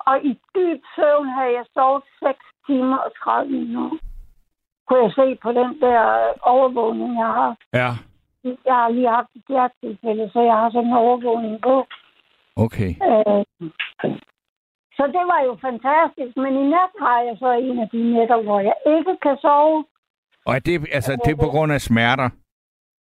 Og 0.08 0.16
i 0.30 0.32
dyb 0.54 0.80
søvn 0.96 1.28
havde 1.36 1.52
jeg 1.58 1.66
sovet 1.74 2.04
6 2.22 2.38
timer 2.66 2.98
og 3.06 3.10
30 3.22 3.52
minutter. 3.52 3.98
Kunne 4.86 5.02
jeg 5.06 5.12
se 5.20 5.26
på 5.44 5.50
den 5.60 5.70
der 5.84 6.00
øh, 6.22 6.34
overvågning, 6.54 7.12
jeg 7.22 7.30
har. 7.38 7.52
Ja. 7.80 7.90
Jeg 8.68 8.76
har 8.80 8.88
lige 8.88 9.08
haft 9.18 9.30
et 9.36 9.44
hjertetilfælde, 9.48 10.30
så 10.32 10.40
jeg 10.40 10.56
har 10.60 10.70
sådan 10.70 10.88
en 10.88 11.00
overvågning 11.04 11.62
på. 11.62 11.86
Okay. 12.64 12.90
Øh, 13.08 13.42
så 14.96 15.04
det 15.16 15.24
var 15.32 15.40
jo 15.48 15.52
fantastisk, 15.68 16.32
men 16.44 16.52
i 16.62 16.64
nat 16.74 16.92
har 17.04 17.18
jeg 17.26 17.36
så 17.38 17.50
en 17.68 17.78
af 17.84 17.88
de 17.92 18.00
nætter, 18.16 18.42
hvor 18.42 18.60
jeg 18.60 18.76
ikke 18.96 19.14
kan 19.22 19.36
sove. 19.44 19.84
Og 20.46 20.54
er 20.54 20.62
det, 20.68 20.74
altså, 20.92 21.12
det 21.24 21.30
er 21.32 21.44
på 21.44 21.50
grund 21.54 21.72
af 21.72 21.80
smerter? 21.80 22.28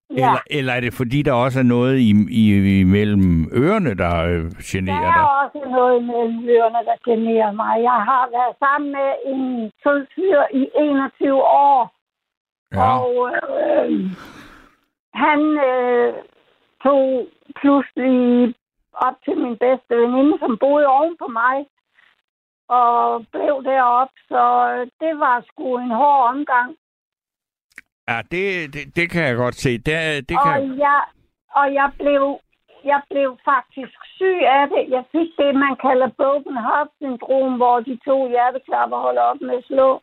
Ja, 0.09 0.15
Eller, 0.15 0.39
eller 0.57 0.73
er 0.73 0.79
det 0.79 0.93
fordi, 0.93 1.21
der 1.21 1.33
også 1.33 1.59
er 1.59 1.63
noget 1.63 1.97
i, 1.99 2.11
i, 2.41 2.79
imellem 2.79 3.49
ørerne, 3.53 3.93
der 4.03 4.13
øh, 4.23 4.43
der 4.43 4.61
generer 4.71 5.07
er 5.07 5.13
dig? 5.19 5.25
også 5.43 5.69
noget 5.77 6.03
mellem 6.03 6.49
ørerne, 6.49 6.81
der 6.89 6.97
generer 7.11 7.51
mig. 7.51 7.73
Jeg 7.83 7.99
har 8.09 8.23
været 8.37 8.55
sammen 8.59 8.91
med 8.91 9.09
en 9.31 9.71
sød 9.83 10.05
fyr 10.15 10.41
i 10.53 10.69
21 10.75 11.43
år, 11.43 11.93
Ja. 12.73 12.99
og 12.99 13.31
øh, 13.31 13.91
han 15.13 15.39
øh, 15.71 16.13
tog 16.83 17.27
pludselig 17.59 18.55
op 18.93 19.13
til 19.25 19.37
min 19.37 19.57
bedste 19.57 19.93
veninde, 20.01 20.39
som 20.39 20.57
boede 20.59 20.87
oven 20.87 21.15
på 21.19 21.27
mig, 21.41 21.57
og 22.69 23.25
blev 23.31 23.55
derop. 23.63 24.11
Så 24.29 24.41
det 25.01 25.19
var 25.19 25.43
sgu 25.47 25.77
en 25.77 25.91
hård 26.01 26.29
omgang. 26.33 26.75
Ja, 28.09 28.17
det, 28.31 28.73
det, 28.73 28.95
det 28.95 29.05
kan 29.11 29.23
jeg 29.23 29.35
godt 29.35 29.55
se. 29.55 29.71
Det, 29.77 30.29
det 30.29 30.35
kan... 30.43 30.53
Og 30.53 30.77
jeg, 30.77 31.01
og 31.59 31.73
jeg 31.73 31.89
blev, 31.99 32.39
jeg 32.91 33.01
blev 33.09 33.37
faktisk 33.45 33.97
syg 34.17 34.39
af 34.57 34.67
det. 34.73 34.83
Jeg 34.95 35.03
fik 35.11 35.29
det, 35.39 35.55
man 35.55 35.75
kalder 35.85 36.07
broken 36.17 36.57
heart 36.67 36.89
syndrom, 37.01 37.53
hvor 37.55 37.79
de 37.79 37.99
to 38.05 38.29
hjerteklapper 38.29 38.97
holder 38.97 39.21
op 39.21 39.41
med 39.41 39.57
at 39.57 39.63
slå. 39.67 40.01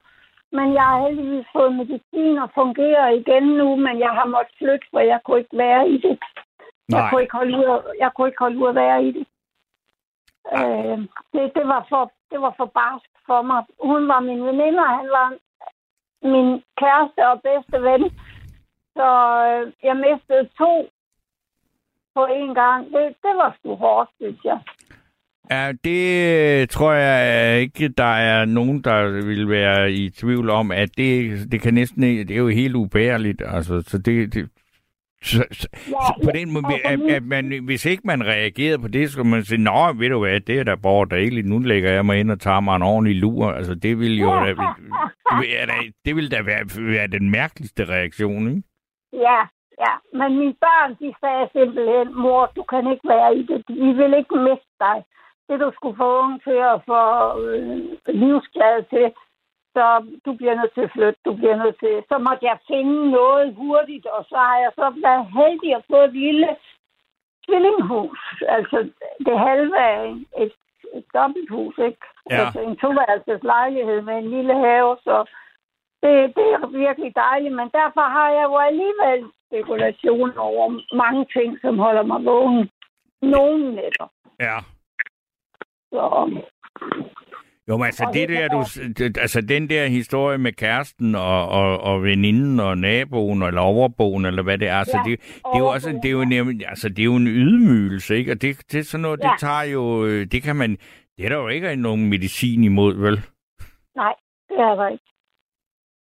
Men 0.52 0.74
jeg 0.74 0.82
har 0.90 1.00
heldigvis 1.06 1.46
fået 1.56 1.72
medicin 1.74 2.38
og 2.38 2.50
fungerer 2.54 3.08
igen 3.08 3.42
nu, 3.60 3.76
men 3.76 3.98
jeg 3.98 4.10
har 4.18 4.26
måttet 4.26 4.54
flytte, 4.58 4.86
for 4.90 5.00
jeg 5.00 5.20
kunne 5.24 5.38
ikke 5.38 5.58
være 5.58 5.88
i 5.88 5.96
det. 5.98 6.18
Jeg 6.88 7.00
Nej. 7.00 7.10
kunne 7.10 7.22
ikke 7.22 7.36
holde 7.36 7.58
ud, 7.58 7.64
at- 7.64 7.84
jeg 8.02 8.10
kunne 8.14 8.28
ikke 8.28 8.44
holde 8.44 8.58
ud 8.58 8.68
at 8.68 8.74
være 8.74 9.04
i 9.04 9.10
det. 9.16 9.26
Øh, 10.58 10.98
det, 11.32 11.42
det, 11.56 11.66
var 11.72 11.86
for, 11.88 12.12
det 12.30 12.40
var 12.40 12.54
for 12.56 12.64
barsk 12.80 13.10
for 13.26 13.42
mig. 13.42 13.64
Hun 13.82 14.08
var 14.08 14.20
min 14.20 14.44
veninde, 14.46 14.78
og 14.78 14.92
han 14.98 15.08
var 15.18 15.28
min 16.22 16.62
kæreste 16.80 17.20
og 17.30 17.40
bedste 17.48 17.76
ven. 17.88 18.02
Så 18.96 19.08
øh, 19.48 19.72
jeg 19.82 19.96
mistede 19.96 20.48
to 20.58 20.88
på 22.14 22.26
en 22.26 22.54
gang. 22.54 22.84
Det, 22.86 23.04
det 23.22 23.34
var 23.40 23.56
sgu 23.58 23.74
hårdt, 23.74 24.10
synes 24.20 24.40
jeg. 24.44 24.58
Ja, 25.50 25.72
det 25.84 26.02
øh, 26.60 26.68
tror 26.68 26.92
jeg 26.92 27.60
ikke, 27.60 27.88
der 27.88 28.14
er 28.14 28.44
nogen, 28.44 28.84
der 28.84 29.10
vil 29.26 29.48
være 29.48 29.92
i 29.92 30.10
tvivl 30.10 30.50
om, 30.50 30.70
at 30.70 30.88
det, 30.96 31.52
det 31.52 31.60
kan 31.60 31.74
næsten 31.74 32.02
det 32.02 32.30
er 32.30 32.36
jo 32.36 32.48
helt 32.48 32.74
ubærligt. 32.74 33.42
Altså, 33.46 33.82
så 33.86 33.98
det, 33.98 34.34
det 34.34 34.50
så, 35.30 35.44
så, 35.52 35.68
Ja, 35.88 36.24
på 36.24 36.30
den 36.34 36.52
måde, 36.52 36.64
at, 36.84 37.00
at 37.16 37.22
man, 37.22 37.64
hvis 37.64 37.84
ikke 37.86 38.02
man 38.04 38.26
reagerede 38.26 38.78
på 38.78 38.88
det, 38.88 39.10
så 39.10 39.22
man 39.22 39.42
sige, 39.44 39.62
nå, 39.62 39.92
ved 39.92 40.08
du 40.08 40.18
hvad, 40.18 40.40
det 40.40 40.58
er 40.58 40.64
da 40.64 40.74
borgerdageligt, 40.74 41.46
nu 41.46 41.58
lægger 41.58 41.90
jeg 41.90 42.06
mig 42.06 42.20
ind 42.20 42.30
og 42.30 42.40
tager 42.40 42.60
mig 42.60 42.76
en 42.76 42.82
ordentlig 42.82 43.16
lur. 43.16 43.50
Altså, 43.50 43.74
det 43.74 43.98
vil 43.98 44.18
jo 44.18 44.30
er 45.60 45.66
da, 45.66 45.76
det 46.04 46.16
vil 46.16 46.30
da 46.30 46.42
være, 46.42 46.64
være 46.94 47.06
den 47.06 47.30
mærkeligste 47.30 47.84
reaktion, 47.84 48.48
ikke? 48.48 48.62
Ja, 49.12 49.40
ja. 49.84 49.94
Men 50.18 50.38
mine 50.38 50.56
børn, 50.66 50.90
de 51.00 51.14
sagde 51.20 51.44
simpelthen, 51.52 52.06
mor, 52.22 52.52
du 52.56 52.62
kan 52.62 52.84
ikke 52.92 53.08
være 53.08 53.36
i 53.36 53.42
det. 53.50 53.58
Vi 53.68 53.90
vil 54.00 54.12
ikke 54.20 54.36
miste 54.48 54.74
dig. 54.86 54.98
Det, 55.48 55.60
du 55.60 55.70
skulle 55.74 55.96
få 55.96 56.08
unge 56.22 56.38
til 56.46 56.58
at 56.72 56.78
få 56.90 57.00
øh, 57.40 57.78
livsglad 58.22 58.76
til, 58.92 59.06
så 59.76 59.84
du 60.24 60.32
bliver 60.38 60.54
nødt 60.54 60.74
til 60.74 60.84
at 60.88 60.92
flytte, 60.96 61.20
du 61.24 61.32
bliver 61.36 61.56
nødt 61.62 61.78
til. 61.78 61.94
Så 62.10 62.18
måtte 62.18 62.44
jeg 62.50 62.58
finde 62.70 63.10
noget 63.10 63.54
hurtigt, 63.54 64.06
og 64.06 64.24
så 64.30 64.36
har 64.36 64.58
jeg 64.64 64.72
så 64.74 64.86
været 65.06 65.24
heldig 65.38 65.70
at 65.76 65.84
få 65.90 65.98
et 66.08 66.12
lille 66.12 66.48
tvillinghus. 67.46 68.20
Altså 68.48 68.78
det 69.26 69.38
halve 69.48 69.78
af 69.78 69.98
et, 70.44 70.52
et 70.94 71.04
dobbelthus, 71.14 71.78
ikke? 71.78 72.04
Ja. 72.30 72.36
Altså 72.40 72.60
en 72.60 72.76
toværelses 72.76 73.42
lejlighed 73.42 74.00
med 74.02 74.16
en 74.18 74.30
lille 74.30 74.54
have, 74.66 74.96
så 75.06 75.16
det, 76.02 76.12
det 76.36 76.48
er 76.54 76.66
virkelig 76.66 77.16
dejligt, 77.16 77.54
men 77.54 77.68
derfor 77.80 78.04
har 78.16 78.28
jeg 78.30 78.44
jo 78.44 78.56
alligevel 78.56 79.20
spekulation 79.46 80.38
over 80.38 80.66
mange 80.96 81.26
ting, 81.36 81.60
som 81.60 81.78
holder 81.78 82.02
mig 82.02 82.24
vågen. 82.24 82.70
Nogle 83.22 83.74
nætter. 83.74 84.06
Ja. 84.40 84.58
Så, 85.92 86.02
Jo, 87.68 87.76
men 87.76 87.86
altså, 87.86 88.04
Og 88.04 88.14
det 88.14 88.28
det 88.28 88.38
der, 88.38 88.48
du, 88.48 88.58
det- 88.98 89.18
altså 89.18 89.40
den 89.40 89.70
der 89.70 89.86
historie 89.86 90.38
med 90.38 90.52
kæresten 90.52 91.14
og, 91.14 91.48
og, 91.48 91.80
og 91.80 92.02
veninden 92.02 92.60
og 92.60 92.78
naboen 92.78 93.42
eller 93.42 93.60
overboen, 93.60 94.24
eller 94.24 94.42
hvad 94.42 94.58
det 94.58 94.68
er, 94.68 94.78
altså, 94.78 94.96
Ja, 94.96 95.10
det, 95.10 95.20
det 95.20 95.54
er 95.54 95.58
jo 95.58 95.66
også, 95.66 95.90
det 96.02 96.04
er 96.04 96.12
jo, 96.12 96.24
nemlig, 96.24 96.68
altså, 96.68 96.88
det 96.88 96.98
er 96.98 97.04
jo 97.04 97.16
en 97.16 97.26
ydmygelse, 97.26 98.16
ikke? 98.16 98.32
Og 98.32 98.42
det, 98.42 98.72
det 98.72 98.78
er 98.78 98.82
sådan 98.84 99.02
noget, 99.02 99.18
det 99.22 99.28
Ja. 99.28 99.34
tager 99.38 99.62
jo, 99.62 100.04
øh, 100.06 100.26
det 100.32 100.42
kan 100.42 100.56
man, 100.56 100.70
det 101.16 101.24
er 101.24 101.28
der 101.28 101.36
jo 101.36 101.48
ikke 101.48 101.76
nogen 101.76 102.08
medicin 102.08 102.64
imod, 102.64 102.94
vel? 102.94 103.16
nej, 103.96 104.14
det 104.48 104.58
er 104.58 104.74
der 104.74 104.88
ikke. 104.88 105.04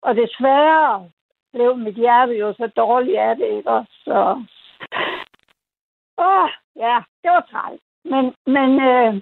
Og 0.03 0.15
desværre 0.17 1.09
blev 1.53 1.77
mit 1.77 1.95
hjerte 1.95 2.33
jo 2.33 2.53
så 2.53 2.67
dårligt 2.77 3.19
af 3.19 3.37
det, 3.37 3.57
ikke 3.59 3.71
også? 3.71 3.93
Så... 4.05 4.45
Åh, 6.19 6.49
ja, 6.77 6.97
det 7.23 7.31
var 7.37 7.47
træls. 7.51 7.81
Men, 8.05 8.25
men 8.57 8.71
øh, 8.91 9.21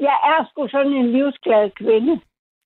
jeg 0.00 0.16
er 0.32 0.46
sgu 0.50 0.68
sådan 0.68 0.92
en 0.92 1.12
livsglad 1.12 1.70
kvinde. 1.70 2.20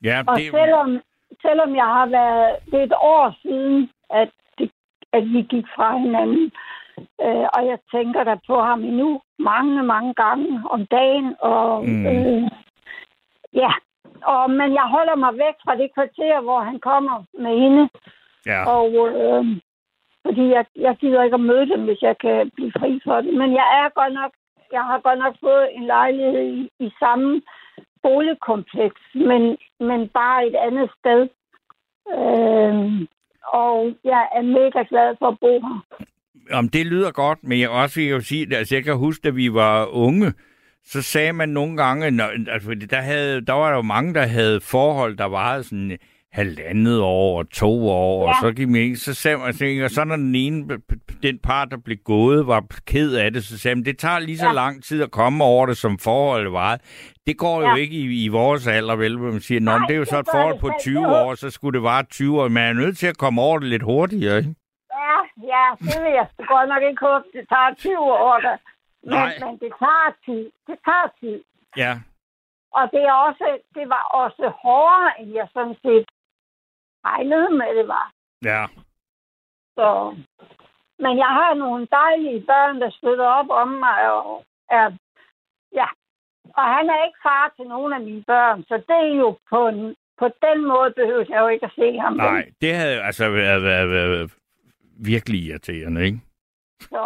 Ja, 0.04 0.22
Og 0.28 0.36
det, 0.38 0.50
selvom, 0.50 1.00
selvom 1.42 1.76
jeg 1.76 1.84
har 1.84 2.06
været... 2.06 2.56
Det 2.70 2.74
er 2.80 2.84
et 2.84 2.98
år 3.16 3.34
siden, 3.42 3.90
at, 4.10 4.30
det, 4.58 4.70
at 5.12 5.24
vi 5.32 5.42
gik 5.42 5.64
fra 5.76 5.98
hinanden. 5.98 6.52
Øh, 6.98 7.46
og 7.56 7.66
jeg 7.70 7.78
tænker 7.94 8.24
da 8.24 8.34
på 8.46 8.60
ham 8.62 8.84
endnu 8.84 9.20
mange, 9.38 9.82
mange 9.82 10.14
gange 10.14 10.62
om 10.70 10.86
dagen. 10.86 11.36
Og, 11.40 11.84
Mm. 11.84 12.06
øh, 12.06 12.42
ja, 13.54 13.70
og, 14.22 14.50
men 14.50 14.74
jeg 14.74 14.86
holder 14.96 15.14
mig 15.14 15.32
væk 15.34 15.56
fra 15.64 15.74
det 15.76 15.88
kvarter, 15.94 16.40
hvor 16.40 16.60
han 16.60 16.78
kommer 16.78 17.24
med 17.38 17.58
hende. 17.62 17.88
ja. 18.46 18.60
Og 18.74 18.88
øh, 18.94 19.44
fordi 20.26 20.44
jeg, 20.56 20.64
jeg 20.76 20.96
gider 20.96 21.22
ikke 21.22 21.34
at 21.34 21.40
møde 21.50 21.68
dem, 21.68 21.84
hvis 21.84 22.02
jeg 22.02 22.18
kan 22.18 22.50
blive 22.54 22.72
fri 22.78 23.00
for 23.04 23.20
det. 23.20 23.34
Men 23.34 23.52
jeg 23.52 23.66
er 23.80 23.88
godt 24.00 24.12
nok, 24.12 24.32
jeg 24.72 24.84
har 24.90 25.00
godt 25.00 25.18
nok 25.18 25.34
fået 25.40 25.68
en 25.76 25.86
lejlighed 25.86 26.42
i, 26.60 26.70
i 26.86 26.90
samme 26.98 27.42
boligkompleks, 28.02 29.00
men, 29.14 29.42
men 29.88 30.08
bare 30.08 30.46
et 30.46 30.56
andet 30.66 30.90
sted. 30.98 31.20
Øh, 32.16 33.06
og 33.62 33.76
jeg 34.04 34.22
er 34.36 34.42
mega 34.42 34.84
glad 34.88 35.16
for 35.18 35.28
at 35.28 35.38
bo 35.40 35.52
her. 35.66 35.80
Om 36.52 36.68
det 36.68 36.86
lyder 36.86 37.10
godt, 37.10 37.38
men 37.42 37.60
jeg 37.60 37.70
også 37.70 38.00
vil 38.00 38.08
jo 38.08 38.20
sige, 38.20 38.56
altså 38.56 38.74
jeg 38.74 38.84
kan 38.84 38.96
huske, 38.96 39.22
da 39.24 39.30
vi 39.30 39.54
var 39.54 39.86
unge, 39.86 40.32
så 40.84 41.02
sagde 41.02 41.32
man 41.32 41.48
nogle 41.48 41.76
gange, 41.76 42.10
når, 42.10 42.28
altså 42.48 42.74
der, 42.90 43.00
havde, 43.00 43.40
der 43.40 43.52
var 43.52 43.68
der 43.68 43.76
jo 43.76 43.82
mange, 43.82 44.14
der 44.14 44.26
havde 44.26 44.60
forhold, 44.60 45.16
der 45.16 45.24
varede 45.24 45.62
sådan 45.64 45.98
halvandet 46.32 47.00
år 47.00 47.38
og 47.38 47.50
to 47.50 47.88
år, 47.88 48.22
ja. 48.22 48.28
og 48.28 48.34
så 48.40 48.52
gik 48.52 48.68
man 48.68 48.80
ikke, 48.80 48.96
så 48.96 49.14
sagde 49.14 49.38
man, 49.38 49.84
og 49.84 49.90
så 49.90 50.04
når 50.04 50.16
den 50.16 50.34
ene, 50.34 50.78
den 51.22 51.38
part, 51.38 51.70
der 51.70 51.76
blev 51.76 51.96
gået, 51.96 52.46
var 52.46 52.64
ked 52.86 53.14
af 53.16 53.32
det, 53.32 53.44
så 53.44 53.58
sagde 53.58 53.74
man, 53.74 53.84
det 53.84 53.98
tager 53.98 54.18
lige 54.18 54.38
så 54.38 54.46
ja. 54.46 54.52
Lang 54.52 54.84
tid 54.84 55.02
at 55.02 55.10
komme 55.10 55.44
over 55.44 55.66
det, 55.66 55.76
som 55.76 55.98
forholdet 55.98 56.52
varede. 56.52 56.82
Det 57.26 57.38
går 57.38 57.60
jo 57.60 57.68
Ja. 57.68 57.74
ikke 57.74 57.96
i, 57.96 58.24
i 58.24 58.28
vores 58.28 58.66
alder, 58.66 58.96
vel, 58.96 59.18
hvor 59.18 59.30
man 59.32 59.40
siger, 59.40 59.60
Nå, 59.60 59.70
Nej, 59.70 59.78
men 59.78 59.88
det 59.88 59.94
er 59.94 59.98
jo 59.98 60.02
det 60.04 60.08
så 60.10 60.18
et 60.18 60.26
forhold 60.32 60.54
det 60.54 60.60
på 60.60 60.66
heller 60.66 60.80
20 60.80 60.98
ikke. 60.98 61.08
år, 61.08 61.34
så 61.34 61.50
skulle 61.50 61.74
det 61.78 61.82
vare 61.82 62.02
20 62.02 62.40
år. 62.42 62.48
Man 62.48 62.62
er 62.68 62.72
nødt 62.72 62.98
til 62.98 63.06
at 63.06 63.18
komme 63.18 63.42
over 63.42 63.58
det 63.58 63.68
lidt 63.68 63.82
hurtigere, 63.82 64.38
ikke? 64.38 64.54
Ja, 65.04 65.16
ja, 65.54 65.64
det 65.80 65.98
vil 66.04 66.12
jeg 66.20 66.26
sgu 66.32 66.44
godt 66.54 66.68
nok 66.68 66.82
ikke 66.90 67.00
håbe. 67.06 67.24
Det 67.32 67.44
tager 67.48 67.74
20 67.74 67.98
år, 67.98 68.38
da. 68.40 68.52
Men, 69.02 69.10
Nej. 69.10 69.34
men 69.44 69.52
det 69.62 69.70
tager 69.82 70.10
tid. 70.26 70.44
Det 70.66 70.76
tager 70.88 71.08
tid. 71.20 71.38
Ja, 71.76 71.92
Og 72.78 72.84
det, 72.92 73.02
er 73.10 73.12
også, 73.28 73.46
det 73.74 73.88
var 73.88 74.02
også 74.22 74.52
hårdere, 74.62 75.10
end 75.20 75.30
jeg 75.34 75.48
sådan 75.54 75.76
set 75.84 76.06
regnede 77.10 77.50
med, 77.60 77.70
det 77.78 77.88
var. 77.88 78.06
ja. 78.44 78.64
Så. 79.78 80.16
Men 80.98 81.18
jeg 81.18 81.26
har 81.40 81.54
nogle 81.54 81.86
dejlige 82.00 82.40
børn, 82.46 82.80
der 82.80 82.90
støtter 82.90 83.24
op 83.24 83.50
om 83.50 83.68
mig, 83.68 84.12
og 84.12 84.44
er, 84.70 84.90
ja. 85.72 85.86
Og 86.56 86.64
han 86.76 86.88
er 86.90 87.04
ikke 87.06 87.18
far 87.22 87.52
til 87.56 87.66
nogen 87.68 87.92
af 87.92 88.00
mine 88.00 88.24
børn, 88.26 88.64
så 88.68 88.74
det 88.88 88.96
er 89.10 89.14
jo 89.24 89.38
på, 89.50 89.68
en, 89.68 89.94
på 90.18 90.26
den 90.42 90.66
måde 90.68 90.90
behøver 90.96 91.24
jeg 91.28 91.40
jo 91.40 91.48
ikke 91.48 91.66
at 91.66 91.72
se 91.74 91.98
ham. 91.98 92.12
Nej, 92.12 92.44
det 92.60 92.74
havde 92.74 93.02
altså 93.02 93.30
været, 93.30 93.62
været, 93.62 93.90
været 93.90 94.32
virkelig 95.04 95.40
irriterende, 95.40 96.04
ikke? 96.04 96.20
Så 96.80 97.02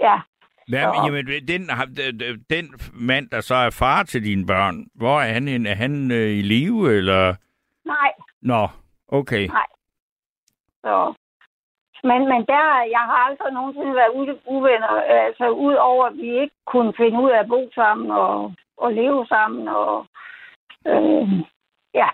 ja, 0.00 0.20
Hvad, 0.68 0.82
Så- 0.82 1.02
jamen, 1.06 1.26
den, 1.26 1.70
den- 2.50 2.74
mand, 3.06 3.30
der 3.30 3.40
så 3.40 3.54
er 3.54 3.70
far 3.70 4.02
til 4.02 4.24
dine 4.24 4.46
børn, 4.46 4.86
hvor 4.94 5.20
er 5.20 5.32
han? 5.32 5.48
henne? 5.48 5.68
Er 5.68 5.74
han 5.74 6.10
øh, 6.10 6.30
i 6.30 6.42
live, 6.42 6.96
eller? 6.96 7.34
nej, 7.84 8.12
Nå, 8.42 8.68
okay. 9.08 9.48
Så. 10.84 11.14
Men, 12.10 12.20
men 12.32 12.40
der, 12.52 12.64
jeg 12.96 13.04
har 13.10 13.18
aldrig 13.28 13.52
nogensinde 13.52 13.94
været 13.94 14.40
uvenner, 14.46 14.94
altså 15.26 15.46
ud 15.48 15.74
over, 15.74 16.04
at 16.06 16.16
vi 16.16 16.40
ikke 16.42 16.56
kunne 16.66 16.92
finde 16.96 17.18
ud 17.24 17.30
af 17.30 17.38
at 17.40 17.48
bo 17.48 17.70
sammen 17.74 18.10
og, 18.10 18.52
og 18.78 18.92
leve 18.92 19.26
sammen. 19.26 19.68
Og, 19.68 20.06
øh, 20.86 21.28
ja. 21.94 22.08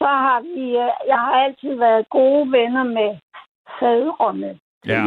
Så 0.00 0.06
har 0.24 0.40
vi, 0.40 0.64
øh, 0.84 0.92
jeg 1.12 1.18
har 1.24 1.34
altid 1.44 1.74
været 1.74 2.10
gode 2.10 2.52
venner 2.52 2.84
med 2.84 3.10
fædrene. 3.80 4.58
Ja. 4.86 5.02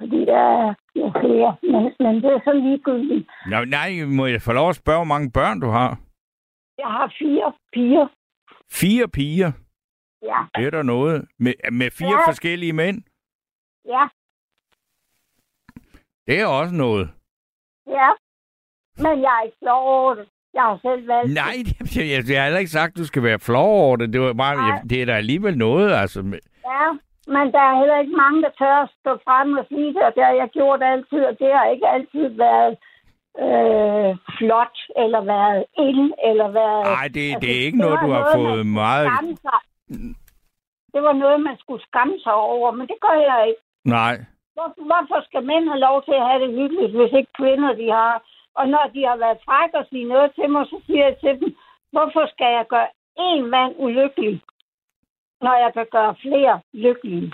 Fordi 0.00 0.20
der 0.24 0.44
er 0.60 0.74
jo 0.96 1.12
flere, 1.20 1.56
men, 1.62 1.82
men 2.00 2.14
det 2.22 2.30
er 2.32 2.40
så 2.44 2.52
ligegyldigt. 2.52 3.28
Nå, 3.46 3.64
nej, 3.64 3.90
må 4.18 4.26
jeg 4.26 4.42
få 4.42 4.52
lov 4.52 4.68
at 4.68 4.76
spørge, 4.76 4.98
hvor 4.98 5.14
mange 5.14 5.30
børn 5.30 5.60
du 5.60 5.68
har? 5.68 5.98
Jeg 6.78 6.86
har 6.86 7.12
fire 7.18 7.52
piger. 7.72 8.06
Fire 8.72 9.08
piger. 9.08 9.52
Ja, 10.22 10.38
Det 10.56 10.66
er 10.66 10.70
der 10.70 10.82
noget. 10.82 11.24
Med, 11.38 11.52
med 11.72 11.90
fire 11.90 12.18
Ja. 12.20 12.28
forskellige 12.28 12.72
mænd. 12.72 13.02
ja, 13.84 14.04
Det 16.26 16.40
er 16.40 16.46
også 16.46 16.74
noget. 16.74 17.10
ja. 17.86 18.10
Men 18.98 19.22
jeg 19.22 19.32
er 19.38 19.42
ikke 19.44 19.56
flov 19.62 19.82
over 19.98 20.14
det. 20.14 20.28
Jeg 20.54 20.62
har 20.62 20.78
selv 20.82 21.08
valgt. 21.08 21.34
Nej, 21.34 21.54
det, 21.94 21.96
jeg, 22.12 22.20
jeg 22.30 22.38
har 22.40 22.46
heller 22.46 22.58
ikke 22.64 22.70
sagt, 22.80 22.90
at 22.92 22.98
du 22.98 23.04
skal 23.06 23.22
være 23.22 23.38
flov 23.38 23.70
over 23.84 23.96
det. 23.96 24.12
Det, 24.12 24.20
var 24.20 24.32
bare, 24.32 24.56
Nej. 24.56 24.64
jeg, 24.66 24.82
det 24.90 25.02
er 25.02 25.06
da 25.06 25.12
alligevel 25.12 25.58
noget, 25.58 25.92
altså. 26.02 26.20
Ja, 26.72 26.84
men 27.34 27.44
der 27.54 27.62
er 27.70 27.78
heller 27.80 27.98
ikke 28.00 28.16
mange, 28.24 28.42
der 28.42 28.50
tør 28.58 28.76
at 28.82 28.90
stå 29.00 29.12
frem 29.24 29.52
og 29.58 29.64
sige 29.68 29.94
det, 29.94 30.02
og 30.08 30.12
det 30.16 30.24
har 30.24 30.32
jeg 30.42 30.48
gjort 30.52 30.82
altid, 30.82 31.20
og 31.30 31.34
det 31.38 31.50
har 31.58 31.66
ikke 31.74 31.88
altid 31.96 32.26
været 32.44 32.72
øh, 33.44 34.10
flot, 34.38 34.76
eller 35.02 35.20
været 35.34 35.64
ind, 35.88 36.12
eller 36.30 36.48
været... 36.60 36.82
Nej, 36.96 37.06
det, 37.16 37.24
det 37.42 37.50
er 37.56 37.60
ikke 37.68 37.78
det 37.78 37.84
noget, 37.84 37.98
du 38.04 38.08
har 38.16 38.22
noget, 38.22 38.34
fået 38.36 38.66
meget... 38.66 39.08
sig. 39.46 39.60
Det 40.92 41.02
var 41.02 41.12
noget, 41.12 41.40
man 41.40 41.56
skulle 41.58 41.82
skamme 41.82 42.16
sig 42.20 42.34
over, 42.34 42.70
men 42.70 42.86
det 42.88 42.98
gør 43.00 43.16
jeg 43.30 43.48
ikke. 43.48 43.62
Nej. 43.84 44.16
Hvor, 44.54 44.68
hvorfor 44.88 45.18
skal 45.24 45.42
mænd 45.44 45.68
have 45.68 45.84
lov 45.88 46.04
til 46.04 46.14
at 46.20 46.26
have 46.28 46.40
det 46.44 46.50
hyggeligt, 46.60 46.96
hvis 46.96 47.12
ikke 47.18 47.32
kvinder 47.40 47.72
de 47.72 47.88
har? 47.90 48.22
Og 48.54 48.68
når 48.68 48.90
de 48.94 49.00
har 49.10 49.16
været 49.16 49.38
frække 49.44 49.78
og 49.78 49.86
sige 49.90 50.04
noget 50.04 50.34
til 50.34 50.50
mig, 50.50 50.66
så 50.66 50.80
siger 50.86 51.04
jeg 51.04 51.16
til 51.20 51.40
dem, 51.40 51.56
hvorfor 51.92 52.26
skal 52.34 52.50
jeg 52.58 52.66
gøre 52.68 52.88
en 53.18 53.50
mand 53.50 53.74
ulykkelig, 53.78 54.42
når 55.40 55.54
jeg 55.64 55.70
kan 55.74 55.86
gøre 55.90 56.14
flere 56.22 56.60
lykkelige. 56.72 57.32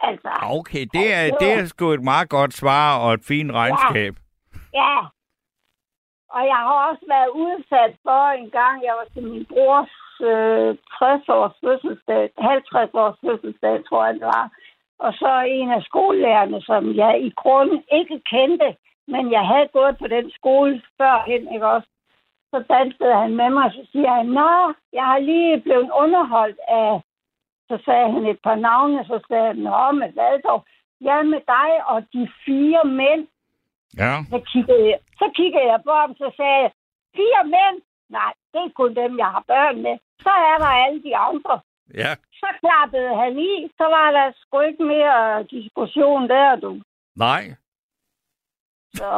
Altså, 0.00 0.30
Okay, 0.58 0.84
det 0.92 1.06
er, 1.14 1.24
det 1.40 1.52
er 1.52 1.64
sgu 1.66 1.92
et 1.92 2.02
meget 2.12 2.28
godt 2.28 2.52
svar 2.54 2.98
og 3.04 3.14
et 3.14 3.24
fint 3.28 3.52
regnskab. 3.52 4.14
ja. 4.74 4.96
Og 6.36 6.42
jeg 6.46 6.56
har 6.56 6.88
også 6.90 7.04
været 7.08 7.28
udsat 7.28 7.92
for 8.02 8.22
en 8.40 8.50
gang, 8.50 8.82
jeg 8.84 8.94
var 9.00 9.06
til 9.14 9.22
min 9.32 9.46
brors 9.46 9.90
øh, 10.20 10.70
60-års 10.98 11.56
fødselsdag, 11.64 12.30
50-års 12.38 13.18
fødselsdag, 13.24 13.84
tror 13.88 14.04
jeg 14.04 14.14
det 14.14 14.22
var. 14.22 14.46
Og 14.98 15.12
så 15.12 15.30
en 15.58 15.70
af 15.70 15.82
skolelærerne, 15.82 16.62
som 16.62 16.94
jeg 16.94 17.22
i 17.28 17.30
grunden 17.36 17.82
ikke 17.92 18.20
kendte, 18.32 18.76
men 19.12 19.32
jeg 19.32 19.44
havde 19.52 19.68
gået 19.72 19.98
på 19.98 20.06
den 20.06 20.30
skole 20.30 20.82
førhen, 20.98 21.54
ikke 21.54 21.66
også? 21.66 21.88
Så 22.52 22.58
dansede 22.74 23.14
han 23.22 23.32
med 23.40 23.50
mig, 23.50 23.64
og 23.64 23.72
så 23.72 23.82
siger 23.92 24.12
han, 24.18 24.26
Nå, 24.26 24.72
jeg 24.92 25.04
har 25.04 25.18
lige 25.18 25.60
blevet 25.60 25.90
underholdt 26.02 26.60
af... 26.68 27.00
Så 27.68 27.78
sagde 27.84 28.12
han 28.12 28.26
et 28.26 28.40
par 28.44 28.54
navne, 28.54 29.04
så 29.04 29.20
sagde 29.28 29.46
han, 29.46 29.56
Nå, 29.56 29.92
med 29.92 30.12
hvad 30.12 30.42
dog? 30.48 30.64
Ja, 31.00 31.22
med 31.22 31.40
dig 31.56 31.70
og 31.86 31.98
de 32.12 32.28
fire 32.44 32.84
mænd. 32.84 33.22
Ja. 33.98 34.12
Så 34.32 34.38
kiggede, 34.52 34.84
jeg, 34.90 34.98
så 35.20 35.30
kiggede 35.36 35.66
jeg 35.72 35.80
på 35.84 35.92
ham, 36.02 36.14
så 36.14 36.32
sagde 36.36 36.60
jeg, 36.64 36.72
fire 37.16 37.42
mænd? 37.44 37.76
Nej, 38.10 38.32
det 38.52 38.60
er 38.66 38.70
kun 38.76 38.94
dem, 38.94 39.18
jeg 39.18 39.26
har 39.36 39.44
børn 39.46 39.82
med. 39.82 39.96
Så 40.24 40.30
er 40.50 40.56
der 40.58 40.66
alle 40.84 41.02
de 41.02 41.16
andre. 41.16 41.60
Ja. 41.94 42.12
Så 42.40 42.46
klappede 42.60 43.10
han 43.22 43.38
i, 43.38 43.52
så 43.78 43.84
var 43.96 44.10
der 44.16 44.32
sgu 44.40 44.60
ikke 44.60 44.84
mere 44.84 45.42
diskussion 45.56 46.28
der, 46.28 46.56
du. 46.56 46.80
Nej. 47.16 47.44
Så, 48.94 49.08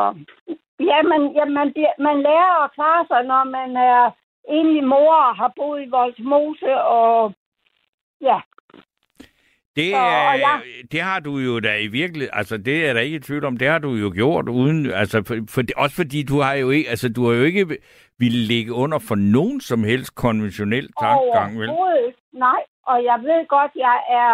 ja, 0.81 1.02
man, 1.02 1.22
ja, 1.38 1.44
man, 1.44 1.74
man 1.98 2.16
lærer 2.22 2.64
at 2.64 2.72
klare 2.74 3.07
sig, 3.11 3.22
når 3.22 3.44
man 3.44 3.76
er 3.76 4.11
enlig 4.48 4.85
mor 4.85 5.14
og 5.14 5.37
har 5.37 5.52
boet 5.57 5.83
i 5.87 5.88
Voldsmose, 5.90 6.74
og 6.83 7.35
ja, 8.20 8.40
Det, 9.76 9.90
Så, 9.90 9.96
og 9.96 10.38
jeg- 10.40 10.62
det 10.92 11.00
har 11.00 11.20
du 11.20 11.37
jo 11.38 11.61
da 11.61 11.76
i 11.78 11.87
virkelig, 11.87 12.28
altså 12.33 12.57
det 12.57 12.88
er 12.88 12.92
der 12.92 13.00
ikke 13.00 13.16
i 13.16 13.20
tvivl 13.20 13.44
om, 13.44 13.57
det 13.57 13.68
har 13.68 13.78
du 13.78 13.90
jo 13.94 14.12
gjort 14.14 14.48
uden, 14.48 14.90
altså 14.90 15.22
for, 15.26 15.37
for, 15.48 15.62
også 15.76 15.96
fordi 15.96 16.22
du 16.22 16.40
har 16.40 16.55
jo 16.55 16.70
ikke, 16.70 16.90
altså 16.90 17.09
du 17.09 17.26
har 17.26 17.35
jo 17.37 17.42
ikke 17.42 17.78
ville 18.22 18.42
ligge 18.52 18.72
under 18.82 18.98
for 19.08 19.14
nogen 19.37 19.58
som 19.61 19.80
helst 19.90 20.11
konventionel 20.24 20.87
tankegang, 21.02 21.50
vel? 21.61 21.70
Nej, 22.46 22.61
og 22.90 22.96
jeg 23.08 23.18
ved 23.28 23.40
godt, 23.56 23.72
jeg 23.88 23.98
er 24.22 24.32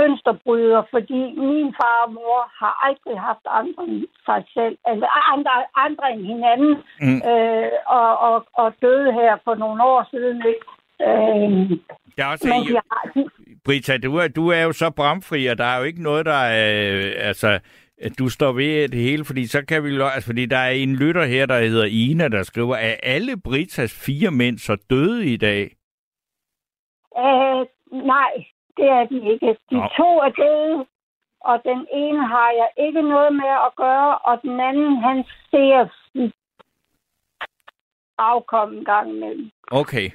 mønsterbryder, 0.00 0.82
fordi 0.94 1.20
min 1.50 1.74
far 1.80 1.96
og 2.06 2.12
mor 2.12 2.40
har 2.60 2.72
aldrig 2.88 3.16
haft 3.28 3.44
andre 3.60 3.82
end 3.88 4.06
sig 4.28 4.40
selv, 4.56 4.76
altså 4.90 5.06
andre, 5.34 5.50
andre 5.86 6.04
end 6.12 6.22
hinanden, 6.32 6.74
Mm. 7.00 7.20
øh, 7.30 7.70
og, 7.86 8.10
og, 8.28 8.46
og 8.52 8.74
døde 8.82 9.12
her 9.12 9.32
for 9.44 9.54
nogle 9.54 9.82
år 9.92 10.08
siden. 10.10 10.36
Ikke? 10.52 10.64
Øh, 11.06 11.78
Jeg 12.18 12.26
også, 12.32 12.48
men 12.48 12.60
de 12.68 12.74
har, 12.74 13.02
Brita, 13.64 13.96
du 13.98 14.16
er, 14.16 14.28
du 14.28 14.48
er 14.48 14.62
jo 14.62 14.72
så 14.72 14.90
bramfri, 14.90 15.46
og 15.46 15.58
der 15.58 15.64
er 15.64 15.78
jo 15.78 15.84
ikke 15.84 16.02
noget, 16.02 16.26
der 16.26 16.40
er, 16.60 16.92
øh, 16.96 17.12
altså, 17.16 17.60
du 18.18 18.28
står 18.28 18.52
ved 18.52 18.88
det 18.88 19.00
hele, 19.00 19.24
fordi 19.24 19.46
så 19.46 19.64
kan 19.68 19.84
vi, 19.84 19.90
lo- 19.90 20.06
altså, 20.06 20.28
fordi 20.28 20.46
der 20.46 20.56
er 20.58 20.70
en 20.70 20.96
lytter 20.96 21.24
her, 21.24 21.46
der 21.46 21.58
hedder 21.60 21.84
Ina, 21.84 22.28
der 22.28 22.42
skriver, 22.42 22.76
er 22.76 22.96
alle 23.02 23.40
Britas 23.40 24.04
fire 24.06 24.30
mænd 24.30 24.58
så 24.58 24.76
døde 24.90 25.26
i 25.32 25.36
dag? 25.36 25.62
øh, 27.18 27.66
nej, 28.06 28.32
det 28.76 28.86
er 28.98 29.04
de 29.10 29.32
ikke. 29.32 29.56
De 29.70 29.76
Nå. 29.76 29.88
to 29.96 30.08
er 30.26 30.28
døde, 30.42 30.86
og 31.40 31.62
den 31.64 31.86
ene 31.92 32.26
har 32.26 32.50
jeg 32.50 32.86
ikke 32.86 33.02
noget 33.02 33.32
med 33.34 33.52
at 33.66 33.72
gøre, 33.76 34.18
og 34.18 34.42
den 34.42 34.60
anden, 34.60 34.96
han 35.02 35.24
ser 35.50 35.88
afkom 38.18 38.74
en 38.78 38.84
gang 38.84 39.10
imellem. 39.10 39.50
Okay. 39.70 40.10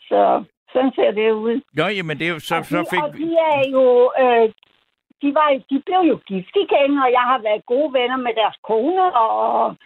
Så 0.00 0.44
sådan 0.72 0.92
ser 0.94 1.10
det 1.10 1.30
ud. 1.32 1.60
Nå, 1.72 1.86
jamen 1.86 2.18
det 2.18 2.26
er 2.28 2.32
jo, 2.32 2.38
så, 2.38 2.56
og, 2.56 2.60
de, 2.62 2.66
så 2.66 2.86
fik 2.90 3.02
og 3.02 3.12
de 3.12 3.34
er 3.34 3.68
jo... 3.70 4.12
Øh, 4.20 4.52
de, 5.22 5.28
var, 5.38 5.48
de 5.70 5.76
blev 5.86 6.02
jo 6.12 6.16
gift 6.30 6.54
igen, 6.64 6.92
og 7.04 7.08
jeg 7.18 7.24
har 7.30 7.38
været 7.48 7.66
gode 7.72 7.92
venner 7.98 8.16
med 8.26 8.34
deres 8.40 8.58
koner, 8.70 9.08
og 9.26 9.76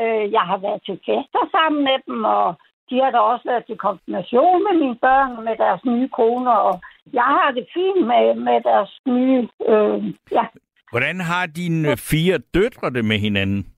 øh, 0.00 0.24
jeg 0.36 0.44
har 0.50 0.58
været 0.66 0.80
til 0.86 0.98
fester 1.06 1.44
sammen 1.56 1.80
med 1.88 1.98
dem, 2.06 2.24
og 2.24 2.48
de 2.88 2.94
har 3.02 3.10
da 3.10 3.18
også 3.18 3.44
været 3.50 3.66
til 3.66 3.78
konfirmation 3.86 4.58
med 4.66 4.74
mine 4.82 4.98
børn 5.06 5.30
og 5.38 5.42
med 5.42 5.56
deres 5.64 5.84
nye 5.84 6.08
koner, 6.08 6.56
og 6.68 6.74
jeg 7.12 7.28
har 7.38 7.50
det 7.56 7.66
fint 7.74 8.06
med, 8.06 8.34
med 8.34 8.58
deres 8.70 8.92
nye... 9.06 9.48
Øh, 9.70 10.14
ja, 10.38 10.44
Hvordan 10.90 11.20
har 11.20 11.46
dine 11.46 11.96
fire 11.96 12.38
døtre 12.54 12.90
det 12.90 13.04
med 13.04 13.18
hinanden? 13.18 13.76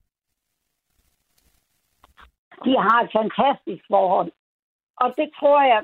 de 2.65 2.73
har 2.87 2.99
et 3.03 3.11
fantastisk 3.19 3.85
forhold. 3.95 4.33
Og 4.97 5.09
det 5.19 5.29
tror 5.39 5.63
jeg 5.63 5.83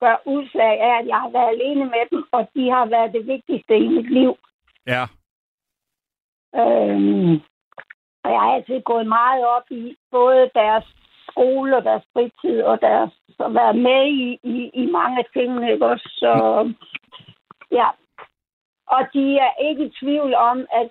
gør 0.00 0.22
udslag 0.24 0.80
af, 0.80 0.98
at 1.00 1.06
jeg 1.06 1.16
har 1.16 1.30
været 1.30 1.48
alene 1.48 1.84
med 1.84 2.04
dem, 2.10 2.24
og 2.32 2.48
de 2.54 2.70
har 2.70 2.86
været 2.86 3.12
det 3.12 3.26
vigtigste 3.26 3.78
i 3.78 3.88
mit 3.88 4.10
liv. 4.12 4.36
Ja. 4.86 5.02
Øhm, 6.60 7.34
og 8.24 8.28
jeg 8.32 8.40
har 8.40 8.54
altid 8.54 8.80
gået 8.80 9.06
meget 9.06 9.46
op 9.46 9.66
i 9.70 9.96
både 10.10 10.50
deres 10.54 10.84
skole 11.30 11.76
og 11.76 11.84
deres 11.84 12.04
fritid 12.12 12.62
og 12.62 12.80
deres 12.80 13.10
at 13.40 13.54
være 13.54 13.74
med 13.74 14.06
i, 14.06 14.38
i, 14.42 14.70
i 14.74 14.86
mange 14.86 15.24
tingene. 15.32 15.72
Ikke 15.72 15.86
også? 15.86 16.08
Så, 16.12 16.32
ja. 17.70 17.88
Og 18.86 19.02
de 19.14 19.38
er 19.38 19.52
ikke 19.68 19.84
i 19.84 19.94
tvivl 20.00 20.34
om, 20.34 20.66
at 20.72 20.90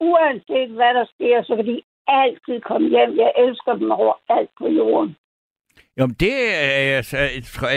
uanset 0.00 0.70
hvad 0.70 0.94
der 0.94 1.04
sker, 1.14 1.42
så 1.42 1.56
kan 1.56 1.66
de 1.66 1.82
altid 2.06 2.60
komme 2.60 2.88
hjem. 2.88 3.16
Jeg 3.16 3.32
elsker 3.36 3.74
dem 3.74 3.90
over 3.90 4.14
alt 4.28 4.50
på 4.58 4.68
jorden. 4.68 5.16
Jamen, 6.00 6.16
det 6.20 6.34
er 6.54 6.82
jeg, 6.90 7.04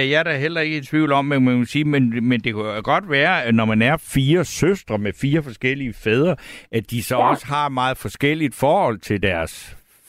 er 0.02 0.08
jeg 0.16 0.26
da 0.26 0.32
heller 0.38 0.62
ikke 0.62 0.78
i 0.78 0.82
tvivl 0.82 1.12
om, 1.12 1.26
men, 1.26 1.46
man 1.46 1.66
sige, 1.66 1.86
men, 1.86 2.04
men 2.30 2.40
det 2.40 2.52
kan 2.54 2.84
godt 2.84 3.10
være, 3.10 3.44
at 3.44 3.56
når 3.56 3.66
man 3.66 3.82
er 3.82 3.98
fire 4.16 4.44
søstre 4.46 4.98
med 4.98 5.14
fire 5.22 5.42
forskellige 5.44 5.94
fædre, 5.94 6.36
at 6.72 6.84
de 6.92 7.04
så 7.04 7.16
ja. 7.16 7.22
Ja. 7.24 7.30
også 7.30 7.46
har 7.48 7.70
meget 7.70 7.98
forskelligt 7.98 8.56
forhold 8.56 8.98
til 9.00 9.22
deres 9.22 9.54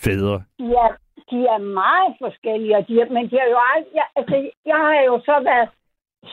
fædre. 0.05 0.43
Er, 0.59 0.91
de 1.31 1.39
er 1.55 1.61
meget 1.85 2.13
forskellige, 2.25 2.77
og 2.77 2.89
de 2.89 3.01
er, 3.01 3.07
men 3.17 3.25
de 3.31 3.37
har 3.41 3.49
jo 3.55 3.61
aldrig, 3.75 3.95
jeg, 3.95 4.07
altså, 4.17 4.37
jeg 4.67 4.81
har 4.87 5.01
jo 5.11 5.21
så 5.29 5.37
været 5.51 5.69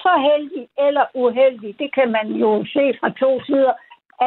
så 0.04 0.14
heldig 0.30 0.66
eller 0.88 1.06
uheldig, 1.16 1.80
det 1.80 1.90
kan 1.98 2.12
man 2.18 2.28
jo 2.44 2.66
se 2.76 2.84
fra 3.00 3.10
to 3.24 3.32
sider, 3.46 3.74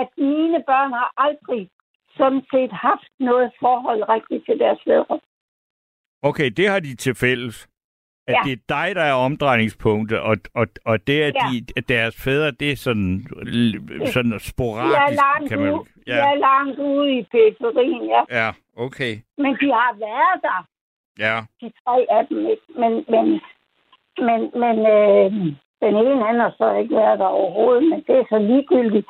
at 0.00 0.08
mine 0.18 0.60
børn 0.70 0.92
har 1.00 1.10
aldrig 1.26 1.68
sådan 2.18 2.42
set 2.52 2.72
haft 2.72 3.12
noget 3.20 3.50
forhold 3.60 4.02
rigtigt 4.14 4.44
til 4.46 4.58
deres 4.58 4.80
fædre. 4.88 5.20
Okay, 6.28 6.48
det 6.58 6.68
har 6.68 6.80
de 6.80 6.96
til 6.96 7.14
fælles. 7.14 7.68
At 8.28 8.34
ja. 8.34 8.40
Det 8.44 8.52
er 8.52 8.62
dig, 8.76 8.94
der 8.94 9.02
er 9.02 9.12
omdrejningspunktet, 9.12 10.18
og, 10.20 10.36
og, 10.54 10.66
og 10.84 11.06
det, 11.06 11.22
at, 11.22 11.34
Ja. 11.34 11.46
de, 11.52 11.66
at 11.76 11.88
deres 11.88 12.14
fædre, 12.24 12.50
det 12.50 12.72
er 12.72 12.76
sådan, 12.76 13.26
sådan 14.14 14.30
De 14.30 14.34
er 14.34 14.38
sporadisk, 14.52 15.20
langt, 15.24 15.48
kan 15.50 15.58
man... 15.60 15.72
ude, 15.72 15.84
de 15.84 15.90
Ja, 16.06 16.30
er 16.32 16.34
langt 16.34 16.78
ude 16.78 17.18
i 17.18 17.22
periferien, 17.22 18.04
ja. 18.14 18.22
ja, 18.40 18.48
okay. 18.76 19.12
Men 19.38 19.52
de 19.60 19.66
har 19.78 19.92
været 20.06 20.38
der, 20.42 20.60
Ja, 21.18 21.36
de 21.60 21.72
tre 21.84 22.06
af 22.10 22.26
dem. 22.28 22.38
Ikke? 22.52 22.66
Men, 22.82 22.92
men, 23.14 23.26
men, 24.26 24.40
men 24.62 24.76
øh, 24.96 25.30
den 25.84 25.94
ene 26.02 26.26
han 26.26 26.36
har 26.44 26.52
så 26.58 26.68
ikke 26.82 26.94
været 26.96 27.18
der 27.18 27.26
overhovedet, 27.40 27.82
men 27.90 28.00
det 28.06 28.14
er 28.18 28.24
så 28.28 28.38
ligegyldigt. 28.38 29.06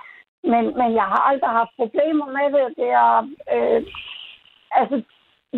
Men, 0.52 0.64
men 0.78 0.88
jeg 1.00 1.06
har 1.12 1.20
aldrig 1.30 1.50
haft 1.50 1.70
problemer 1.76 2.26
med 2.36 2.46
det. 2.54 2.76
det 2.76 2.90
er, 3.04 3.12
øh, 3.54 3.80
altså, 4.80 4.96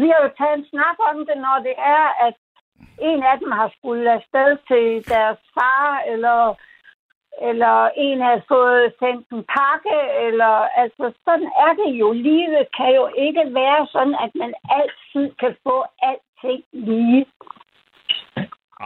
vi 0.00 0.06
har 0.12 0.20
jo 0.24 0.30
taget 0.38 0.58
en 0.58 0.66
snak 0.72 0.96
om 1.10 1.18
det, 1.28 1.36
når 1.46 1.58
det 1.66 1.74
er, 1.96 2.06
at 2.26 2.36
en 3.10 3.22
af 3.22 3.38
dem 3.38 3.50
har 3.50 3.68
skulle 3.78 4.12
afsted 4.18 4.50
til 4.68 4.86
deres 5.14 5.38
far, 5.54 6.02
eller, 6.12 6.40
eller 7.48 7.76
en 7.96 8.20
har 8.20 8.42
fået 8.48 8.94
sendt 9.00 9.26
en 9.32 9.44
pakke, 9.56 9.98
eller 10.26 10.54
altså 10.82 11.04
sådan 11.24 11.50
er 11.66 11.72
det 11.80 11.90
jo. 12.00 12.12
Livet 12.12 12.64
kan 12.76 12.90
jo 13.00 13.06
ikke 13.26 13.44
være 13.60 13.86
sådan, 13.94 14.16
at 14.24 14.32
man 14.42 14.54
altid 14.78 15.26
kan 15.42 15.56
få 15.66 15.76
alting 16.08 16.64
lige. 16.72 17.26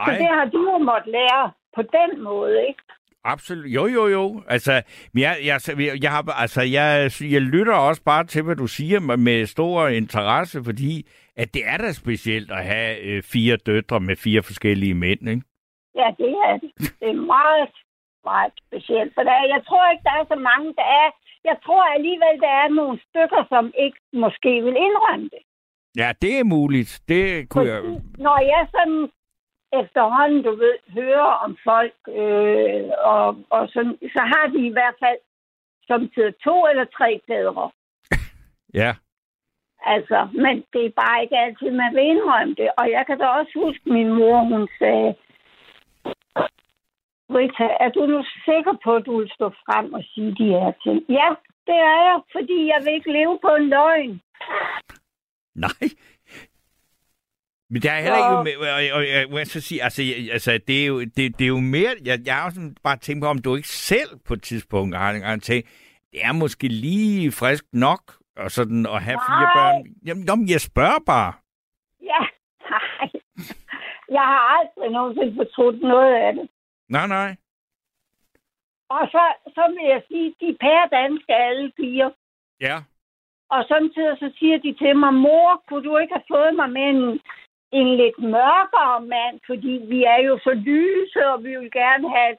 Så 0.05 0.11
Ej, 0.11 0.17
det 0.21 0.27
har 0.37 0.45
du 0.45 0.59
jo 0.71 0.77
måttet 0.77 1.11
lære 1.11 1.51
på 1.75 1.81
den 1.81 2.21
måde, 2.21 2.67
ikke? 2.67 2.83
Absolut. 3.23 3.65
Jo, 3.77 3.87
jo, 3.87 4.07
jo. 4.07 4.43
Altså, 4.47 4.71
jeg, 5.15 5.37
jeg, 5.45 5.59
jeg, 6.03 6.11
har, 6.11 6.31
altså 6.43 6.61
jeg, 6.61 7.11
jeg 7.35 7.41
lytter 7.41 7.73
også 7.73 8.03
bare 8.03 8.23
til, 8.23 8.43
hvad 8.43 8.55
du 8.55 8.67
siger 8.67 8.99
med, 8.99 9.45
stor 9.45 9.87
interesse, 9.87 10.63
fordi 10.63 11.07
at 11.35 11.53
det 11.53 11.61
er 11.67 11.77
da 11.77 11.91
specielt 11.91 12.51
at 12.51 12.63
have 12.65 12.99
øh, 13.01 13.23
fire 13.23 13.55
døtre 13.57 13.99
med 13.99 14.15
fire 14.15 14.43
forskellige 14.43 14.93
mænd, 14.93 15.29
ikke? 15.29 15.41
Ja, 15.95 16.07
det 16.17 16.29
er 16.49 16.57
det. 16.61 16.71
Det 16.99 17.09
er 17.09 17.21
meget, 17.35 17.69
meget 18.23 18.51
specielt. 18.67 19.11
For 19.15 19.21
der, 19.21 19.31
er- 19.31 19.51
jeg 19.55 19.61
tror 19.67 19.91
ikke, 19.91 20.03
der 20.03 20.15
er 20.21 20.25
så 20.33 20.35
mange, 20.49 20.67
der 20.75 20.87
er... 21.01 21.07
Jeg 21.43 21.57
tror 21.65 21.83
alligevel, 21.95 22.35
der 22.45 22.53
er 22.63 22.69
nogle 22.79 22.99
stykker, 23.07 23.41
som 23.49 23.63
ikke 23.85 23.97
måske 24.13 24.51
vil 24.65 24.75
indrømme 24.87 25.29
det. 25.33 25.41
Ja, 26.01 26.09
det 26.21 26.33
er 26.39 26.43
muligt. 26.43 26.91
Det 27.07 27.49
kunne 27.49 27.69
jeg... 27.73 27.81
Fordi, 27.81 27.99
når 28.27 28.37
jeg 28.53 28.67
sådan 28.75 29.01
efterhånden, 29.79 30.43
du 30.43 30.51
ved, 30.55 30.77
hører 30.93 31.31
om 31.45 31.57
folk, 31.63 31.97
øh, 32.07 32.89
og, 33.13 33.27
og 33.49 33.69
sådan, 33.73 33.97
så 34.15 34.21
har 34.33 34.45
de 34.53 34.65
i 34.65 34.75
hvert 34.77 34.97
fald 35.03 35.19
som 35.87 36.09
to 36.43 36.55
eller 36.71 36.85
tre 36.97 37.21
fædre. 37.27 37.71
Ja, 38.73 38.93
Altså, 39.85 40.27
men 40.33 40.55
det 40.73 40.85
er 40.85 40.99
bare 41.03 41.21
ikke 41.23 41.37
altid, 41.37 41.71
man 41.71 41.95
vil 41.95 42.03
indrømme 42.03 42.55
det. 42.55 42.69
Og 42.77 42.91
jeg 42.91 43.03
kan 43.07 43.17
da 43.17 43.25
også 43.25 43.51
huske, 43.55 43.89
min 43.89 44.13
mor, 44.13 44.39
hun 44.53 44.67
sagde, 44.79 45.15
Rita, 47.35 47.67
er 47.85 47.89
du 47.89 48.05
nu 48.05 48.23
sikker 48.45 48.73
på, 48.83 48.95
at 48.95 49.05
du 49.05 49.17
vil 49.19 49.31
stå 49.35 49.49
frem 49.49 49.93
og 49.93 50.03
sige 50.13 50.35
de 50.39 50.47
her 50.57 50.71
ting? 50.83 50.97
Ja, 51.09 51.29
det 51.67 51.77
er 51.91 51.99
jeg, 52.09 52.19
fordi 52.31 52.57
jeg 52.73 52.79
vil 52.83 52.93
ikke 52.93 53.11
leve 53.11 53.39
på 53.41 53.51
en 53.59 53.69
løgn. 53.69 54.21
Nej. 55.55 55.83
Men 57.71 57.81
der 57.81 57.91
er 57.91 58.01
heller 58.01 58.17
ikke... 58.31 58.43
med- 58.59 58.67
Og, 58.67 58.97
og, 58.97 59.23
og, 59.25 59.31
må 59.31 59.37
jeg 59.37 59.47
så 59.47 59.61
sige, 59.61 59.83
altså, 59.83 60.01
altså 60.31 60.59
det, 60.67 60.81
er 60.83 60.87
jo, 60.87 60.99
det, 60.99 61.17
det 61.37 61.41
er 61.41 61.47
jo 61.47 61.59
mere... 61.59 61.91
Jeg, 62.05 62.19
jeg 62.25 62.35
har 62.35 62.45
også 62.45 62.55
sådan 62.55 62.75
bare 62.83 62.97
tænkt 62.97 63.23
på, 63.23 63.27
om 63.27 63.37
du 63.41 63.55
ikke 63.55 63.67
selv 63.67 64.09
på 64.27 64.33
et 64.33 64.43
tidspunkt 64.43 64.95
har, 64.97 65.13
har 65.23 65.37
tænkt, 65.37 65.69
det 66.11 66.25
er 66.25 66.31
måske 66.33 66.67
lige 66.67 67.31
frisk 67.31 67.65
nok 67.73 68.01
og 68.37 68.51
sådan 68.51 68.85
at 68.85 69.01
have 69.07 69.19
fire 69.29 69.47
Nej. 69.47 69.55
børn. 69.57 69.85
Jamen, 70.05 70.23
jamen, 70.27 70.49
jeg 70.49 70.61
spørger 70.61 70.99
bare. 71.05 71.33
Ja, 72.01 72.21
nej. 72.71 73.09
Jeg 74.17 74.25
har 74.31 74.41
aldrig 74.57 74.91
nogensinde 74.91 75.35
fortrudt 75.35 75.81
noget 75.81 76.13
af 76.25 76.33
det. 76.33 76.49
Nej, 76.89 77.07
nej. 77.07 77.35
Og 78.89 79.03
så, 79.13 79.23
så 79.55 79.63
vil 79.75 79.85
jeg 79.93 80.01
sige, 80.07 80.35
de 80.39 80.47
er 80.53 80.57
pæredanske 80.65 81.33
alle 81.35 81.71
fire. 81.79 82.11
Ja. 82.61 82.77
Og 83.55 83.61
samtidig 83.67 84.17
så 84.19 84.31
siger 84.39 84.57
de 84.57 84.73
til 84.81 84.93
mig, 84.97 85.13
mor, 85.13 85.63
kunne 85.67 85.83
du 85.89 85.97
ikke 85.97 86.13
have 86.13 86.29
fået 86.35 86.53
mig 86.55 86.69
med 86.77 86.85
en, 86.93 87.19
en 87.71 87.87
lidt 87.97 88.17
mørkere 88.19 88.99
mand, 89.13 89.39
fordi 89.49 89.73
vi 89.91 90.03
er 90.03 90.19
jo 90.27 90.39
så 90.43 90.53
lyse, 90.53 91.27
og 91.33 91.43
vi 91.43 91.51
vil 91.59 91.71
gerne 91.71 92.09
have 92.17 92.37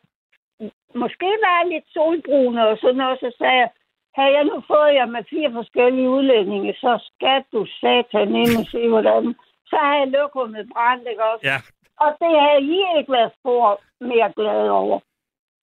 måske 0.94 1.26
være 1.46 1.68
lidt 1.72 1.84
solbrune 1.92 2.68
og 2.68 2.78
sådan 2.78 2.96
noget. 2.96 3.18
Så 3.20 3.34
sagde 3.38 3.58
jeg, 3.62 3.70
havde 4.18 4.32
jeg 4.36 4.44
nu 4.44 4.62
fået 4.66 4.94
jer 4.98 5.06
med 5.06 5.24
fire 5.30 5.52
forskellige 5.52 6.10
udlændinge, 6.10 6.74
så 6.74 6.92
skal 7.08 7.44
du 7.52 7.66
satan 7.80 8.28
ind 8.42 8.54
og 8.60 8.66
se, 8.74 8.88
hvordan. 8.88 9.34
Så 9.70 9.76
har 9.82 9.96
jeg 9.98 10.08
lokummet 10.08 10.68
brændt, 10.72 11.08
ikke 11.10 11.24
også? 11.24 11.46
Ja. 11.50 11.58
Og 12.04 12.10
det 12.20 12.40
har 12.40 12.56
I 12.74 12.98
ikke 12.98 13.12
været 13.12 13.32
spor 13.40 13.80
mere 14.00 14.32
glad 14.36 14.68
over. 14.68 15.00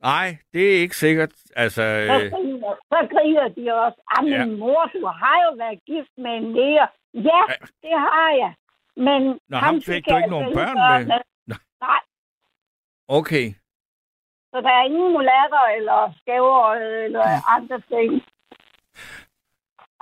Nej, 0.04 0.28
det 0.54 0.64
er 0.76 0.82
ikke 0.82 0.96
sikkert. 0.96 1.34
Altså, 1.56 1.82
Så 1.82 1.84
øh, 2.24 2.32
griner, 2.32 2.74
så 2.92 3.00
griner 3.14 3.48
de 3.48 3.74
også. 3.86 4.00
Ah, 4.18 4.24
min 4.24 4.34
Ja. 4.34 4.46
mor, 4.46 4.84
du 4.94 5.06
har 5.06 5.38
jo 5.46 5.52
været 5.64 5.80
gift 5.86 6.14
med 6.18 6.32
en 6.32 6.54
læger. 6.54 6.88
Ja, 7.14 7.42
Ja. 7.50 7.56
det 7.84 7.96
har 8.08 8.32
jeg. 8.44 8.54
Men 9.06 9.40
Nå, 9.52 9.58
ham 9.58 9.82
fik 9.82 10.06
du 10.10 10.16
ikke 10.18 10.30
nogen 10.36 10.54
børn 10.58 11.08
med? 11.08 11.22
Nå. 11.48 11.56
Nej, 11.82 12.00
okay. 13.08 13.46
så 14.52 14.58
der 14.66 14.72
er 14.80 14.84
ingen 14.86 15.12
mulatter 15.14 15.66
eller 15.78 16.14
skæver 16.22 16.74
eller 17.06 17.26
andre 17.56 17.78
ting. 17.92 18.12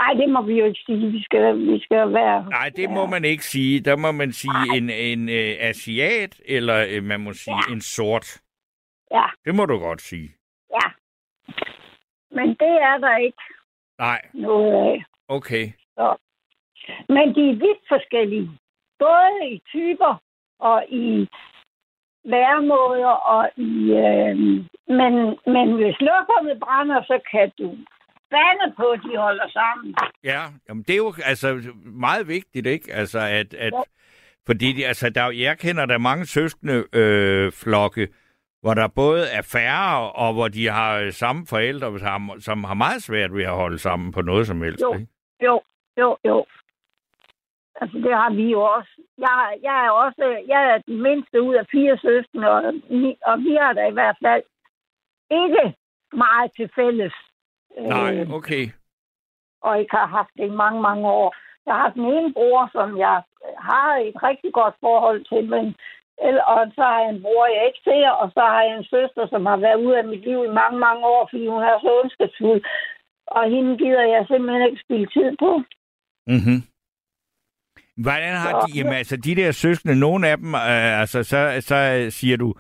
Nej, 0.02 0.14
det 0.14 0.30
må 0.30 0.42
vi 0.42 0.54
jo 0.60 0.66
ikke 0.66 0.80
sige. 0.86 1.12
Vi 1.12 1.24
skal, 1.24 1.58
vi 1.58 1.80
skal 1.80 2.14
være... 2.14 2.46
Nej, 2.50 2.70
det 2.76 2.90
må 2.90 3.06
man 3.06 3.26
ikke 3.26 3.46
sige. 3.46 3.80
Der 3.80 3.96
må 3.96 4.12
man 4.12 4.32
sige 4.34 4.78
en, 4.78 4.90
en 4.90 5.30
øh, 5.30 5.56
asiat, 5.60 6.42
eller 6.46 6.86
øh, 6.90 7.04
man 7.04 7.20
må 7.20 7.34
sige 7.34 7.64
en 7.72 7.82
sort. 7.82 8.42
Ja, 9.12 9.26
Det 9.46 9.56
må 9.56 9.66
du 9.66 9.78
godt 9.80 10.02
sige. 10.02 10.30
ja. 10.72 10.88
Men 12.32 12.48
det 12.50 12.74
er 12.90 12.98
der 12.98 13.18
ikke 13.18 13.44
Nej, 14.00 14.22
noget 14.34 14.74
af. 14.74 15.04
okay. 15.28 15.66
Men 17.10 17.36
de 17.36 17.42
er 17.50 17.56
vidt 17.66 17.82
forskellige. 17.88 18.50
Både 19.00 19.38
i 19.54 19.62
typer 19.74 20.22
og 20.60 20.84
i 20.90 21.28
væremåder 22.26 23.16
og 23.36 23.50
i... 23.58 23.72
Øh, 24.04 24.36
men, 25.00 25.14
men 25.56 25.68
hvis 25.76 25.98
lokummet 26.10 26.60
brænder, 26.60 27.04
så 27.04 27.20
kan 27.32 27.52
du 27.60 27.78
bande 28.32 28.76
på, 28.78 28.86
at 28.90 29.00
de 29.12 29.18
holder 29.18 29.50
sammen. 29.50 29.96
Ja, 30.24 30.42
jamen 30.70 30.84
det 30.84 30.94
er 30.94 30.98
jo 30.98 31.14
altså 31.26 31.48
meget 31.86 32.28
vigtigt, 32.28 32.68
ikke? 32.68 32.94
Altså 32.94 33.20
at, 33.20 33.54
at 33.54 33.74
Ja. 33.74 33.82
fordi 34.46 34.84
altså, 34.84 35.10
der, 35.10 35.32
jeg 35.32 35.58
kender 35.60 35.86
der 35.86 35.98
mange 35.98 36.26
søskende 36.26 36.86
øh, 36.94 37.52
flokke, 37.52 38.08
hvor 38.62 38.74
der 38.74 38.88
både 38.88 39.24
er 39.30 39.42
færre, 39.42 40.12
og 40.12 40.34
hvor 40.34 40.48
de 40.48 40.68
har 40.68 41.00
øh, 41.00 41.12
samme 41.12 41.48
forældre, 41.48 42.00
som, 42.00 42.32
som 42.40 42.64
har 42.64 42.74
meget 42.74 43.04
svært 43.04 43.34
ved 43.34 43.44
at 43.44 43.56
holde 43.56 43.78
sammen 43.80 44.12
på 44.12 44.22
noget 44.22 44.48
som 44.48 44.62
helst. 44.62 44.82
Jo. 44.82 44.94
Ikke? 44.94 45.08
Jo, 45.44 45.62
jo, 45.98 46.18
jo. 46.26 46.46
Altså, 47.82 47.98
det 47.98 48.14
har 48.14 48.32
vi 48.34 48.46
jo 48.52 48.62
også. 48.62 48.94
Jeg, 49.18 49.58
jeg 49.62 49.86
er 49.86 49.90
også 49.90 50.24
jeg 50.48 50.62
er 50.72 50.78
den 50.78 51.02
mindste 51.02 51.42
ud 51.42 51.56
af 51.56 51.66
fire 51.72 51.98
søskende, 51.98 52.50
og, 52.50 52.62
og 53.30 53.40
vi 53.40 53.54
har 53.62 53.74
da 53.74 53.88
i 53.88 53.98
hvert 53.98 54.18
fald 54.24 54.44
ikke 55.32 55.76
meget 56.14 56.52
til 56.56 56.70
fælles. 56.76 57.14
Nej, 57.78 58.16
Øh, 58.16 58.32
okay. 58.32 58.64
og 59.62 59.80
ikke 59.80 59.96
har 59.96 60.08
haft 60.08 60.34
det 60.38 60.46
i 60.46 60.60
mange, 60.64 60.82
mange 60.82 61.08
år. 61.08 61.36
Jeg 61.66 61.76
har 61.76 61.90
den 61.90 62.06
ene 62.06 62.34
bror, 62.34 62.70
som 62.72 62.98
jeg 62.98 63.22
har 63.58 63.96
et 63.98 64.24
rigtig 64.24 64.54
godt 64.54 64.76
forhold 64.80 65.22
til, 65.32 65.50
men 65.50 65.76
eller, 66.28 66.44
og 66.44 66.72
så 66.76 66.82
har 66.82 67.00
jeg 67.00 67.10
en 67.10 67.22
bror, 67.22 67.46
jeg 67.56 67.66
ikke 67.68 67.82
ser, 67.84 68.10
og 68.10 68.32
så 68.36 68.42
har 68.54 68.62
jeg 68.64 68.78
en 68.78 68.84
søster, 68.96 69.28
som 69.30 69.46
har 69.46 69.58
været 69.58 69.84
ude 69.86 69.98
af 69.98 70.06
mit 70.06 70.24
liv 70.30 70.40
i 70.46 70.58
mange, 70.62 70.80
mange 70.80 71.04
år, 71.06 71.28
fordi 71.32 71.48
hun 71.48 71.62
er 71.64 71.80
så 71.80 71.90
ondskabsfuld. 72.02 72.62
Og 73.28 73.44
hende 73.50 73.78
gider 73.78 74.06
jeg 74.14 74.26
simpelthen 74.28 74.64
ikke 74.68 74.84
spille 74.86 75.08
tid 75.08 75.30
på. 75.40 75.52
Mm-hmm. 76.34 76.60
Hvordan 77.98 78.36
har 78.36 78.52
Så- 78.52 78.68
de, 78.74 78.78
jamen 78.78 78.94
altså 78.94 79.18
de 79.18 79.36
der 79.36 79.52
søskende, 79.52 80.00
nogle 80.00 80.28
af 80.28 80.38
dem, 80.38 80.56
øh, 80.56 81.00
altså 81.02 81.24
så, 81.24 81.58
så 81.62 82.08
siger 82.10 82.38
du, 82.38 82.54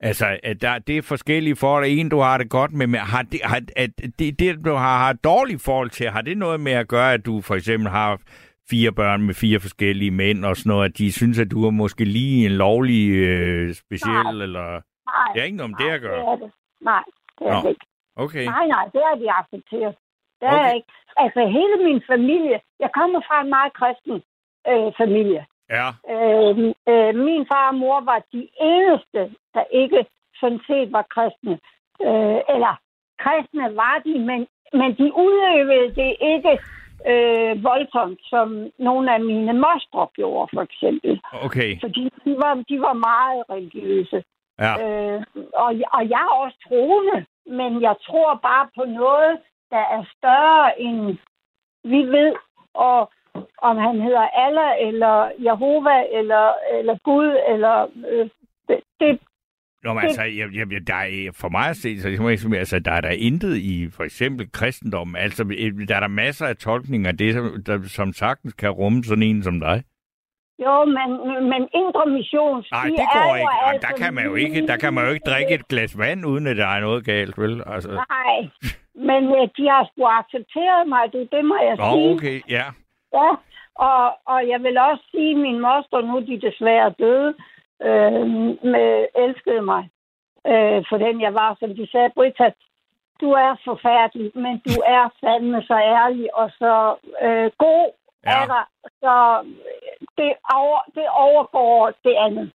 altså 0.00 0.38
at 0.42 0.60
der, 0.62 0.78
det 0.78 0.96
er 0.98 1.02
forskellige 1.02 1.56
forhold, 1.56 1.84
en 1.88 2.08
du 2.08 2.18
har 2.20 2.38
det 2.38 2.50
godt 2.50 2.72
med, 2.72 2.86
men 2.86 3.00
har 3.00 3.22
det, 3.22 3.40
har, 3.44 3.60
at 3.76 3.90
det, 4.18 4.38
det, 4.38 4.64
du 4.64 4.72
har, 4.74 4.98
har 4.98 5.12
dårligt 5.12 5.62
forhold 5.64 5.90
til, 5.90 6.10
har 6.10 6.20
det 6.22 6.38
noget 6.38 6.60
med 6.60 6.72
at 6.72 6.88
gøre, 6.88 7.12
at 7.12 7.26
du 7.26 7.40
for 7.40 7.54
eksempel 7.54 7.88
har 7.90 8.18
fire 8.70 8.92
børn 8.92 9.22
med 9.22 9.34
fire 9.34 9.60
forskellige 9.60 10.10
mænd 10.10 10.44
og 10.44 10.56
sådan 10.56 10.70
noget, 10.70 10.84
at 10.90 10.98
de 10.98 11.12
synes, 11.12 11.38
at 11.38 11.50
du 11.50 11.66
er 11.66 11.70
måske 11.70 12.04
lige 12.04 12.46
en 12.46 12.52
lovlig 12.52 13.08
øh, 13.10 13.74
speciel, 13.74 14.22
Nej. 14.24 14.42
eller... 14.46 14.66
Nej, 15.10 15.32
Det 15.34 15.40
er 15.40 15.44
ikke 15.44 15.56
noget 15.56 15.72
om 15.72 15.78
det 15.82 15.88
at 15.90 16.00
det 16.00 16.08
gøre. 16.10 16.20
er 16.32 16.36
det. 16.42 16.50
Nej, 16.90 17.02
det 17.38 17.46
er 17.46 17.52
Nå. 17.52 17.60
det 17.62 17.68
ikke. 17.68 17.86
Okay. 18.16 18.44
Nej, 18.44 18.66
nej, 18.66 18.84
det 18.94 19.00
er 19.10 19.14
de 19.22 19.26
accepteret. 19.40 19.94
Det 20.40 20.46
er 20.48 20.52
Okay. 20.54 20.64
jeg 20.66 20.74
ikke. 20.78 20.90
Altså, 21.22 21.40
hele 21.58 21.74
min 21.88 22.00
familie, 22.12 22.56
jeg 22.84 22.90
kommer 22.98 23.20
fra 23.28 23.36
en 23.44 23.50
meget 23.56 23.72
kristen 23.80 24.16
øh, 24.70 24.92
familie. 25.00 25.46
Ja, 25.70 25.88
Øh, 26.14 26.54
øh, 26.90 27.14
min 27.26 27.46
far 27.50 27.68
og 27.68 27.74
mor 27.74 28.00
var 28.00 28.20
de 28.32 28.48
eneste, 28.60 29.34
der 29.54 29.64
ikke 29.70 30.06
sådan 30.40 30.60
set 30.66 30.92
var 30.92 31.04
kristne. 31.14 31.54
Øh, 32.06 32.40
eller 32.54 32.74
kristne 33.22 33.76
var 33.76 33.96
de, 34.04 34.18
men, 34.18 34.40
men 34.72 34.90
de 35.00 35.06
udøvede 35.24 35.94
det 36.00 36.16
ikke 36.20 36.52
øh, 37.10 37.64
voldsomt, 37.64 38.20
som 38.32 38.70
nogle 38.78 39.14
af 39.14 39.20
mine 39.20 39.52
mostre 39.52 40.06
gjorde, 40.14 40.48
for 40.54 40.62
eksempel. 40.68 41.20
okay. 41.46 41.80
Fordi 41.80 42.04
de 42.24 42.32
var, 42.42 42.54
de 42.70 42.80
var 42.80 42.92
meget 43.10 43.42
religiøse. 43.50 44.24
Ja. 44.58 44.72
Øh, 44.82 45.22
og, 45.54 45.70
og 45.96 46.02
jeg 46.14 46.22
er 46.28 46.34
også 46.42 46.58
troende, 46.68 47.26
men 47.46 47.82
jeg 47.82 47.94
tror 48.06 48.40
bare 48.48 48.66
på 48.76 48.84
noget, 48.84 49.32
der 49.70 49.84
er 49.96 50.02
større 50.16 50.80
end 50.80 51.16
vi 51.84 52.00
ved. 52.16 52.34
Og 52.74 53.12
om 53.68 53.76
han 53.76 54.00
hedder 54.00 54.26
Allah, 54.44 54.88
eller 54.88 55.30
Jehova, 55.38 55.96
eller, 56.18 56.52
eller 56.78 56.96
Gud, 57.04 57.30
eller... 57.48 57.86
Øh, 58.10 58.28
det, 59.00 59.18
Nå, 59.84 59.94
men 59.94 60.04
altså, 60.04 60.22
jeg, 60.22 60.48
jeg, 60.54 60.86
der 60.86 60.94
er, 60.94 61.30
for 61.40 61.48
mig 61.48 61.68
at 61.68 61.76
se, 61.76 62.00
så 62.00 62.08
jeg 62.08 62.58
altså, 62.58 62.78
der 62.78 62.92
er 62.92 63.00
der 63.00 63.10
intet 63.10 63.56
i 63.56 63.88
for 63.90 64.04
eksempel 64.04 64.52
kristendommen. 64.52 65.16
Altså, 65.16 65.42
øh, 65.58 65.88
der 65.88 65.96
er 65.96 66.00
der 66.00 66.08
masser 66.08 66.46
af 66.46 66.56
tolkninger 66.56 67.08
af 67.08 67.16
det, 67.16 67.34
som, 67.34 67.62
der, 67.66 67.82
som 67.82 68.12
sagtens 68.12 68.54
kan 68.54 68.70
rumme 68.70 69.04
sådan 69.04 69.22
en 69.22 69.42
som 69.42 69.60
dig. 69.60 69.82
jo, 70.58 70.84
men, 70.84 71.08
men 71.50 71.68
indre 71.74 72.06
mission... 72.06 72.64
Nej, 72.72 72.84
de 72.84 72.90
det 72.90 72.98
er 73.00 73.18
går 73.18 73.28
jo 73.28 73.34
ikke. 73.34 73.54
Jamen, 73.60 73.74
altså 73.74 73.88
der 73.88 74.04
kan 74.04 74.14
man 74.14 74.24
jo 74.24 74.34
ikke, 74.34 74.66
der 74.66 74.76
kan 74.76 74.94
man 74.94 75.04
jo 75.04 75.10
ikke 75.10 75.30
drikke 75.30 75.54
et 75.54 75.68
glas 75.68 75.98
vand, 75.98 76.26
uden 76.26 76.46
at 76.46 76.56
der 76.56 76.66
er 76.66 76.80
noget 76.80 77.04
galt, 77.04 77.38
vel? 77.38 77.62
Altså, 77.66 77.90
Nej, 77.90 78.36
men 78.94 79.22
øh, 79.24 79.48
de 79.56 79.64
har 79.68 79.88
sgu 79.92 80.06
accepteret 80.06 80.88
mig, 80.88 81.12
det, 81.12 81.28
det 81.32 81.44
må 81.44 81.56
jeg 81.62 81.76
Nå, 81.76 81.92
sige. 81.92 82.14
okay, 82.14 82.40
ja. 82.48 82.64
Ja, 83.14 83.30
og, 83.74 84.02
og 84.32 84.48
jeg 84.48 84.62
vil 84.62 84.78
også 84.78 85.04
sige, 85.10 85.30
at 85.30 85.36
min 85.46 85.60
moster, 85.60 86.00
nu 86.00 86.16
er 86.16 86.20
de 86.30 86.40
desværre 86.48 86.94
døde, 86.98 87.34
øh, 87.88 88.26
med, 88.72 89.06
elskede 89.24 89.62
mig 89.72 89.82
øh, 90.46 90.78
for 90.88 90.96
den 91.04 91.20
jeg 91.20 91.34
var. 91.34 91.56
Som 91.60 91.74
de 91.74 91.86
sagde, 91.92 92.10
Britta, 92.14 92.50
du 93.20 93.28
er 93.46 93.52
forfærdelig, 93.64 94.30
men 94.34 94.54
du 94.68 94.74
er 94.86 95.04
fandme 95.20 95.62
så 95.62 95.76
ærlig 96.00 96.34
og 96.36 96.50
så 96.50 96.74
øh, 97.26 97.50
god 97.58 97.86
Ja. 98.26 98.40
af 98.40 98.46
dig. 98.46 98.64
Så 99.02 99.42
øh, 99.44 100.06
det, 100.18 100.32
over, 100.54 100.80
det 100.94 101.06
overgår 101.08 101.92
det 102.04 102.14
andet. 102.26 102.52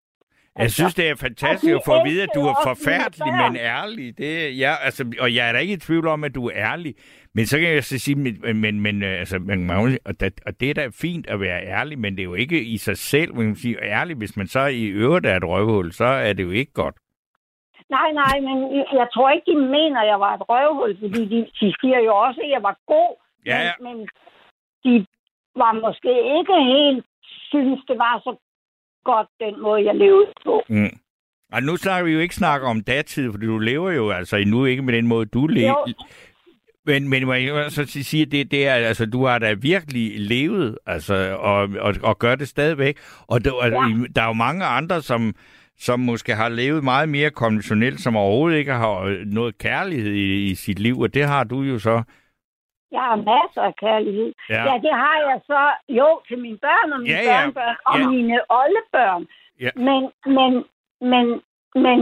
Jeg 0.58 0.72
synes, 0.72 0.96
det 0.96 1.10
er 1.10 1.16
fantastisk 1.16 1.74
at 1.74 1.82
få 1.86 1.94
at 1.94 2.06
vide, 2.06 2.24
at 2.24 2.30
du 2.36 2.42
er 2.42 2.56
forfærdelig, 2.64 3.34
men 3.34 3.56
ærlig. 3.56 4.18
Det, 4.18 4.60
ja, 4.60 4.74
altså, 4.84 5.06
og 5.20 5.36
jeg 5.36 5.48
er 5.50 5.52
da 5.54 5.60
ikke 5.60 5.74
i 5.74 5.78
tvivl 5.78 6.08
om, 6.08 6.24
at 6.24 6.36
du 6.36 6.48
er 6.48 6.52
ærlig. 6.56 6.96
Men 7.36 7.46
så 7.46 7.60
kan 7.60 7.70
jeg 7.74 7.84
så 7.84 8.00
sige, 8.00 8.16
men, 8.16 8.62
men, 8.62 8.80
men 8.82 9.04
øh, 9.04 9.20
altså, 9.20 9.40
man, 9.40 9.70
og, 10.06 10.20
det, 10.20 10.34
og 10.46 10.60
det 10.60 10.70
er 10.70 10.74
da 10.74 10.88
fint 11.02 11.28
at 11.28 11.40
være 11.40 11.66
ærlig, 11.66 12.00
men 12.00 12.14
det 12.16 12.20
er 12.20 12.24
jo 12.32 12.34
ikke 12.34 12.64
i 12.64 12.78
sig 12.78 12.98
selv, 12.98 13.36
man 13.36 13.46
kan 13.46 13.56
sige, 13.56 13.84
ærlig. 13.84 14.16
Hvis 14.18 14.38
man 14.38 14.48
så 14.48 14.66
i 14.66 14.86
øvrigt 14.86 15.26
er 15.26 15.36
et 15.38 15.44
røvhul, 15.44 15.92
så 15.92 16.06
er 16.06 16.34
det 16.34 16.44
jo 16.44 16.50
ikke 16.52 16.74
godt. 16.74 16.96
Nej, 17.90 18.12
nej, 18.12 18.40
men 18.40 18.58
jeg- 19.00 19.08
tror 19.14 19.30
ikke, 19.32 19.52
de 19.52 19.58
mener, 19.58 20.00
at 20.02 20.08
jeg 20.08 20.20
var 20.20 20.34
et 20.36 20.50
røvhul, 20.50 20.98
fordi 21.00 21.22
de, 21.34 21.40
de 21.60 21.74
siger 21.82 22.00
jo 22.00 22.16
også, 22.16 22.42
at 22.44 22.50
jeg 22.50 22.64
var 22.64 22.78
god. 22.88 23.16
Ja, 23.46 23.58
ja. 23.68 23.72
Men, 23.82 23.98
men 23.98 24.08
de, 24.84 25.06
var 25.56 25.72
måske 25.86 26.12
ikke 26.40 26.56
helt 26.74 27.06
synes, 27.52 27.80
det 27.88 27.98
var 27.98 28.20
så 28.24 28.36
godt, 29.04 29.28
den 29.40 29.62
måde, 29.62 29.86
jeg 29.86 29.96
levede 29.96 30.34
på. 30.46 30.64
Mm. 30.70 30.98
Og 31.54 31.64
nu 31.64 31.76
snakker 31.78 32.06
vi 32.06 32.12
jo 32.14 32.20
ikke 32.20 32.36
snakke 32.36 32.68
om 32.68 32.82
datid, 32.84 33.32
for 33.32 33.38
du 33.40 33.58
lever 33.58 33.92
jo 33.92 34.10
altså 34.12 34.36
endnu 34.38 34.66
ikke 34.66 34.82
med 34.82 34.94
den 34.94 35.08
måde, 35.08 35.26
du. 35.26 35.48
Jo. 35.48 35.86
Men, 36.86 37.10
men 37.10 37.26
må 37.26 37.34
jeg 37.34 37.72
så 37.72 37.86
sige, 37.86 38.22
at 38.26 38.32
det, 38.32 38.52
det 38.52 38.68
er, 38.68 38.74
altså, 38.74 39.06
du 39.06 39.26
har 39.26 39.40
da 39.40 39.54
virkelig 39.54 40.20
levet, 40.20 40.78
altså, 40.86 41.38
og, 41.40 41.70
og, 41.80 41.94
og 42.04 42.20
gør 42.20 42.36
det 42.36 42.48
stadigvæk. 42.48 42.98
Og 43.28 43.46
der, 43.46 43.52
ja. 43.66 43.70
der 44.16 44.22
er 44.22 44.28
jo 44.28 44.34
mange 44.34 44.66
andre, 44.66 45.02
som, 45.02 45.34
som 45.78 46.00
måske 46.00 46.36
har 46.36 46.50
levet 46.50 46.84
meget 46.84 47.10
mere 47.10 47.30
konventionelt, 47.30 48.00
som 48.00 48.16
overhovedet 48.16 48.58
ikke 48.58 48.72
har 48.74 49.24
noget 49.26 49.58
kærlighed 49.58 50.12
i, 50.14 50.52
i 50.52 50.56
sit 50.56 50.80
liv, 50.80 51.00
og 51.00 51.14
det 51.14 51.24
har 51.26 51.44
du 51.44 51.62
jo 51.62 51.80
så. 51.80 52.04
Jeg 52.92 53.02
har 53.02 53.16
masser 53.16 53.62
af 53.62 53.76
kærlighed. 53.76 54.34
Ja. 54.50 54.64
Ja, 54.72 54.74
det 54.86 54.94
har 55.04 55.18
jeg 55.30 55.40
så 55.46 55.62
jo 55.90 56.22
til 56.28 56.38
mine 56.40 56.58
børn 56.58 56.94
og 56.94 57.00
mine 57.00 57.14
Ja, 57.14 57.22
ja. 57.24 57.40
børnebørn 57.40 57.76
og 57.86 58.00
Ja. 58.00 58.08
mine 58.10 58.38
oldebørn. 58.60 59.26
Ja. 59.60 59.70
Men, 59.88 60.02
men, 60.38 60.52
men, 61.12 61.26
men 61.86 62.00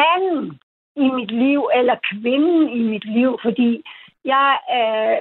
manden 0.00 0.58
i 0.96 1.06
mit 1.18 1.30
liv, 1.44 1.60
eller 1.78 1.96
kvinden 2.10 2.68
i 2.78 2.80
mit 2.92 3.04
liv, 3.04 3.38
fordi 3.42 3.82
jeg, 4.24 4.50
øh, 4.76 5.18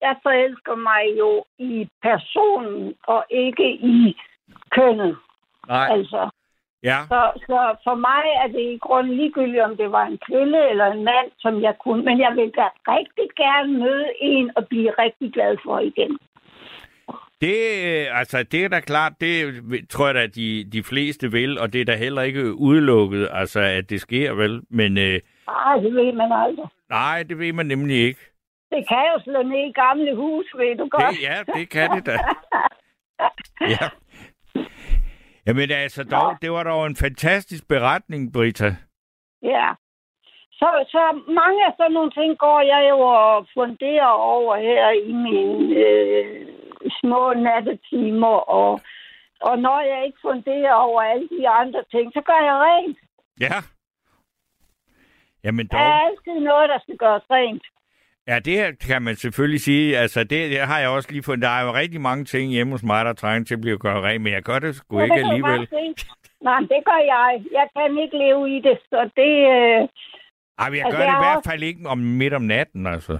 jeg 0.00 0.14
forelsker 0.22 0.74
mig 0.74 1.02
jo 1.18 1.44
i 1.58 1.88
personen 2.02 2.94
og 3.02 3.24
ikke 3.30 3.68
i 3.72 4.16
kønnet. 4.70 5.16
Nej. 5.68 5.88
Altså, 5.90 6.30
Ja, 6.82 6.98
så, 7.08 7.20
så 7.36 7.76
for 7.84 7.94
mig 7.94 8.24
er 8.42 8.46
det 8.46 8.60
i 8.74 8.78
grunden 8.78 9.16
ligegyldigt, 9.16 9.62
om 9.62 9.76
det 9.76 9.92
var 9.92 10.06
en 10.06 10.18
kvinde 10.28 10.68
eller 10.70 10.86
en 10.86 11.04
mand, 11.04 11.30
som 11.38 11.62
jeg 11.62 11.74
kunne. 11.84 12.04
Men 12.04 12.20
jeg 12.20 12.32
vil 12.36 12.50
da 12.56 12.66
rigtig 12.88 13.28
gerne 13.36 13.78
møde 13.78 14.06
en 14.20 14.50
og 14.56 14.68
blive 14.68 14.90
rigtig 14.98 15.32
glad 15.32 15.56
for 15.64 15.78
igen. 15.78 16.18
det, 17.40 17.58
øh, 17.88 18.18
altså, 18.18 18.42
det 18.42 18.64
er 18.64 18.68
da 18.68 18.80
klart, 18.80 19.12
det 19.20 19.36
tror 19.90 20.06
jeg 20.06 20.14
da, 20.14 20.26
de, 20.26 20.64
de 20.72 20.82
fleste 20.82 21.30
vil, 21.32 21.58
og 21.58 21.72
det 21.72 21.80
er 21.80 21.84
da 21.84 21.96
heller 21.96 22.22
ikke 22.22 22.54
udelukket, 22.54 23.28
altså, 23.32 23.60
at 23.60 23.90
det 23.90 24.00
sker 24.00 24.34
vel. 24.34 24.62
Men 24.70 24.98
øh, 24.98 25.20
Ej, 25.48 25.76
det 25.76 25.94
ved 25.94 26.12
man 26.12 26.32
aldrig. 26.32 26.66
nej, 26.90 27.22
det 27.28 27.38
ved 27.38 27.52
man 27.52 27.66
nemlig 27.66 27.96
ikke. 27.96 28.20
Det 28.70 28.88
kan 28.88 29.04
jo 29.14 29.20
slå 29.24 29.42
ned 29.42 29.68
i 29.68 29.72
gamle 29.72 30.16
hus, 30.16 30.46
ved 30.56 30.76
du 30.76 30.88
godt. 30.88 31.02
Det, 31.14 31.22
ja, 31.22 31.36
det 31.54 31.70
kan 31.70 31.90
det 31.90 32.06
da. 32.06 32.18
Ja. 33.60 33.86
Jamen 35.46 35.70
altså, 35.70 36.04
dog, 36.04 36.36
det 36.42 36.52
var 36.52 36.62
dog 36.62 36.86
en 36.86 36.96
fantastisk 36.96 37.68
beretning, 37.68 38.32
Brita. 38.32 38.76
Ja. 39.42 39.68
Så, 40.52 40.68
så 40.94 41.22
mange 41.28 41.66
af 41.66 41.72
sådan 41.76 41.92
nogle 41.92 42.10
ting 42.10 42.38
går 42.38 42.60
jeg 42.60 42.86
jo 42.90 42.98
og 43.00 43.46
funderer 43.54 44.06
over 44.06 44.56
her 44.56 44.90
i 44.90 45.12
mine 45.12 45.74
øh, 45.76 46.46
små 47.00 47.32
nattetimer, 47.32 48.36
og, 48.60 48.80
og 49.40 49.58
når 49.58 49.80
jeg 49.80 50.06
ikke 50.06 50.18
funderer 50.22 50.72
over 50.74 51.02
alle 51.02 51.28
de 51.28 51.48
andre 51.48 51.84
ting, 51.90 52.12
så 52.12 52.20
gør 52.20 52.40
jeg 52.48 52.56
rent. 52.68 52.98
Ja. 53.40 53.56
Jamen 55.44 55.66
Der 55.66 55.78
er 55.78 55.92
dog. 55.98 56.06
altid 56.06 56.40
noget, 56.44 56.68
der 56.68 56.78
skal 56.82 56.96
gøres 56.96 57.22
rent. 57.30 57.62
Ja, 58.30 58.38
det 58.38 58.54
her 58.60 58.70
kan 58.88 59.02
man 59.02 59.14
selvfølgelig 59.16 59.60
sige. 59.60 59.98
Altså, 59.98 60.20
det, 60.20 60.38
det 60.52 60.60
har 60.70 60.78
jeg 60.78 60.88
også 60.88 61.08
lige 61.12 61.22
fundet. 61.22 61.42
Der 61.42 61.54
er 61.58 61.62
jo 61.66 61.72
rigtig 61.82 62.00
mange 62.00 62.24
ting 62.24 62.50
hjemme 62.50 62.72
hos 62.72 62.82
mig, 62.82 63.04
der 63.04 63.12
trænger 63.12 63.44
til 63.44 63.54
at 63.54 63.60
blive 63.60 63.78
gjort 63.78 64.04
rent, 64.04 64.22
men 64.22 64.32
jeg 64.32 64.42
gør 64.42 64.58
det 64.58 64.74
sgu 64.74 64.98
Ja, 64.98 65.04
ikke 65.04 65.16
det 65.16 65.24
alligevel. 65.24 65.60
Nej, 66.48 66.60
det 66.72 66.80
gør 66.90 67.00
jeg. 67.14 67.28
Jeg 67.58 67.66
kan 67.76 67.98
ikke 68.04 68.18
leve 68.18 68.56
i 68.56 68.60
det, 68.66 68.78
så 68.90 69.00
det... 69.20 69.32
Øh, 69.56 69.80
Ej, 70.62 70.68
jeg 70.76 70.84
Altså, 70.84 70.98
gør 70.98 71.04
det 71.08 71.16
i 71.18 71.24
hvert 71.26 71.44
fald 71.50 71.62
ikke 71.62 71.80
om 71.88 71.98
midt 71.98 72.34
om 72.34 72.42
natten, 72.42 72.86
altså. 72.86 73.18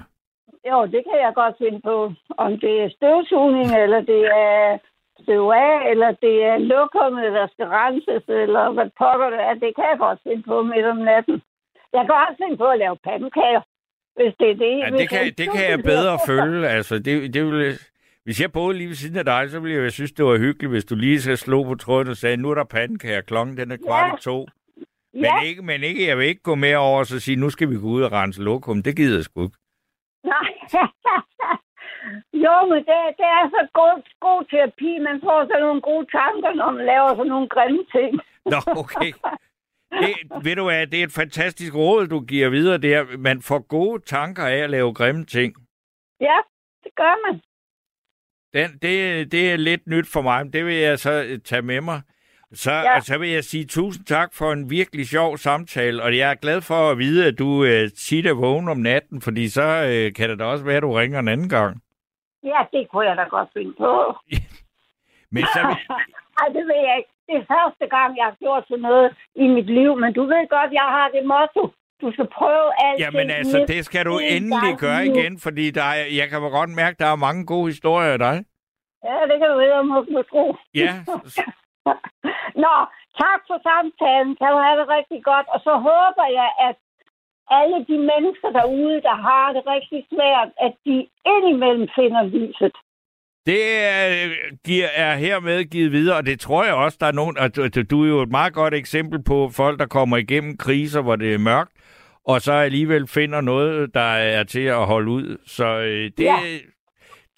jo, 0.70 0.78
det 0.94 1.02
kan 1.08 1.18
jeg 1.24 1.32
godt 1.34 1.54
finde 1.62 1.80
på. 1.90 1.96
Om 2.44 2.50
det 2.64 2.74
er 2.84 2.88
støvsugning, 2.96 3.68
eller 3.82 4.00
det 4.12 4.22
er 4.48 4.78
støv 5.22 5.44
af, 5.68 5.90
eller 5.90 6.10
det 6.26 6.36
er 6.50 6.58
lokummet, 6.58 7.32
der 7.38 7.46
skal 7.52 7.66
renses, 7.78 8.24
eller 8.42 8.64
hvad 8.74 8.90
pokker 8.98 9.30
det 9.30 9.40
er, 9.48 9.54
det 9.64 9.70
kan 9.76 9.86
jeg 9.90 9.98
godt 9.98 10.20
finde 10.26 10.42
på 10.42 10.62
midt 10.62 10.86
om 10.94 11.00
natten. 11.10 11.36
Jeg 11.96 12.02
kan 12.06 12.14
også 12.24 12.36
finde 12.42 12.56
på 12.56 12.66
at 12.74 12.78
lave 12.78 12.96
pandekager, 13.08 13.62
hvis 14.16 14.34
det 14.40 14.50
er 14.50 14.54
det. 14.54 14.78
Ja, 14.78 14.90
det 14.98 15.08
kan, 15.08 15.34
det 15.38 15.48
kan 15.54 15.70
jeg 15.70 15.82
bedre 15.82 16.18
følge. 16.26 16.68
Altså, 16.68 16.98
det, 16.98 17.34
det 17.34 17.46
vil, 17.46 17.78
hvis 18.24 18.40
jeg 18.40 18.52
boede 18.52 18.76
lige 18.78 18.88
ved 18.88 18.94
siden 18.94 19.16
af 19.16 19.24
dig, 19.24 19.50
så 19.50 19.60
ville 19.60 19.82
jeg 19.82 19.92
synes, 19.92 20.12
det 20.12 20.24
var 20.24 20.38
hyggeligt, 20.38 20.70
hvis 20.70 20.84
du 20.84 20.94
lige 20.94 21.20
så 21.20 21.36
slå 21.36 21.64
på 21.64 21.74
tråden 21.74 22.08
og 22.08 22.16
sagde, 22.16 22.36
nu 22.36 22.50
er 22.50 22.54
der 22.54 22.64
pandekager, 22.64 23.20
klokken 23.20 23.56
den 23.56 23.70
er 23.72 23.76
kvart 23.86 24.10
Ja. 24.10 24.16
i 24.16 24.20
to. 24.20 24.46
Men, 25.14 25.24
Ja, 25.24 25.40
ikke, 25.42 25.62
men 25.62 25.82
ikke, 25.84 26.06
jeg 26.08 26.18
vil 26.18 26.26
ikke 26.26 26.42
gå 26.42 26.54
med 26.54 26.74
over 26.74 26.98
og 26.98 27.06
så 27.06 27.20
sige, 27.20 27.36
nu 27.36 27.50
skal 27.50 27.70
vi 27.70 27.76
gå 27.76 27.86
ud 27.86 28.02
og 28.02 28.12
rense 28.12 28.42
lokum. 28.42 28.82
Det 28.82 28.96
gider 28.96 29.16
jeg 29.16 29.24
sgu 29.24 29.42
ikke. 29.44 29.56
nej. 30.24 30.50
jo, 32.44 32.54
men 32.70 32.78
det, 32.88 32.98
det 33.20 33.28
er 33.38 33.44
så 33.54 33.62
god, 33.80 33.96
god 34.20 34.40
terapi. 34.50 34.98
Man 35.08 35.20
får 35.24 35.38
sådan 35.44 35.62
nogle 35.62 35.80
gode 35.80 36.06
tanker, 36.18 36.52
når 36.54 36.70
man 36.70 36.86
laver 36.86 37.08
sådan 37.08 37.26
nogle 37.26 37.48
grimme 37.48 37.84
ting. 37.96 38.12
Nå, 38.52 38.58
okay. 38.82 39.12
Det, 39.92 40.44
ved 40.44 40.56
du 40.56 40.64
hvad, 40.64 40.86
det 40.86 41.00
er 41.00 41.04
et 41.04 41.12
fantastisk 41.12 41.74
råd, 41.74 42.06
du 42.06 42.20
giver 42.20 42.48
videre 42.48 42.78
der. 42.78 43.16
Man 43.18 43.42
får 43.42 43.58
gode 43.58 44.02
tanker 44.06 44.46
af 44.46 44.56
at 44.56 44.70
lave 44.70 44.94
grimme 44.94 45.24
ting. 45.24 45.54
Ja, 46.20 46.36
det 46.84 46.92
gør 46.96 47.30
man. 47.30 47.40
Den, 48.54 48.78
det, 48.82 49.32
det 49.32 49.52
er 49.52 49.56
lidt 49.56 49.86
nyt 49.86 50.08
for 50.12 50.22
mig, 50.22 50.44
men 50.44 50.52
det 50.52 50.66
vil 50.66 50.74
jeg 50.74 50.98
så 50.98 51.24
øh, 51.28 51.38
tage 51.44 51.62
med 51.62 51.80
mig. 51.80 52.00
Så, 52.52 52.70
Ja. 52.72 52.96
og 52.96 53.02
så 53.02 53.18
vil 53.18 53.28
jeg 53.28 53.44
sige 53.44 53.64
tusind 53.64 54.04
tak 54.06 54.34
for 54.34 54.52
en 54.52 54.70
virkelig 54.70 55.08
sjov 55.08 55.36
samtale, 55.38 56.02
og 56.02 56.16
jeg 56.16 56.30
er 56.30 56.34
glad 56.34 56.60
for 56.60 56.90
at 56.90 56.98
vide, 56.98 57.26
at 57.26 57.38
du 57.38 57.64
øh, 57.64 57.90
tit 57.90 58.26
er 58.26 58.32
vågen 58.34 58.68
om 58.68 58.76
natten, 58.76 59.20
fordi 59.20 59.48
så 59.48 59.62
øh, 59.62 60.14
kan 60.14 60.30
det 60.30 60.38
da 60.38 60.44
også 60.44 60.64
være, 60.64 60.76
at 60.76 60.82
du 60.82 60.92
ringer 60.92 61.18
en 61.18 61.28
anden 61.28 61.48
gang. 61.48 61.82
Ja, 62.42 62.60
det 62.72 62.88
kunne 62.90 63.06
jeg 63.08 63.16
da 63.16 63.22
godt 63.22 63.48
finde 63.56 63.74
på. 63.78 64.16
Men 65.34 65.42
så 65.54 65.60
vil, 65.66 65.76
Ej, 66.40 66.46
det 66.48 66.64
ved 66.70 66.80
jeg 66.88 66.94
ikke. 66.98 67.10
Det 67.30 67.38
er 67.42 67.46
første 67.56 67.86
gang, 67.96 68.10
jeg 68.18 68.26
har 68.30 68.36
gjort 68.44 68.64
sådan 68.68 68.82
noget 68.88 69.08
i 69.34 69.46
mit 69.56 69.68
liv, 69.78 69.90
men 70.02 70.10
du 70.18 70.22
ved 70.32 70.44
godt, 70.56 70.70
jeg 70.80 70.88
har 70.96 71.08
det 71.14 71.24
motto. 71.34 71.62
Du 72.02 72.12
skal 72.14 72.28
prøve 72.38 72.68
alt. 72.84 73.00
jamen 73.00 73.30
altså, 73.30 73.58
det 73.72 73.84
skal 73.84 74.04
du 74.10 74.14
endelig 74.34 74.72
gøre 74.84 75.02
igen, 75.06 75.32
fordi 75.46 75.70
der 75.70 75.86
er, 75.98 76.04
jeg 76.20 76.26
kan 76.28 76.40
godt 76.40 76.70
mærke, 76.80 76.94
at 76.96 77.02
der 77.04 77.10
er 77.12 77.24
mange 77.26 77.42
gode 77.52 77.66
historier 77.72 78.12
af 78.12 78.18
dig. 78.18 78.36
Ja, 79.06 79.16
det 79.30 79.36
kan 79.40 79.48
du 79.52 79.56
ved, 79.62 79.72
om 79.72 79.88
du 80.16 80.22
tro. 80.30 80.44
Ja, 80.82 80.92
Nå, 82.64 82.74
tak 83.22 83.40
for 83.48 83.58
samtalen. 83.68 84.32
Kan 84.40 84.48
du 84.54 84.58
have 84.66 84.78
det 84.80 84.88
rigtig 84.96 85.20
godt. 85.30 85.46
Og 85.54 85.60
så 85.66 85.72
håber 85.88 86.26
jeg, 86.40 86.50
at 86.68 86.76
alle 87.58 87.78
de 87.90 87.98
mennesker 88.10 88.48
derude, 88.58 88.98
der 89.08 89.16
har 89.28 89.46
det 89.52 89.62
rigtig 89.74 90.00
svært, 90.12 90.48
at 90.66 90.72
de 90.86 90.96
indimellem 91.34 91.88
finder 91.98 92.22
lyset. 92.22 92.76
Det 93.46 93.84
er, 93.84 94.28
giver, 94.66 94.86
er 94.86 95.16
hermed 95.16 95.64
givet 95.64 95.92
videre, 95.92 96.16
og 96.16 96.26
det 96.26 96.40
tror 96.40 96.64
jeg 96.64 96.74
også, 96.74 96.96
der 97.00 97.06
er 97.06 97.12
nogen... 97.12 97.38
Og 97.38 97.56
du, 97.56 97.68
du- 97.82 98.04
er 98.04 98.08
jo 98.08 98.22
et 98.22 98.28
meget 98.30 98.52
godt 98.52 98.74
eksempel 98.74 99.22
på 99.22 99.48
folk, 99.52 99.78
der 99.78 99.86
kommer 99.86 100.16
igennem 100.16 100.56
kriser, 100.56 101.00
hvor 101.02 101.16
det 101.16 101.34
er 101.34 101.38
mørkt, 101.38 101.72
og 102.26 102.40
så 102.40 102.52
alligevel 102.52 103.06
finder 103.08 103.40
noget, 103.40 103.94
der 103.94 104.00
er 104.00 104.44
til 104.44 104.60
at 104.60 104.86
holde 104.86 105.10
ud. 105.10 105.38
Så 105.46 105.66
øh, 105.66 106.10
det... 106.16 106.24
Ja. 106.24 106.38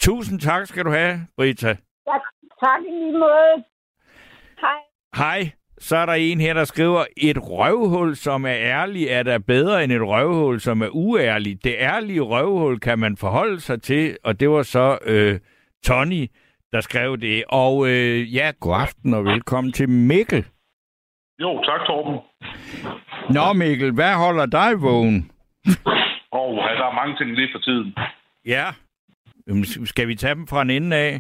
Tusind 0.01 0.41
tak 0.41 0.67
skal 0.67 0.85
du 0.85 0.91
have, 0.91 1.27
Brita. 1.37 1.69
Ja, 1.69 2.13
tak 2.65 2.81
i 2.89 2.91
lige 2.91 3.13
måde. 3.13 3.65
Hej. 4.61 4.79
Hej. 5.17 5.51
Så 5.79 5.97
er 5.97 6.07
der 6.07 6.13
en 6.13 6.41
her, 6.41 6.55
der 6.55 6.65
skriver, 6.65 7.05
et 7.17 7.39
røvhul, 7.43 8.17
som 8.17 8.45
er 8.45 8.55
ærlig, 8.57 9.09
er 9.09 9.23
der 9.23 9.39
bedre 9.39 9.85
end 9.85 9.93
et 9.93 10.03
røvhul, 10.03 10.61
som 10.61 10.83
er 10.83 10.89
uærlig. 10.93 11.65
Det 11.65 11.75
ærlige 11.79 12.21
røvhul 12.21 12.81
kan 12.81 12.99
man 12.99 13.17
forholde 13.17 13.61
sig 13.61 13.83
til, 13.83 14.17
og 14.25 14.41
det 14.41 14.51
var 14.51 14.63
så 14.63 14.99
øh, 15.05 15.39
Tony, 15.87 16.23
der 16.73 16.81
skrev 16.81 17.17
det. 17.17 17.45
Og 17.49 17.75
øh, 17.89 18.35
ja, 18.35 18.53
god 18.61 18.75
aften 18.85 19.15
og 19.15 19.25
velkommen 19.25 19.73
til 19.73 19.89
Mikkel. 19.89 20.45
Jo, 21.41 21.63
tak 21.65 21.81
Torben. 21.87 22.19
Nå 23.37 23.53
Mikkel, 23.53 23.93
hvad 23.95 24.15
holder 24.25 24.47
dig 24.47 24.71
vågen? 24.83 25.31
Og 26.41 26.49
ja, 26.65 26.73
der 26.81 26.87
er 26.91 26.99
mange 27.01 27.17
ting 27.17 27.31
lige 27.31 27.53
for 27.55 27.59
tiden. 27.59 27.95
Ja. 28.47 28.67
Jamen, 29.47 29.65
Skal 29.65 30.09
vi 30.09 30.15
tage 30.15 30.35
dem 30.35 30.47
fra 30.47 30.63
en 30.63 30.71
ende 30.71 30.97
af? 30.97 31.13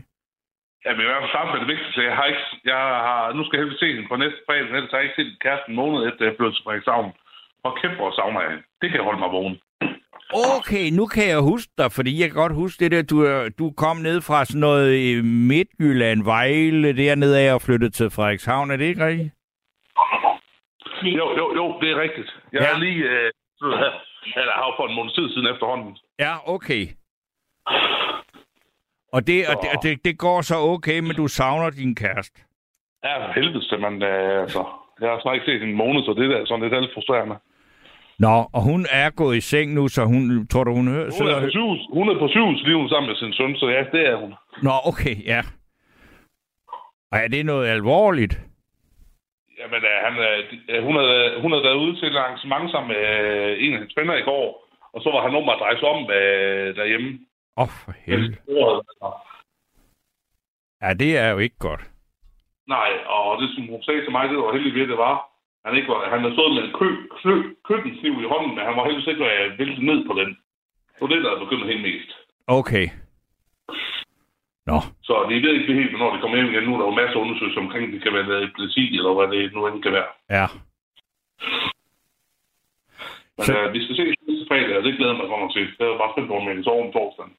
Jeg 0.84 0.92
vil 0.96 1.04
i 1.04 1.08
hvert 1.10 1.22
fald 1.22 1.34
starte 1.34 1.50
med 1.52 1.60
det 1.62 1.68
vigtigste. 1.74 2.00
Jeg 2.08 2.16
har 2.18 2.26
ikke, 2.32 2.44
jeg 2.72 2.82
har, 3.08 3.32
nu 3.36 3.42
skal 3.44 3.56
jeg 3.58 3.66
helst 3.66 3.80
se 3.80 3.88
hende 3.94 4.08
på 4.08 4.16
næste 4.16 4.40
fredag, 4.46 4.66
ellers 4.76 4.90
har 4.90 4.98
jeg 4.98 5.06
ikke 5.08 5.18
set 5.20 5.40
kæresten 5.44 5.72
en 5.72 5.80
måned 5.82 5.98
efter, 6.08 6.22
jeg 6.24 6.36
blev 6.38 6.50
til 6.52 6.64
Frederikshavn. 6.64 7.10
Og 7.64 7.70
kæmpe 7.80 7.96
hvor 8.00 8.12
savner 8.18 8.40
jeg 8.42 8.50
hende. 8.50 8.64
Det 8.82 8.88
kan 8.90 9.04
holde 9.06 9.20
mig 9.22 9.30
vågen. 9.36 9.56
Okay, 10.56 10.90
nu 10.98 11.06
kan 11.06 11.28
jeg 11.28 11.40
huske 11.40 11.72
dig, 11.78 11.92
fordi 11.92 12.20
jeg 12.20 12.28
kan 12.28 12.36
godt 12.36 12.54
huske 12.54 12.80
det 12.84 12.90
der, 12.92 13.02
du, 13.02 13.48
du 13.58 13.70
kom 13.76 13.96
ned 13.96 14.20
fra 14.20 14.44
sådan 14.44 14.60
noget 14.60 15.16
øh, 15.16 15.24
Midtjylland, 15.24 16.24
Vejle, 16.24 16.96
dernede 16.96 17.38
af 17.40 17.54
og 17.54 17.62
flyttede 17.62 17.90
til 17.90 18.10
Frederikshavn. 18.10 18.70
Er 18.70 18.76
det 18.76 18.84
ikke 18.84 19.06
rigtigt? 19.06 19.30
Jo, 21.02 21.26
jo, 21.38 21.54
jo, 21.58 21.80
det 21.80 21.90
er 21.90 22.00
rigtigt. 22.00 22.30
Jeg 22.52 22.60
Ja. 22.60 22.74
er 22.74 22.78
lige, 22.78 23.02
øh, 23.10 23.30
eller 24.40 24.52
har 24.52 24.74
for 24.78 24.86
en 24.88 24.94
måned 24.94 25.12
tid 25.14 25.28
siden 25.32 25.46
efterhånden. 25.54 25.96
Ja, 26.18 26.34
okay. 26.54 26.82
Og 29.12 29.26
det, 29.26 29.38
og 29.50 29.56
det, 29.62 29.68
og 29.76 29.82
det, 29.82 30.04
det 30.04 30.18
går 30.18 30.40
så 30.42 30.56
okay, 30.58 30.98
men 30.98 31.14
du 31.16 31.26
savner 31.28 31.70
din 31.70 31.94
kæreste. 31.94 32.40
Ja, 33.04 33.32
helvede, 33.34 33.62
så 33.62 33.76
man, 33.76 34.02
øh, 34.02 34.40
altså, 34.42 34.62
jeg 35.00 35.10
har 35.10 35.20
snart 35.22 35.34
ikke 35.34 35.46
set 35.46 35.62
en 35.62 35.74
måned, 35.82 36.02
så 36.04 36.12
det 36.18 36.24
er 36.24 36.38
da 36.38 36.46
sådan 36.46 36.62
lidt 36.62 36.74
alt 36.74 36.90
frustrerende. 36.94 37.36
Nå, 38.24 38.34
og 38.56 38.62
hun 38.70 38.86
er 38.90 39.10
gået 39.10 39.36
i 39.36 39.40
seng 39.40 39.74
nu, 39.74 39.88
så 39.88 40.04
hun, 40.04 40.46
tror 40.46 40.64
du, 40.64 40.72
hun 40.74 40.88
hører? 40.88 41.10
Hun 41.18 41.28
er 41.28 41.40
på 41.40 41.50
syvhus, 41.50 41.80
hun 41.98 42.08
er 42.08 42.18
på 42.18 42.28
syvhus 42.28 42.62
lige 42.66 42.88
sammen 42.88 43.08
med 43.10 43.16
sin 43.16 43.32
søn, 43.32 43.56
så 43.56 43.66
ja, 43.68 43.82
det 43.94 44.02
er 44.10 44.16
hun. 44.16 44.34
Nå, 44.62 44.74
okay, 44.90 45.16
ja. 45.32 45.40
Og 47.12 47.18
er 47.24 47.28
det 47.28 47.46
noget 47.46 47.68
alvorligt? 47.68 48.34
Jamen, 49.58 49.82
øh, 49.90 49.98
han, 50.06 50.14
øh, 50.68 50.84
hun, 50.86 50.94
havde, 50.96 51.40
hun 51.42 51.50
havde 51.52 51.64
været 51.68 51.82
ude 51.84 51.96
til 51.96 52.08
et 52.08 52.16
arrangement 52.16 52.70
sammen 52.70 52.88
med 52.92 53.02
øh, 53.18 53.64
en 53.64 53.72
af 53.72 53.78
hendes 53.78 53.96
venner 53.96 54.16
i 54.16 54.26
går, 54.30 54.46
og 54.94 55.02
så 55.02 55.08
var 55.14 55.22
han 55.22 55.32
nummer 55.32 55.52
at 55.52 55.60
dreje 55.62 55.78
sig 55.78 55.88
om 55.88 56.10
øh, 56.10 56.76
derhjemme. 56.76 57.08
Åh, 57.56 57.62
oh, 57.62 57.68
for 57.84 57.92
helvede. 58.06 58.36
Ja, 60.82 60.90
det 61.02 61.18
er 61.18 61.28
jo 61.30 61.38
ikke 61.38 61.58
godt. 61.58 61.82
Nej, 62.68 62.90
og 63.06 63.40
det 63.40 63.48
som 63.54 63.66
hun 63.72 63.82
sagde 63.82 64.02
til 64.04 64.12
mig, 64.12 64.28
det 64.28 64.38
var 64.38 64.52
heldigt 64.52 64.88
det 64.88 64.98
var, 64.98 65.31
han, 65.64 65.76
ikke 65.76 65.88
var, 65.92 65.98
han 66.12 66.20
havde 66.22 66.34
stået 66.36 66.54
med 66.54 66.62
en 66.64 66.74
kø, 66.80 66.88
kø, 67.22 67.32
køkkenkniv 67.68 68.14
i 68.24 68.30
hånden, 68.32 68.52
men 68.54 68.64
han 68.68 68.76
var 68.76 68.84
heldigvis 68.84 69.10
ikke 69.12 69.24
øh, 69.32 69.58
væltet 69.58 69.84
ned 69.90 69.98
på 70.08 70.12
den. 70.20 70.28
Det 70.94 71.00
var 71.00 71.10
det, 71.14 71.24
der 71.24 71.42
begyndte 71.44 71.66
hende 71.70 71.82
mest. 71.88 72.10
Okay. 72.58 72.86
Nå, 74.70 74.78
Så 75.08 75.14
de 75.28 75.34
ved 75.44 75.52
ikke 75.54 75.74
helt, 75.80 75.90
hvornår 75.92 76.14
de 76.14 76.20
kommer 76.20 76.36
hjem 76.36 76.50
igen. 76.52 76.64
Nu 76.64 76.74
er 76.74 76.78
der 76.80 76.86
jo 76.90 76.94
masser 77.00 77.16
af 77.18 77.22
undersøgelser 77.24 77.60
omkring, 77.60 77.92
det 77.92 78.02
kan 78.02 78.12
være 78.14 78.42
epilepsi, 78.46 78.84
eller 78.98 79.12
hvad 79.16 79.28
det 79.36 79.52
nu 79.54 79.66
end 79.66 79.82
kan 79.82 79.92
være. 79.98 80.10
ja. 80.38 80.46
Men 83.36 83.44
Så- 83.46 83.58
øh, 83.58 83.72
vi 83.74 83.84
skal 83.84 83.96
se 83.96 84.02
næste 84.28 84.46
fredag, 84.48 84.76
og 84.78 84.82
det 84.84 84.96
glæder 84.96 85.12
jeg 85.12 85.20
mig 85.20 85.28
godt 85.28 85.40
nok 85.40 85.52
til. 85.52 85.66
Det 85.78 85.84
er 85.86 85.98
bare 86.02 86.12
spændt 86.14 86.28
på, 86.28 86.34
om 86.36 86.46
jeg 86.48 86.54
kan 86.54 86.64
sove 86.64 86.86
om 86.86 86.92
torsdagen. 86.92 87.32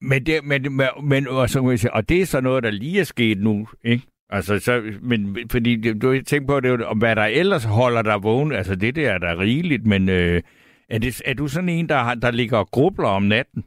Men 0.00 0.26
det, 0.26 0.44
men, 0.44 0.62
men, 0.76 0.88
men 1.12 1.28
og, 1.28 1.48
så, 1.48 1.58
jeg 1.84 1.92
og 1.92 2.08
det 2.08 2.20
er 2.22 2.26
så 2.26 2.40
noget, 2.40 2.62
der 2.62 2.70
lige 2.70 3.00
er 3.00 3.04
sket 3.04 3.38
nu, 3.38 3.68
ikke? 3.84 4.04
Altså, 4.30 4.58
så, 4.58 4.72
men 5.02 5.20
fordi 5.50 5.76
det- 5.76 6.02
du 6.02 6.22
tænker 6.22 6.46
på, 6.54 6.60
det, 6.60 6.84
om 6.84 6.98
hvad 6.98 7.16
der 7.16 7.24
ellers 7.40 7.64
holder 7.64 8.02
dig 8.02 8.22
vågen, 8.22 8.52
altså 8.52 8.74
det 8.76 8.96
der 8.96 9.10
er 9.10 9.18
der 9.18 9.38
rigeligt, 9.38 9.86
men 9.86 10.08
øh, 10.08 10.42
er, 10.88 10.98
det, 10.98 11.22
er 11.24 11.34
du 11.34 11.48
sådan 11.48 11.68
en, 11.68 11.88
der, 11.88 11.96
har- 12.06 12.14
der 12.14 12.30
ligger 12.30 12.58
og 12.58 12.68
grubler 12.70 13.08
om 13.08 13.22
natten? 13.22 13.64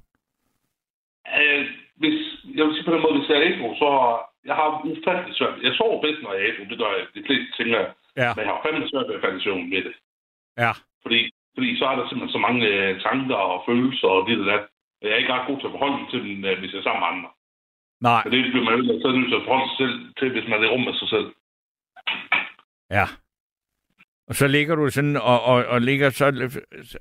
Øh, 1.40 1.66
hvis, 2.02 2.18
jeg 2.58 2.64
vil 2.66 2.74
sige 2.76 2.86
på 2.88 2.94
den 2.94 3.02
måde, 3.06 3.16
hvis 3.20 3.30
jeg 3.30 3.38
er 3.38 3.48
ædru, 3.52 3.68
så 3.82 3.90
jeg 4.50 4.56
har 4.60 4.68
ufattelig 4.90 5.36
svært. 5.38 5.56
Jeg 5.68 5.74
sover 5.80 6.02
bedst, 6.06 6.20
når 6.24 6.34
jeg 6.34 6.42
er 6.44 6.50
ædru. 6.52 6.64
Det 6.72 6.78
gør 6.82 6.92
jeg 6.98 7.04
de 7.18 7.24
fleste 7.28 7.50
ting. 7.58 7.70
Ja. 8.22 8.30
Men 8.36 8.44
jeg 8.46 8.52
har 8.54 8.62
fandme 8.66 8.90
svært 8.92 9.08
ved 9.10 9.16
at 9.18 9.24
falde 9.24 9.40
i 9.40 9.44
søvn 9.46 9.70
med 9.74 9.82
det. 9.88 9.96
Ja. 10.64 10.72
Fordi, 11.04 11.20
fordi 11.56 11.70
så 11.80 11.84
er 11.92 11.96
der 11.96 12.06
simpelthen 12.08 12.36
så 12.38 12.42
mange 12.48 12.62
øh, 12.74 12.92
tanker 13.08 13.40
og 13.52 13.58
følelser 13.68 14.08
og 14.16 14.22
dat. 14.52 14.64
Og 15.00 15.04
Jeg 15.06 15.12
er 15.14 15.22
ikke 15.22 15.34
ret 15.36 15.48
god 15.50 15.58
til 15.60 15.70
at 15.70 15.76
forholde 15.76 15.98
mig 16.00 16.08
til 16.12 16.20
dem, 16.26 16.34
øh, 16.50 16.56
hvis 16.60 16.72
jeg 16.74 16.80
er 16.82 16.88
sammen 16.88 17.02
med 17.04 17.12
andre. 17.14 17.30
Nej. 18.02 18.22
Og 18.26 18.32
det 18.32 18.52
bliver 18.52 18.66
man 18.66 18.80
jo 18.80 19.02
så 19.02 19.12
nødt 19.12 19.30
til 19.30 19.36
at 19.36 19.46
forholde 19.48 19.70
sig 19.70 19.78
selv 19.82 19.96
til, 20.20 20.32
hvis 20.32 20.50
man 20.50 20.60
er 20.60 20.68
i 20.68 20.72
rum 20.74 20.82
med 20.82 20.94
sig 20.94 21.10
selv. 21.10 21.28
Ja. 22.92 23.06
Og 24.30 24.36
så 24.36 24.48
ligger 24.48 24.76
du 24.76 24.90
sådan, 24.90 25.18
og, 25.18 25.40
og, 25.52 25.66
og 25.66 25.82
ligger 25.82 26.10
så, 26.10 26.26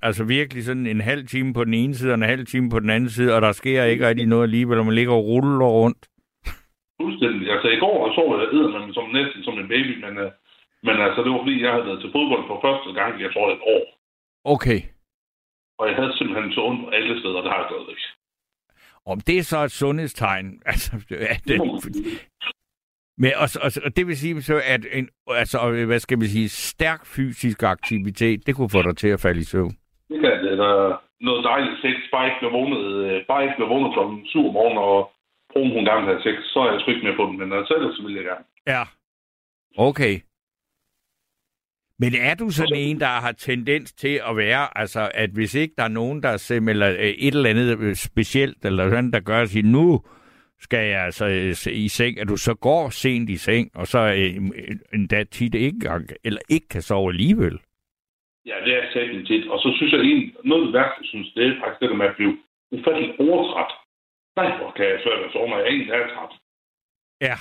altså 0.03 0.25
virkelig 0.25 0.65
sådan 0.65 0.87
en 0.87 1.01
halv 1.01 1.27
time 1.27 1.55
på 1.55 1.65
den 1.65 1.75
ene 1.75 1.95
side, 1.95 2.13
og 2.13 2.15
en 2.15 2.33
halv 2.35 2.47
time 2.47 2.71
på 2.71 2.81
den 2.81 2.91
anden 2.91 3.11
side, 3.11 3.35
og 3.35 3.43
der 3.43 3.53
sker 3.53 3.85
ikke 3.85 4.09
rigtig 4.09 4.27
noget 4.27 4.43
alligevel, 4.43 4.79
og 4.79 4.87
man 4.87 4.95
ligger 4.95 5.13
og 5.13 5.25
ruller 5.25 5.67
rundt. 5.67 6.09
Fuldstændig. 7.01 7.51
Altså 7.55 7.69
i 7.69 7.79
går 7.79 8.15
sov 8.15 8.41
jeg 8.41 8.49
eddermame 8.53 8.95
som 8.95 9.09
næsten 9.19 9.45
som 9.45 9.59
en 9.59 9.69
baby, 9.69 10.05
men, 10.05 10.19
øh, 10.19 10.31
men 10.83 10.97
altså 11.07 11.23
det 11.23 11.31
var 11.33 11.43
fordi, 11.45 11.63
jeg 11.63 11.73
havde 11.73 11.87
været 11.87 12.01
til 12.01 12.13
fodbold 12.17 12.45
for 12.47 12.59
første 12.67 12.91
gang, 13.01 13.21
jeg 13.21 13.31
tror 13.33 13.53
et 13.53 13.63
år. 13.75 13.85
Okay. 14.55 14.81
Og 15.79 15.89
jeg 15.89 15.97
havde 15.97 16.17
simpelthen 16.19 16.53
så 16.53 16.61
ondt 16.69 16.95
alle 16.95 17.21
steder, 17.21 17.41
det 17.43 17.51
har 17.53 17.61
jeg 17.61 17.69
stadigvæk. 17.71 18.01
Om 19.13 19.21
det 19.21 19.39
er 19.39 19.43
så 19.43 19.59
et 19.59 19.71
sundhedstegn, 19.71 20.47
altså, 20.73 20.91
at 21.35 21.43
men, 23.21 23.33
og, 23.43 23.49
og, 23.65 23.71
og 23.85 23.97
det 23.97 24.07
vil 24.07 24.17
sige 24.17 24.43
så, 24.43 24.61
at 24.75 24.87
en, 24.93 25.09
altså, 25.29 25.85
hvad 25.87 25.99
skal 25.99 26.21
vi 26.21 26.27
sige, 26.27 26.49
stærk 26.49 27.07
fysisk 27.07 27.63
aktivitet, 27.63 28.47
det 28.47 28.55
kunne 28.57 28.71
få 28.71 28.83
dig 28.83 28.97
til 28.97 29.09
at 29.09 29.21
falde 29.21 29.41
i 29.41 29.45
søvn. 29.45 29.75
Det 30.09 30.21
kan 30.21 30.45
det. 30.45 30.59
Der 30.59 31.03
noget 31.21 31.45
dejligt 31.45 31.77
sex. 31.85 31.97
Bare 32.13 32.27
ikke 32.27 32.41
bliver 32.41 32.57
vågnet, 32.59 32.83
øh, 33.05 33.27
bare 33.31 33.43
ikke 33.45 33.57
bliver 33.59 33.73
vågnet 33.75 33.93
klokken 33.97 34.27
7 34.27 34.47
om 34.47 34.53
morgenen, 34.59 34.79
og 34.79 34.99
brugen 35.53 35.73
hun 35.73 35.85
gerne 35.85 36.07
have 36.11 36.23
sex, 36.27 36.37
så 36.53 36.59
er 36.61 36.71
jeg 36.73 36.81
sgu 36.81 36.91
ikke 36.91 37.07
med 37.07 37.17
på 37.17 37.25
den. 37.29 37.39
Men 37.41 37.53
altså, 37.59 37.73
ellers 37.75 37.97
så 37.97 38.03
vil 38.03 38.15
jeg 38.15 38.25
gerne. 38.31 38.45
Ja. 38.75 38.83
Okay. 39.89 40.15
Men 42.01 42.15
er 42.15 42.35
du 42.35 42.51
sådan 42.51 42.77
en, 42.77 43.01
der 43.01 43.07
har 43.07 43.33
tendens 43.33 43.93
til 43.93 44.21
at 44.29 44.37
være, 44.37 44.79
altså, 44.79 45.11
at 45.15 45.31
hvis 45.31 45.55
ikke 45.55 45.75
der 45.79 45.85
er 45.85 45.89
nogen, 45.89 46.23
der 46.23 46.37
sim, 46.37 46.69
eller 46.69 46.91
øh, 46.91 46.97
et 46.99 47.35
eller 47.35 47.51
andet 47.51 47.79
øh, 47.81 47.95
specielt, 47.95 48.65
eller 48.65 48.91
sådan, 48.91 49.11
der 49.11 49.21
gør 49.21 49.41
at 49.43 49.49
sige, 49.49 49.73
nu 49.73 50.03
skal 50.61 50.89
jeg 50.89 51.05
altså 51.05 51.27
øh, 51.27 51.73
i 51.75 51.89
seng, 51.89 52.21
at 52.21 52.29
du 52.29 52.37
så 52.37 52.55
går 52.55 52.91
sent 52.91 53.31
i 53.31 53.37
seng, 53.37 53.71
og 53.75 53.87
så 53.87 53.99
endda 54.95 55.25
tit 55.25 55.55
ikke, 55.55 55.77
engang- 55.77 56.17
eller 56.25 56.41
ikke 56.49 56.69
kan 56.69 56.83
sove 56.83 57.11
alligevel. 57.11 57.59
Ja, 58.47 58.57
det 58.65 58.75
er 58.75 58.93
sætten 58.93 59.27
tit. 59.27 59.49
Og 59.49 59.59
så 59.59 59.75
synes 59.77 59.93
jeg 59.93 60.01
egentlig, 60.01 60.35
noget 60.45 60.63
af 60.63 60.67
det 60.67 60.75
værste, 60.75 61.05
synes, 61.07 61.33
det 61.35 61.47
er 61.47 61.61
faktisk 61.61 61.81
det 61.81 61.91
der 61.91 61.97
med 61.97 62.07
at 62.07 62.17
blive 62.17 62.39
ufattelig 62.71 63.21
overtræt. 63.21 63.73
Nej, 64.37 64.57
hvor 64.59 64.71
kan 64.77 64.85
jeg 64.85 65.01
svært 65.03 65.25
at 65.25 65.33
sove, 65.33 65.49
når 65.49 65.59
jeg 65.59 65.69
egentlig 65.69 65.91
er 65.93 66.09
træt. 66.15 66.33
Ja. 67.21 67.37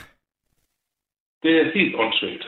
Det 1.44 1.52
er 1.62 1.72
helt 1.74 1.96
åndssvagt. 1.96 2.46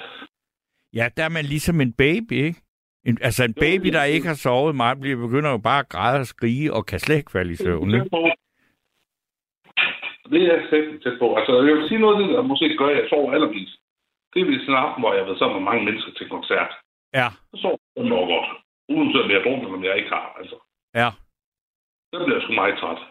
Ja, 0.94 1.06
der 1.18 1.24
er 1.24 1.30
man 1.30 1.46
ligesom 1.46 1.82
en 1.82 1.94
baby, 1.94 2.36
ikke? 2.48 2.62
En, 3.06 3.18
altså 3.22 3.44
en 3.44 3.54
baby, 3.66 3.88
der 3.98 4.04
ikke 4.04 4.28
har 4.28 4.40
sovet 4.46 4.76
meget, 4.76 5.02
bliver 5.02 5.18
begynder 5.26 5.52
jo 5.52 5.58
bare 5.58 5.80
at 5.80 5.90
græde 5.90 6.20
og 6.20 6.26
skrige, 6.26 6.74
og 6.74 6.86
kan 6.86 7.00
slet 7.00 7.18
ikke 7.18 7.32
falde 7.32 7.52
i 7.52 7.56
søvn, 7.56 7.94
ikke? 7.94 8.10
Det 10.34 10.44
er 10.54 10.60
sætten 10.70 10.98
tæt 11.04 11.20
på. 11.20 11.28
Altså, 11.40 11.52
jeg 11.68 11.76
vil 11.76 11.88
sige 11.90 12.04
noget 12.06 12.30
der 12.36 12.52
måske 12.52 12.78
gør, 12.78 12.90
at 12.94 12.98
jeg 13.00 13.08
sover 13.10 13.34
allermest. 13.34 13.76
Det 14.34 14.40
er 14.42 14.46
ved 14.46 14.60
sådan 14.60 14.76
en 14.78 14.84
aften, 14.86 15.02
hvor 15.02 15.14
jeg 15.14 15.22
har 15.22 15.30
været 15.30 15.42
sammen 15.42 15.58
med 15.58 15.70
mange 15.70 15.84
mennesker 15.88 16.12
til 16.14 16.30
koncert. 16.36 16.72
Ja, 17.20 17.28
Så 17.52 17.56
sover 17.62 17.78
jeg 17.96 18.06
nok 18.14 18.28
godt. 18.34 18.50
Uden 18.94 19.10
at 19.20 19.32
jeg 19.36 19.42
drukner, 19.46 19.70
om 19.78 19.84
jeg 19.84 19.98
ikke 20.00 20.12
har. 20.18 20.28
Altså, 20.40 20.58
ja. 21.00 21.10
så 22.12 22.16
bliver 22.24 22.38
jeg 22.38 22.44
sgu 22.44 22.54
meget 22.54 22.80
træt. 22.82 23.02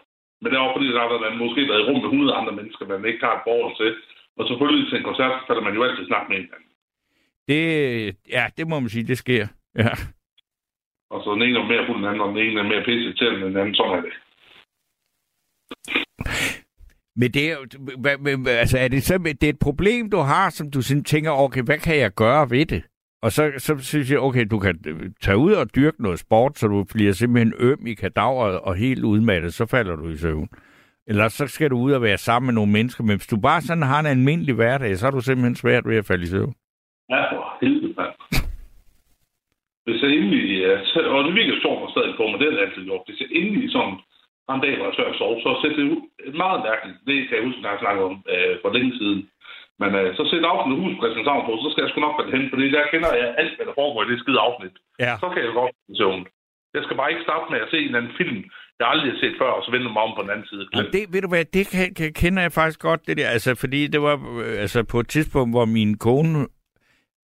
Men 0.41 0.47
det 0.47 0.55
er 0.57 0.63
også 0.65 0.75
fordi, 0.77 0.87
der 0.95 1.01
er 1.01 1.09
der 1.23 1.43
måske 1.43 1.61
været 1.71 1.81
i 1.81 1.87
rum 1.87 1.99
med 2.01 2.09
100 2.09 2.37
andre 2.39 2.53
mennesker, 2.59 2.83
man 2.85 3.09
ikke 3.11 3.25
har 3.25 3.35
et 3.35 3.45
forhold 3.49 3.75
til. 3.81 3.91
Og 4.37 4.43
selvfølgelig 4.49 4.85
til 4.85 4.97
en 4.97 5.09
koncert, 5.09 5.33
så 5.35 5.43
falder 5.47 5.63
man 5.67 5.75
jo 5.77 5.83
altid 5.83 6.05
snak 6.07 6.25
med 6.29 6.37
hinanden. 6.37 6.68
Det, 7.49 8.15
ja, 8.29 8.43
det 8.57 8.67
må 8.67 8.79
man 8.79 8.89
sige, 8.89 9.07
det 9.07 9.17
sker. 9.17 9.47
Ja. 9.77 9.93
Og 11.13 11.23
så 11.23 11.33
den 11.33 11.41
ene 11.41 11.59
er 11.59 11.67
mere 11.71 11.85
fuld 11.87 11.97
end 11.97 12.05
den 12.05 12.09
anden, 12.09 12.21
og 12.21 12.29
den 12.29 12.37
ene 12.37 12.59
er 12.59 12.63
mere 12.63 12.83
pisse 12.85 13.13
til 13.13 13.27
end 13.27 13.43
den 13.43 13.57
anden. 13.57 13.75
Sådan 13.75 13.97
er 13.97 14.01
det. 14.01 14.13
Men 17.15 17.31
det 17.31 17.51
er 17.51 17.55
jo, 17.57 17.65
altså 18.47 18.77
er 18.77 18.87
det, 18.87 19.03
så, 19.03 19.17
det 19.17 19.43
er 19.43 19.49
et 19.49 19.59
problem, 19.59 20.09
du 20.09 20.17
har, 20.17 20.49
som 20.49 20.71
du 20.71 20.81
sådan 20.81 21.03
tænker, 21.03 21.31
okay, 21.31 21.63
hvad 21.63 21.77
kan 21.77 21.97
jeg 21.97 22.11
gøre 22.13 22.49
ved 22.49 22.65
det? 22.65 22.83
Og 23.21 23.31
så, 23.31 23.51
så 23.57 23.77
synes 23.77 24.11
jeg, 24.11 24.19
okay, 24.19 24.45
du 24.51 24.59
kan 24.59 24.79
øh, 24.87 25.11
tage 25.21 25.37
ud 25.37 25.53
og 25.53 25.75
dyrke 25.75 26.03
noget 26.03 26.19
sport, 26.19 26.59
så 26.59 26.67
du 26.67 26.83
bliver 26.83 27.11
simpelthen 27.13 27.53
øm 27.59 27.87
i 27.87 27.93
kadaveret 27.93 28.59
og 28.59 28.75
helt 28.75 29.03
udmattet, 29.03 29.53
så 29.53 29.65
falder 29.65 29.95
du 29.95 30.09
i 30.09 30.17
søvn. 30.17 30.49
Eller 31.07 31.27
så 31.27 31.47
skal 31.47 31.69
du 31.69 31.77
ud 31.77 31.91
og 31.91 32.01
være 32.01 32.17
sammen 32.17 32.47
med 32.47 32.53
nogle 32.53 32.71
mennesker, 32.71 33.03
men 33.03 33.17
hvis 33.17 33.27
du 33.27 33.37
bare 33.37 33.61
sådan 33.61 33.83
har 33.83 33.99
en 33.99 34.05
almindelig 34.05 34.55
hverdag, 34.55 34.97
så 34.97 35.07
er 35.07 35.11
du 35.11 35.21
simpelthen 35.21 35.55
svært 35.55 35.87
ved 35.87 35.97
at 35.97 36.05
falde 36.05 36.23
i 36.23 36.27
søvn. 36.27 36.53
Ja, 37.13 37.19
for 37.31 37.41
helvede, 37.61 37.93
mand. 37.99 38.13
Hvis 39.85 40.01
jeg 40.03 40.11
endelig, 40.17 40.43
ja, 40.65 40.73
og 41.15 41.21
det 41.25 41.33
virker 41.39 41.61
sjovt 41.63 41.83
at 41.85 41.93
stadig 41.93 42.13
på, 42.17 42.23
men 42.27 42.37
det 42.39 42.45
er 42.47 42.53
det 42.53 42.65
altid 42.65 42.83
gjort. 42.89 43.07
Hvis 43.07 43.21
jeg 43.21 43.29
endelig 43.39 43.67
sådan 43.75 43.97
har 44.47 44.55
en 44.55 44.63
dag, 44.65 44.73
hvor 44.75 44.85
jeg 44.87 44.95
svært 44.97 45.13
at 45.13 45.19
sove, 45.19 45.37
så 45.43 45.49
sætter 45.61 45.77
det 45.79 45.91
ud 45.93 46.01
et 46.29 46.35
meget 46.43 46.59
mærkeligt. 46.69 46.97
Det 47.07 47.15
kan 47.27 47.37
jeg 47.37 47.47
huske, 47.47 47.61
når 47.61 47.71
jeg 47.73 47.83
snakkede 47.83 48.05
om 48.11 48.15
øh, 48.33 48.53
for 48.61 48.69
længe 48.75 48.93
siden. 48.99 49.21
Men 49.81 49.91
øh, 50.01 50.09
så 50.17 50.23
sætter 50.31 50.47
afsnit 50.53 50.81
hus 50.81 50.93
på 50.95 51.01
Christianshavn 51.03 51.43
på, 51.47 51.53
så 51.63 51.67
skal 51.69 51.81
jeg 51.83 51.89
sgu 51.89 51.99
nok 52.01 52.17
falde 52.17 52.33
hen, 52.35 52.45
fordi 52.53 52.65
der 52.75 52.91
kender 52.93 53.11
jeg 53.21 53.29
alt, 53.41 53.53
hvad 53.55 53.65
der 53.69 53.79
foregår 53.79 54.01
i 54.03 54.09
det 54.11 54.21
skide 54.21 54.45
afsnit. 54.47 54.75
Ja. 55.05 55.13
Så 55.21 55.27
kan 55.31 55.41
jeg 55.45 55.53
godt 55.59 55.73
i 55.91 55.93
søvn. 55.99 56.23
Jeg 56.75 56.83
skal 56.83 56.97
bare 56.99 57.11
ikke 57.11 57.27
starte 57.27 57.47
med 57.53 57.59
at 57.65 57.71
se 57.73 57.79
en 57.89 57.97
anden 57.99 58.15
film, 58.21 58.39
jeg 58.79 58.87
aldrig 58.91 59.11
har 59.11 59.19
set 59.19 59.35
før, 59.41 59.51
og 59.57 59.63
så 59.63 59.69
vende 59.71 59.93
mig 59.95 60.03
om 60.07 60.13
på 60.15 60.21
den 60.25 60.33
anden 60.33 60.47
side. 60.51 60.63
Og 60.79 60.85
det, 60.95 61.03
ved 61.13 61.21
du 61.21 61.29
hvad, 61.33 61.45
det 61.57 61.65
kan, 61.75 61.87
kan, 61.99 62.09
kender 62.21 62.41
jeg 62.45 62.51
faktisk 62.59 62.79
godt, 62.87 63.01
det 63.07 63.17
der. 63.17 63.29
Altså, 63.35 63.51
fordi 63.63 63.81
det 63.93 64.01
var 64.07 64.15
øh, 64.43 64.61
altså, 64.63 64.79
på 64.93 64.99
et 64.99 65.09
tidspunkt, 65.15 65.51
hvor 65.53 65.65
min 65.65 65.91
kone 66.07 66.47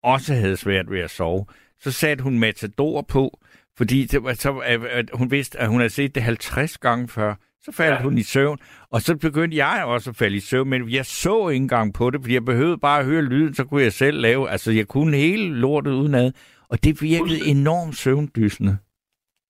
også 0.04 0.34
havde 0.34 0.58
svært 0.58 0.92
ved 0.92 1.00
at 1.00 1.10
sove. 1.10 1.46
Så 1.80 1.92
satte 1.92 2.24
hun 2.24 2.40
Matador 2.40 3.02
på, 3.02 3.40
fordi 3.78 4.06
det 4.06 4.24
var, 4.24 4.34
så, 4.34 4.52
at, 4.58 5.10
hun 5.14 5.32
vidste, 5.32 5.60
at 5.60 5.68
hun 5.68 5.80
havde 5.80 5.90
set 5.90 6.16
det 6.16 6.24
50 6.24 6.78
gange 6.78 7.08
før. 7.08 7.36
Så 7.64 7.72
faldt 7.72 7.92
ja. 7.92 7.96
Ja. 7.96 8.04
hun 8.04 8.18
i 8.18 8.24
søvn, 8.24 8.58
og 8.92 9.02
så 9.02 9.18
begyndte 9.18 9.58
jeg 9.58 9.84
også 9.86 10.10
at 10.10 10.16
falde 10.16 10.38
i 10.38 10.40
søvn, 10.40 10.70
men 10.70 10.90
jeg 10.90 11.06
så 11.06 11.50
ikke 11.50 11.64
engang 11.64 11.94
på 11.94 12.10
det, 12.10 12.22
fordi 12.22 12.34
jeg 12.34 12.46
behøvede 12.46 12.78
bare 12.78 13.00
at 13.00 13.06
høre 13.06 13.22
lyden, 13.22 13.54
så 13.54 13.64
kunne 13.66 13.84
jeg 13.84 13.94
selv 13.94 14.18
lave, 14.22 14.50
altså 14.50 14.72
jeg 14.72 14.88
kunne 14.88 15.18
hele 15.18 15.46
lortet 15.64 15.92
udenad, 15.92 16.32
og 16.72 16.84
det 16.84 17.02
virkede 17.02 17.40
enormt 17.56 17.96
søvndysende. 17.96 18.74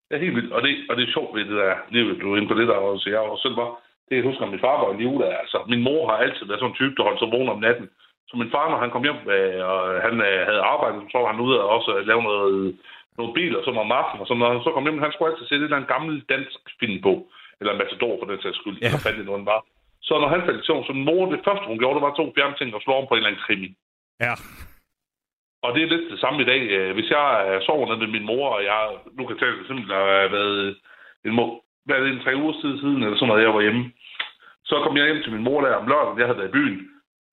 Det 0.08 0.14
er 0.16 0.24
helt 0.26 0.36
vildt, 0.36 0.52
og 0.58 0.62
det, 0.66 0.72
og 0.90 0.94
det 0.98 1.04
er 1.08 1.12
sjovt 1.16 1.32
ved 1.36 1.44
det 1.50 1.58
der 1.64 1.74
livet, 1.96 2.22
du 2.22 2.26
er 2.34 2.38
inde 2.38 2.52
på 2.52 2.58
det 2.60 2.68
der 2.68 2.80
også. 2.92 3.10
Jeg 3.10 3.20
også 3.20 3.42
selv 3.48 3.58
var, 3.62 3.70
det 4.08 4.16
jeg 4.16 4.28
husker, 4.30 4.44
at 4.46 4.52
min 4.52 4.66
far 4.66 4.78
var 4.84 4.92
en 4.94 5.04
jule. 5.06 5.26
Altså, 5.42 5.58
min 5.74 5.84
mor 5.88 6.02
har 6.10 6.18
altid 6.24 6.46
været 6.46 6.60
sådan 6.60 6.72
en 6.74 6.80
type, 6.82 6.96
der 6.98 7.08
holdt 7.08 7.20
sig 7.22 7.34
vågen 7.36 7.54
om 7.56 7.64
natten. 7.68 7.88
Så 8.32 8.38
min 8.38 8.52
far, 8.56 8.70
når 8.70 8.80
han 8.84 8.92
kom 8.92 9.04
hjem, 9.08 9.22
øh, 9.36 9.60
og 9.72 9.80
han 10.06 10.16
øh, 10.30 10.40
havde 10.50 10.62
arbejdet, 10.74 11.02
så 11.12 11.18
var 11.22 11.32
han 11.32 11.40
ude 11.46 11.62
og 11.64 11.70
også 11.78 11.92
lave 12.10 12.24
noget, 12.24 12.78
nogle 13.18 13.34
biler, 13.34 13.60
som 13.64 13.78
om 13.84 13.92
aftenen. 13.92 14.22
Og 14.22 14.28
så 14.28 14.34
når 14.34 14.48
han 14.54 14.62
så 14.66 14.72
kom 14.74 14.84
hjem, 14.86 15.04
han 15.06 15.12
skulle 15.12 15.32
altid 15.32 15.70
der 15.70 15.78
en 15.78 15.94
gammel 15.96 16.14
dansk 16.34 16.60
film 16.80 16.98
på. 17.08 17.14
Eller 17.60 17.72
en 17.74 17.82
matador 17.84 18.14
for 18.20 18.28
den 18.32 18.42
sags 18.42 18.58
skyld, 18.58 18.78
Ja. 18.82 18.90
fandt 19.06 19.18
det 19.20 19.36
han 19.38 19.46
var. 19.54 19.62
Så 20.08 20.14
når 20.22 20.28
han 20.34 20.42
faldt 20.46 20.62
i 20.64 20.66
søvn, 20.68 20.84
så 20.90 20.94
mor, 20.94 21.32
det 21.32 21.42
første 21.48 21.66
hun 21.68 21.80
gjorde, 21.80 21.96
det 21.98 22.06
var 22.08 22.14
to 22.20 22.26
fjernting 22.38 22.70
og 22.76 22.82
slå 22.82 22.94
om 22.94 23.06
på 23.08 23.14
en 23.14 23.18
eller 23.18 23.30
anden 23.30 23.44
krimi. 23.46 23.70
Ja. 24.26 24.34
Og 25.64 25.70
det 25.74 25.82
er 25.84 25.88
lidt 25.94 26.12
det 26.12 26.20
samme 26.20 26.42
i 26.42 26.46
dag. 26.52 26.62
Øh, 26.78 26.94
Hvis 26.98 27.10
jeg 27.16 27.26
øh, 27.48 27.62
sover 27.66 27.86
nede 27.88 28.00
med 28.04 28.08
min 28.16 28.26
mor, 28.32 28.46
og 28.56 28.62
jeg 28.64 28.82
nu 29.18 29.22
kan 29.26 29.38
tale 29.38 29.58
det 29.58 29.68
simpelthen, 29.68 29.90
der 29.94 30.00
har 30.06 30.28
været 30.38 30.76
en, 31.26 31.34
må, 31.40 31.46
været 31.92 32.08
en 32.08 32.22
tre 32.24 32.32
uger 32.42 32.54
siden, 32.62 33.04
eller 33.04 33.18
sådan 33.18 33.28
noget, 33.28 33.44
jeg 33.44 33.54
var 33.54 33.62
hjemme. 33.62 33.84
Så 34.70 34.76
kom 34.84 34.98
jeg 34.98 35.06
hjem 35.06 35.24
til 35.24 35.32
min 35.36 35.44
mor 35.48 35.62
der 35.62 35.76
om 35.82 35.88
lørdagen, 35.88 36.20
jeg 36.20 36.28
havde 36.28 36.38
været 36.42 36.50
i 36.54 36.58
byen. 36.60 36.80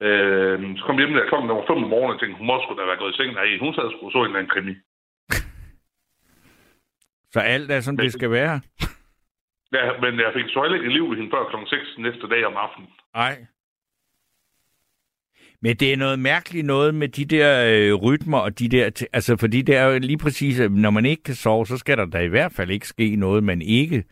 Øh, 0.07 0.57
så 0.79 0.83
kom 0.85 0.99
jeg 0.99 1.07
hjem 1.07 1.17
der 1.17 1.29
klokken 1.29 1.49
der 1.49 1.57
var 1.57 1.67
5 1.67 1.77
om 1.85 1.91
morgenen, 1.95 2.15
og 2.15 2.21
tænkte, 2.21 2.39
hun 2.39 2.47
må 2.47 2.55
sgu 2.63 2.75
da 2.75 2.85
være 2.91 3.01
gået 3.03 3.13
i 3.13 3.17
seng. 3.17 3.33
Nej, 3.33 3.59
hun 3.65 3.75
sad 3.75 3.89
sgu 3.91 4.07
og 4.07 4.13
så 4.13 4.19
en 4.19 4.25
eller 4.25 4.39
anden 4.39 4.53
krimi. 4.55 4.75
Så 7.35 7.41
alt 7.41 7.71
er, 7.71 7.81
som 7.81 7.97
det 7.97 8.13
skal 8.13 8.31
være? 8.31 8.61
Ja, 9.73 9.85
men 10.03 10.21
jeg 10.21 10.31
fik 10.37 10.45
så 10.49 10.63
heller 10.63 10.79
ikke 10.79 10.93
liv 10.99 11.07
i 11.13 11.17
hende 11.17 11.31
før 11.35 11.49
klokken 11.51 11.69
6 11.69 11.83
næste 11.99 12.29
dag 12.29 12.47
om 12.47 12.57
aftenen. 12.57 12.91
Nej. 13.15 13.37
Men 15.63 15.77
det 15.77 15.93
er 15.93 15.97
noget 15.97 16.19
mærkeligt 16.19 16.67
noget 16.67 16.95
med 16.95 17.09
de 17.09 17.25
der 17.25 17.49
øh, 17.75 17.95
rytmer 17.95 18.39
og 18.39 18.59
de 18.59 18.69
der... 18.69 19.07
Altså, 19.13 19.37
fordi 19.37 19.63
det 19.63 19.77
er 19.77 19.85
jo 19.85 19.99
lige 19.99 20.19
præcis, 20.19 20.61
at 20.61 20.73
når 20.73 20.91
man 20.91 21.07
ikke 21.07 21.23
kan 21.23 21.35
sove, 21.35 21.67
så 21.67 21.79
skal 21.79 21.99
der 21.99 22.07
da 22.07 22.19
i 22.19 22.29
hvert 22.29 22.53
fald 22.53 22.71
ikke 22.71 22.87
ske 22.87 23.17
noget, 23.17 23.45
man 23.45 23.63
ikke... 23.63 24.05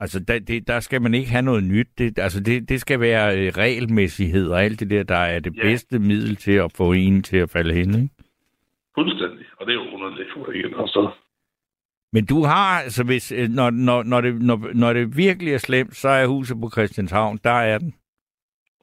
Altså, 0.00 0.20
der, 0.20 0.38
det, 0.38 0.68
der 0.68 0.80
skal 0.80 1.02
man 1.02 1.14
ikke 1.14 1.30
have 1.30 1.42
noget 1.42 1.64
nyt. 1.64 1.88
Det, 1.98 2.18
altså, 2.18 2.40
det, 2.40 2.68
det 2.68 2.80
skal 2.80 3.00
være 3.00 3.38
øh, 3.38 3.52
regelmæssighed 3.56 4.48
og 4.50 4.62
alt 4.64 4.80
det 4.80 4.90
der, 4.90 5.02
der 5.02 5.16
er 5.16 5.40
det 5.40 5.56
Ja. 5.56 5.62
bedste 5.62 5.98
middel 5.98 6.36
til 6.36 6.52
at 6.52 6.72
få 6.76 6.92
en 6.92 7.22
til 7.22 7.36
at 7.36 7.50
falde 7.50 7.74
hen, 7.74 7.94
ikke? 7.94 8.14
Fuldstændig. 8.94 9.46
Og 9.56 9.66
det 9.66 9.72
er 9.72 9.84
jo 9.84 9.90
underligt 9.94 10.28
for 10.34 10.52
igen. 10.52 10.74
Og 10.74 10.88
så, 10.88 11.10
Men 12.12 12.26
du 12.26 12.42
har, 12.44 12.80
altså 12.82 13.04
hvis, 13.04 13.32
øh, 13.32 13.48
når, 13.48 13.70
når, 13.70 14.02
når, 14.02 14.20
det, 14.20 14.42
når, 14.42 14.70
når 14.74 14.92
det 14.92 15.16
virkelig 15.16 15.52
er 15.54 15.58
slemt, 15.58 15.96
så 15.96 16.08
er 16.08 16.26
huset 16.26 16.56
på 16.60 16.70
Christianshavn, 16.70 17.38
der 17.44 17.50
er 17.72 17.78
den. 17.78 17.94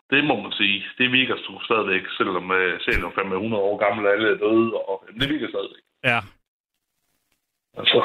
det 0.10 0.24
må 0.24 0.42
man 0.42 0.52
sige. 0.52 0.84
Det 0.98 1.12
virker 1.12 1.36
sgu 1.44 1.60
stadigvæk, 1.64 2.02
selvom 2.18 2.50
er 2.52 3.12
fandme 3.16 3.36
100 3.36 3.64
år 3.64 3.78
gammel, 3.86 4.08
alle 4.08 4.28
er 4.34 4.38
døde. 4.38 4.74
Og, 4.74 5.04
det 5.20 5.30
virker 5.30 5.48
stadigvæk. 5.48 5.84
Ja. 6.04 6.20
Altså, 7.78 8.02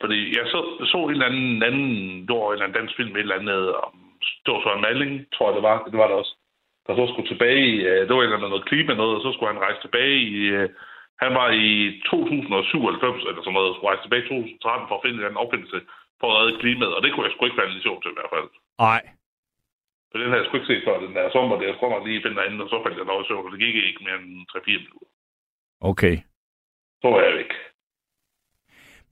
fordi 0.00 0.18
jeg 0.38 0.44
så, 0.52 0.60
så 0.92 0.98
en 0.98 1.10
eller 1.10 1.30
anden, 1.30 1.62
anden 1.68 2.28
var 2.28 2.46
en 2.46 2.52
eller 2.52 2.66
anden 2.66 2.78
dansk 2.80 2.96
film, 2.96 3.12
et 3.16 3.20
eller 3.20 3.40
andet, 3.40 3.74
om, 3.84 3.94
det 4.42 4.50
var 4.54 4.60
så 4.62 4.72
en 4.74 4.86
Malling, 4.86 5.12
tror 5.34 5.46
jeg 5.48 5.56
det 5.58 5.62
var, 5.70 5.76
det 5.92 5.98
var 6.00 6.08
det 6.08 6.16
også, 6.22 6.34
der 6.86 6.94
så 6.96 7.04
skulle 7.12 7.28
tilbage, 7.32 7.62
i, 7.74 7.76
øh, 7.90 8.00
det 8.06 8.12
var 8.14 8.20
et 8.20 8.28
eller 8.28 8.38
andet 8.38 8.54
noget 8.54 8.70
klima 8.70 8.92
noget, 8.94 9.16
og 9.16 9.22
så 9.22 9.30
skulle 9.32 9.52
han 9.52 9.64
rejse 9.66 9.80
tilbage 9.82 10.16
i, 10.34 10.36
øh, 10.58 10.68
han 11.24 11.32
var 11.40 11.48
i 11.66 11.70
2097 12.10 13.22
eller 13.28 13.42
sådan 13.42 13.56
noget, 13.58 13.74
skulle 13.74 13.90
rejse 13.90 14.04
tilbage 14.04 14.24
i 14.24 14.28
2013 14.28 14.88
for 14.88 14.96
at 14.96 15.02
finde 15.02 15.14
en 15.14 15.20
eller 15.20 15.30
anden 15.30 15.44
opfindelse 15.44 15.78
for 16.20 16.26
at 16.30 16.36
redde 16.38 16.58
klimaet, 16.62 16.94
og 16.96 17.00
det 17.02 17.10
kunne 17.10 17.26
jeg 17.26 17.32
sgu 17.32 17.42
ikke 17.44 17.60
falde 17.60 17.78
i 17.78 17.86
sjov 17.86 17.96
til 18.00 18.12
i 18.12 18.18
hvert 18.18 18.34
fald. 18.34 18.48
Nej. 18.88 19.02
For 20.10 20.16
den 20.18 20.28
havde 20.28 20.40
jeg 20.40 20.46
sgu 20.48 20.56
ikke 20.56 20.70
set 20.72 20.86
før, 20.86 21.04
den 21.06 21.14
der 21.16 21.34
sommer, 21.36 21.54
det 21.56 21.66
jeg 21.66 21.76
skulle 21.76 21.94
nok 21.94 22.06
lige 22.06 22.22
finde 22.22 22.38
derinde, 22.38 22.64
og 22.64 22.70
så 22.72 22.78
faldt 22.82 23.00
jeg 23.00 23.10
nok 23.10 23.22
i 23.22 23.26
søvn, 23.28 23.46
og 23.46 23.52
det 23.52 23.60
gik 23.64 23.74
ikke 23.74 24.04
mere 24.06 24.18
end 24.22 24.48
3-4 24.52 24.84
minutter. 24.84 25.10
Okay. 25.90 26.16
Så 27.00 27.06
var 27.12 27.20
jeg 27.26 27.34
væk. 27.40 27.52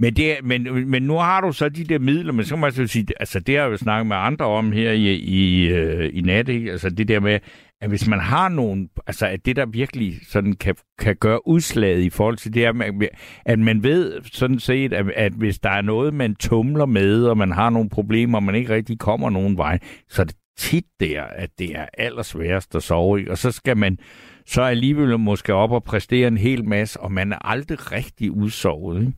Men, 0.01 0.17
det, 0.17 0.37
men, 0.45 0.91
men 0.91 1.03
nu 1.03 1.15
har 1.15 1.41
du 1.41 1.53
så 1.53 1.69
de 1.69 1.85
der 1.85 1.99
midler, 1.99 2.33
men 2.33 2.45
så 2.45 2.57
må 2.57 2.67
jeg 2.67 2.73
så 2.73 2.87
sige, 2.87 3.07
altså 3.21 3.41
det 3.41 3.57
har 3.57 3.63
jeg 3.63 3.71
jo 3.71 3.77
snakket 3.77 4.07
med 4.07 4.17
andre 4.17 4.45
om 4.45 4.73
her 4.73 4.93
i, 4.93 5.15
i, 5.15 5.69
øh, 5.69 6.11
i 6.15 6.21
nat, 6.21 6.49
ikke? 6.49 6.71
altså 6.71 6.91
det 6.91 7.09
der 7.09 7.21
med, 7.21 7.39
at 7.81 7.89
hvis 7.89 8.09
man 8.09 8.21
har 8.21 8.49
nogen, 8.49 8.89
altså 9.07 9.27
at 9.27 9.47
det 9.47 9.57
der 9.57 9.67
virkelig 9.67 10.19
sådan 10.29 10.53
kan, 10.53 10.75
kan 10.99 11.17
gøre 11.17 11.49
udslaget 11.49 12.03
i 12.03 12.11
forhold 12.11 12.37
til 12.37 12.55
det 12.55 12.63
her, 12.63 13.03
at 13.47 13.59
man 13.59 13.83
ved 13.83 14.21
sådan 14.25 14.59
set, 14.59 14.93
at, 14.93 15.11
at 15.11 15.33
hvis 15.33 15.59
der 15.59 15.71
er 15.71 15.83
noget, 15.83 16.15
man 16.15 16.35
tumler 16.35 16.87
med, 16.87 17.25
og 17.25 17.39
man 17.39 17.53
har 17.53 17.71
nogle 17.71 17.89
problemer, 17.89 18.39
og 18.39 18.43
man 18.43 18.55
ikke 18.55 18.75
rigtig 18.75 18.99
kommer 18.99 19.31
nogen 19.31 19.57
vej, 19.57 19.79
så 20.09 20.23
er 20.23 20.27
det 20.27 20.37
tit 20.59 20.85
der, 21.01 21.23
at 21.23 21.51
det 21.59 21.77
er 21.77 21.87
allersværest 21.99 22.75
at 22.75 22.83
sove 22.83 23.23
i, 23.23 23.29
og 23.29 23.39
så 23.39 23.51
skal 23.51 23.77
man 23.77 23.99
så 24.47 24.63
alligevel 24.63 25.19
måske 25.19 25.55
op 25.55 25.71
og 25.71 25.85
præstere 25.85 26.29
en 26.29 26.39
hel 26.39 26.65
masse, 26.65 27.01
og 27.01 27.13
man 27.13 27.33
er 27.33 27.47
aldrig 27.47 27.93
rigtig 27.93 28.31
udsovet, 28.31 29.01
ikke? 29.01 29.13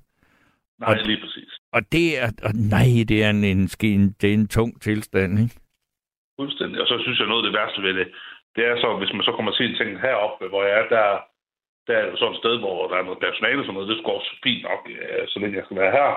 Nej, 0.81 0.89
Og- 1.01 1.07
lige 1.11 1.21
præcis. 1.25 1.53
Og 1.77 1.83
det 1.93 2.07
er, 2.23 2.29
og 2.49 2.53
nej, 2.77 2.89
det 3.11 3.19
er 3.25 3.31
en, 3.31 3.45
en, 3.45 3.61
en, 3.95 4.05
det 4.21 4.29
er 4.31 4.35
en 4.35 4.49
tung 4.57 4.71
tilstand, 4.87 5.33
ikke? 5.43 5.55
Fuldstændig. 6.41 6.81
Og 6.83 6.87
så 6.91 6.97
synes 7.05 7.19
jeg, 7.19 7.27
noget 7.29 7.43
af 7.45 7.47
det 7.49 7.59
værste 7.59 7.83
ved 7.87 7.95
det, 8.01 8.09
det 8.57 8.63
er 8.71 8.77
så, 8.83 8.89
hvis 9.01 9.13
man 9.17 9.23
så 9.29 9.33
kommer 9.37 9.53
til 9.53 9.77
ting 9.77 9.91
heroppe, 10.07 10.45
hvor 10.49 10.63
jeg 10.69 10.75
er, 10.83 10.87
der, 10.97 11.07
der 11.87 11.95
er 11.99 12.17
sådan 12.17 12.35
et 12.35 12.41
sted, 12.43 12.55
hvor 12.65 12.77
der 12.91 12.97
er 12.99 13.07
noget 13.09 13.25
personale 13.27 13.59
og 13.61 13.65
sådan 13.65 13.75
noget, 13.77 13.89
det 13.91 14.05
går 14.07 14.19
også 14.21 14.33
fint 14.45 14.63
nok, 14.71 14.83
øh, 14.95 15.23
så 15.31 15.37
længe 15.39 15.57
jeg 15.59 15.65
skal 15.67 15.81
være 15.83 15.97
her. 15.99 16.11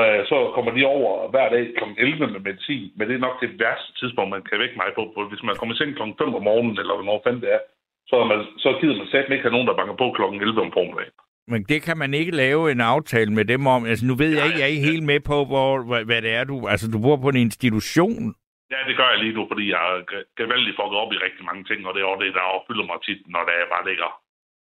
Øh, 0.00 0.20
Så 0.30 0.36
kommer 0.54 0.70
de 0.76 0.82
over 0.96 1.10
hver 1.32 1.48
dag 1.54 1.64
kl. 1.78 1.84
11 1.98 2.26
med 2.34 2.40
medicin, 2.48 2.84
men 2.96 3.04
det 3.08 3.14
er 3.14 3.26
nok 3.28 3.36
det 3.44 3.50
værste 3.62 3.90
tidspunkt, 4.00 4.30
man 4.36 4.42
kan 4.48 4.58
vække 4.62 4.76
mig 4.82 4.90
på. 4.98 5.02
For 5.14 5.20
Hvis 5.30 5.42
man 5.48 5.56
kommer 5.56 5.74
i 5.74 5.78
seng 5.78 5.90
kl. 5.96 6.02
5 6.22 6.34
om 6.38 6.44
morgenen, 6.48 6.76
eller 6.80 6.94
hvornår 6.96 7.18
fanden 7.24 7.42
det 7.44 7.52
er, 7.56 7.62
så, 8.10 8.14
er 8.22 8.26
man, 8.32 8.40
så 8.64 8.68
gider 8.80 8.96
man 9.00 9.06
slet 9.10 9.30
ikke 9.34 9.46
have 9.46 9.56
nogen, 9.56 9.68
der 9.68 9.78
banker 9.80 9.96
på 10.02 10.06
kl. 10.16 10.22
11 10.22 10.60
om 10.66 10.72
formiddagen. 10.78 11.16
Men 11.48 11.64
det 11.64 11.82
kan 11.82 11.96
man 11.98 12.14
ikke 12.14 12.32
lave 12.36 12.72
en 12.72 12.80
aftale 12.80 13.32
med 13.32 13.44
dem 13.44 13.66
om. 13.66 13.84
Altså, 13.84 14.06
nu 14.06 14.14
ved 14.14 14.30
jeg 14.36 14.46
ikke, 14.46 14.58
jeg 14.58 14.64
er 14.64 14.74
ikke 14.74 14.90
helt 14.92 15.02
med 15.02 15.20
på, 15.20 15.44
hvor, 15.44 15.82
hvad, 15.88 16.04
hvad 16.04 16.22
det 16.22 16.32
er, 16.34 16.44
du... 16.44 16.68
Altså, 16.68 16.90
du 16.90 16.98
bor 17.02 17.16
på 17.16 17.28
en 17.28 17.36
institution. 17.36 18.34
Ja, 18.70 18.76
det 18.88 18.96
gør 18.96 19.08
jeg 19.10 19.18
lige 19.18 19.34
nu, 19.34 19.46
fordi 19.50 19.70
jeg 19.70 19.82
er 19.92 20.00
gevaldigt 20.36 20.76
fucket 20.80 20.98
op 21.02 21.12
i 21.12 21.16
rigtig 21.26 21.44
mange 21.44 21.64
ting, 21.64 21.86
og 21.86 21.94
det 21.94 22.00
er 22.02 22.06
også 22.06 22.24
det, 22.24 22.34
der 22.34 22.40
opfylder 22.56 22.86
mig 22.86 22.98
tit, 23.06 23.20
når 23.34 23.42
det 23.48 23.54
bare 23.74 23.88
ligger 23.90 24.10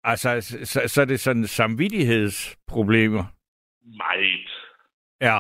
Altså, 0.05 0.41
så, 0.41 0.57
så, 0.73 0.89
så 0.93 1.01
er 1.01 1.05
det 1.05 1.21
sådan 1.21 1.47
samvittighedsproblemer. 1.47 3.25
meget 3.97 4.51
Ja. 5.21 5.39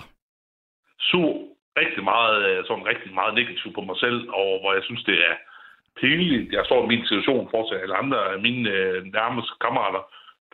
sur, 1.00 1.32
rigtig 1.80 2.04
meget, 2.04 2.38
øh, 2.50 2.64
sådan 2.68 2.86
rigtig 2.92 3.14
meget 3.14 3.34
negativ 3.34 3.72
på 3.74 3.80
mig 3.80 3.96
selv, 4.04 4.28
og 4.28 4.48
hvor 4.60 4.72
jeg 4.74 4.82
synes, 4.84 5.04
det 5.04 5.18
er 5.30 5.34
pinligt. 6.00 6.52
Jeg 6.52 6.64
står 6.66 6.84
i 6.84 6.88
min 6.92 7.06
situation 7.06 7.48
for 7.50 7.68
til 7.68 7.76
alle 7.82 7.96
andre 8.02 8.18
af 8.32 8.38
mine 8.46 8.70
øh, 8.70 9.04
nærmeste 9.18 9.52
kammerater, 9.64 10.02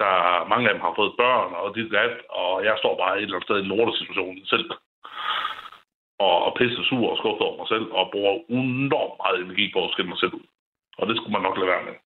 der 0.03 0.49
mange 0.53 0.68
af 0.68 0.74
dem 0.74 0.84
har 0.86 0.95
fået 0.97 1.16
børn, 1.22 1.51
og 1.61 1.74
dit 1.76 1.90
dat, 1.99 2.14
og 2.40 2.64
jeg 2.64 2.74
står 2.78 2.95
bare 3.03 3.16
et 3.16 3.22
eller 3.22 3.36
andet 3.36 3.49
sted 3.49 3.57
i 3.59 3.64
en 3.64 3.72
lortesituation 3.72 4.36
selv. 4.53 4.68
Og, 6.26 6.36
og 6.47 6.51
pisse 6.59 6.82
sur 6.88 7.11
og 7.12 7.18
skuffet 7.18 7.47
over 7.47 7.57
mig 7.61 7.68
selv, 7.74 7.86
og 7.99 8.11
bruger 8.12 8.34
enormt 8.49 9.16
meget 9.22 9.38
energi 9.45 9.64
på 9.72 9.84
at 9.84 9.92
skille 9.92 10.09
mig 10.12 10.18
selv 10.18 10.34
ud. 10.34 10.47
Og 10.99 11.05
det 11.09 11.16
skulle 11.16 11.32
man 11.36 11.42
nok 11.42 11.57
lade 11.59 11.70
være 11.72 11.84
med. 11.88 11.97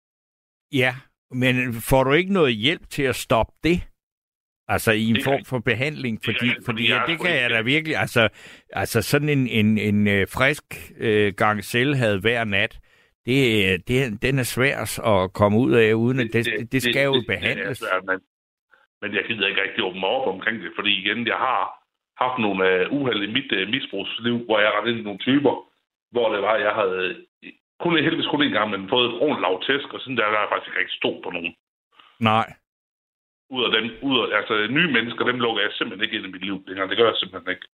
Ja, 0.83 0.93
men 1.31 1.55
får 1.91 2.05
du 2.05 2.13
ikke 2.13 2.33
noget 2.33 2.55
hjælp 2.55 2.85
til 2.91 3.03
at 3.03 3.17
stoppe 3.17 3.53
det? 3.65 3.79
Altså 4.69 4.93
i 4.93 5.05
en 5.05 5.15
Det 5.15 5.25
form 5.25 5.45
for 5.45 5.59
behandling, 5.59 6.17
det 6.17 6.25
fordi, 6.25 6.49
ikke, 6.49 6.63
fordi 6.65 6.65
fordi 6.65 6.93
ja, 6.93 7.03
det 7.07 7.21
kan 7.21 7.35
jeg 7.43 7.51
da 7.51 7.61
virkelig, 7.61 7.97
altså, 7.97 8.29
altså 8.73 9.03
sådan 9.03 9.29
en, 9.29 9.47
en, 9.47 9.79
en 9.79 10.09
øh, 10.09 10.27
frisk 10.35 10.65
øh, 10.99 11.33
gang 11.37 11.65
selvhad 11.65 12.21
hver 12.21 12.45
nat, 12.45 12.79
det, 13.29 13.39
det, 13.89 13.99
den 14.27 14.35
er 14.39 14.49
svær 14.57 14.77
at 15.13 15.33
komme 15.41 15.57
ud 15.65 15.73
af, 15.85 15.89
uden 16.05 16.19
at 16.25 16.29
det, 16.35 16.45
det, 16.47 16.73
det 16.73 16.81
skal 16.83 17.05
jo 17.11 17.15
det- 17.15 17.27
det 17.29 17.35
er 17.35 17.39
behandles. 17.41 17.79
svært, 17.79 18.05
men, 18.11 18.19
men 19.03 19.11
jeg 19.17 19.23
gider 19.29 19.47
ikke 19.51 19.63
rigtig 19.63 19.85
åbne 19.89 20.07
op 20.17 20.27
omkring 20.35 20.57
det, 20.65 20.73
fordi 20.79 20.91
igen, 21.03 21.27
jeg 21.33 21.37
har 21.47 21.61
haft 22.25 22.39
nogle 22.45 22.61
uh, 22.91 22.93
uheld 22.97 23.23
i 23.29 23.33
mit 23.37 23.51
uh, 23.59 23.69
misbrugsliv, 23.75 24.37
hvor 24.47 24.59
jeg 24.61 24.71
rendte 24.75 24.91
ind 24.91 25.01
i 25.01 25.09
nogle 25.09 25.19
typer, 25.29 25.55
hvor 26.15 26.27
det 26.35 26.41
var, 26.47 26.57
jeg 26.57 26.75
havde 26.81 27.27
kun 27.83 27.93
heldigvis 28.05 28.31
kun 28.33 28.43
en 28.43 28.57
gang, 28.59 28.69
men 28.71 28.89
fået 28.95 29.07
et 29.09 29.15
ordentligt 29.25 29.45
lavt 29.47 29.63
tæsk, 29.69 29.89
og 29.95 30.01
sådan 30.01 30.17
der, 30.17 30.25
der 30.31 30.37
har 30.39 30.45
jeg 30.47 30.53
faktisk 30.53 30.69
ikke 30.71 30.81
rigtig 30.81 30.99
stå 31.03 31.11
på 31.25 31.31
nogen. 31.37 31.55
Nej. 32.31 32.49
Ud 33.57 33.63
af 33.67 33.71
dem, 33.77 33.85
ud 34.09 34.17
af, 34.21 34.27
altså 34.39 34.55
nye 34.77 34.91
mennesker, 34.97 35.25
dem 35.31 35.39
lukker 35.45 35.63
jeg 35.63 35.73
simpelthen 35.75 36.05
ikke 36.05 36.17
ind 36.19 36.27
i 36.27 36.35
mit 36.35 36.45
liv 36.49 36.57
længere. 36.69 36.89
Det 36.91 36.97
gør 36.99 37.09
jeg 37.13 37.17
simpelthen 37.23 37.51
ikke. 37.55 37.67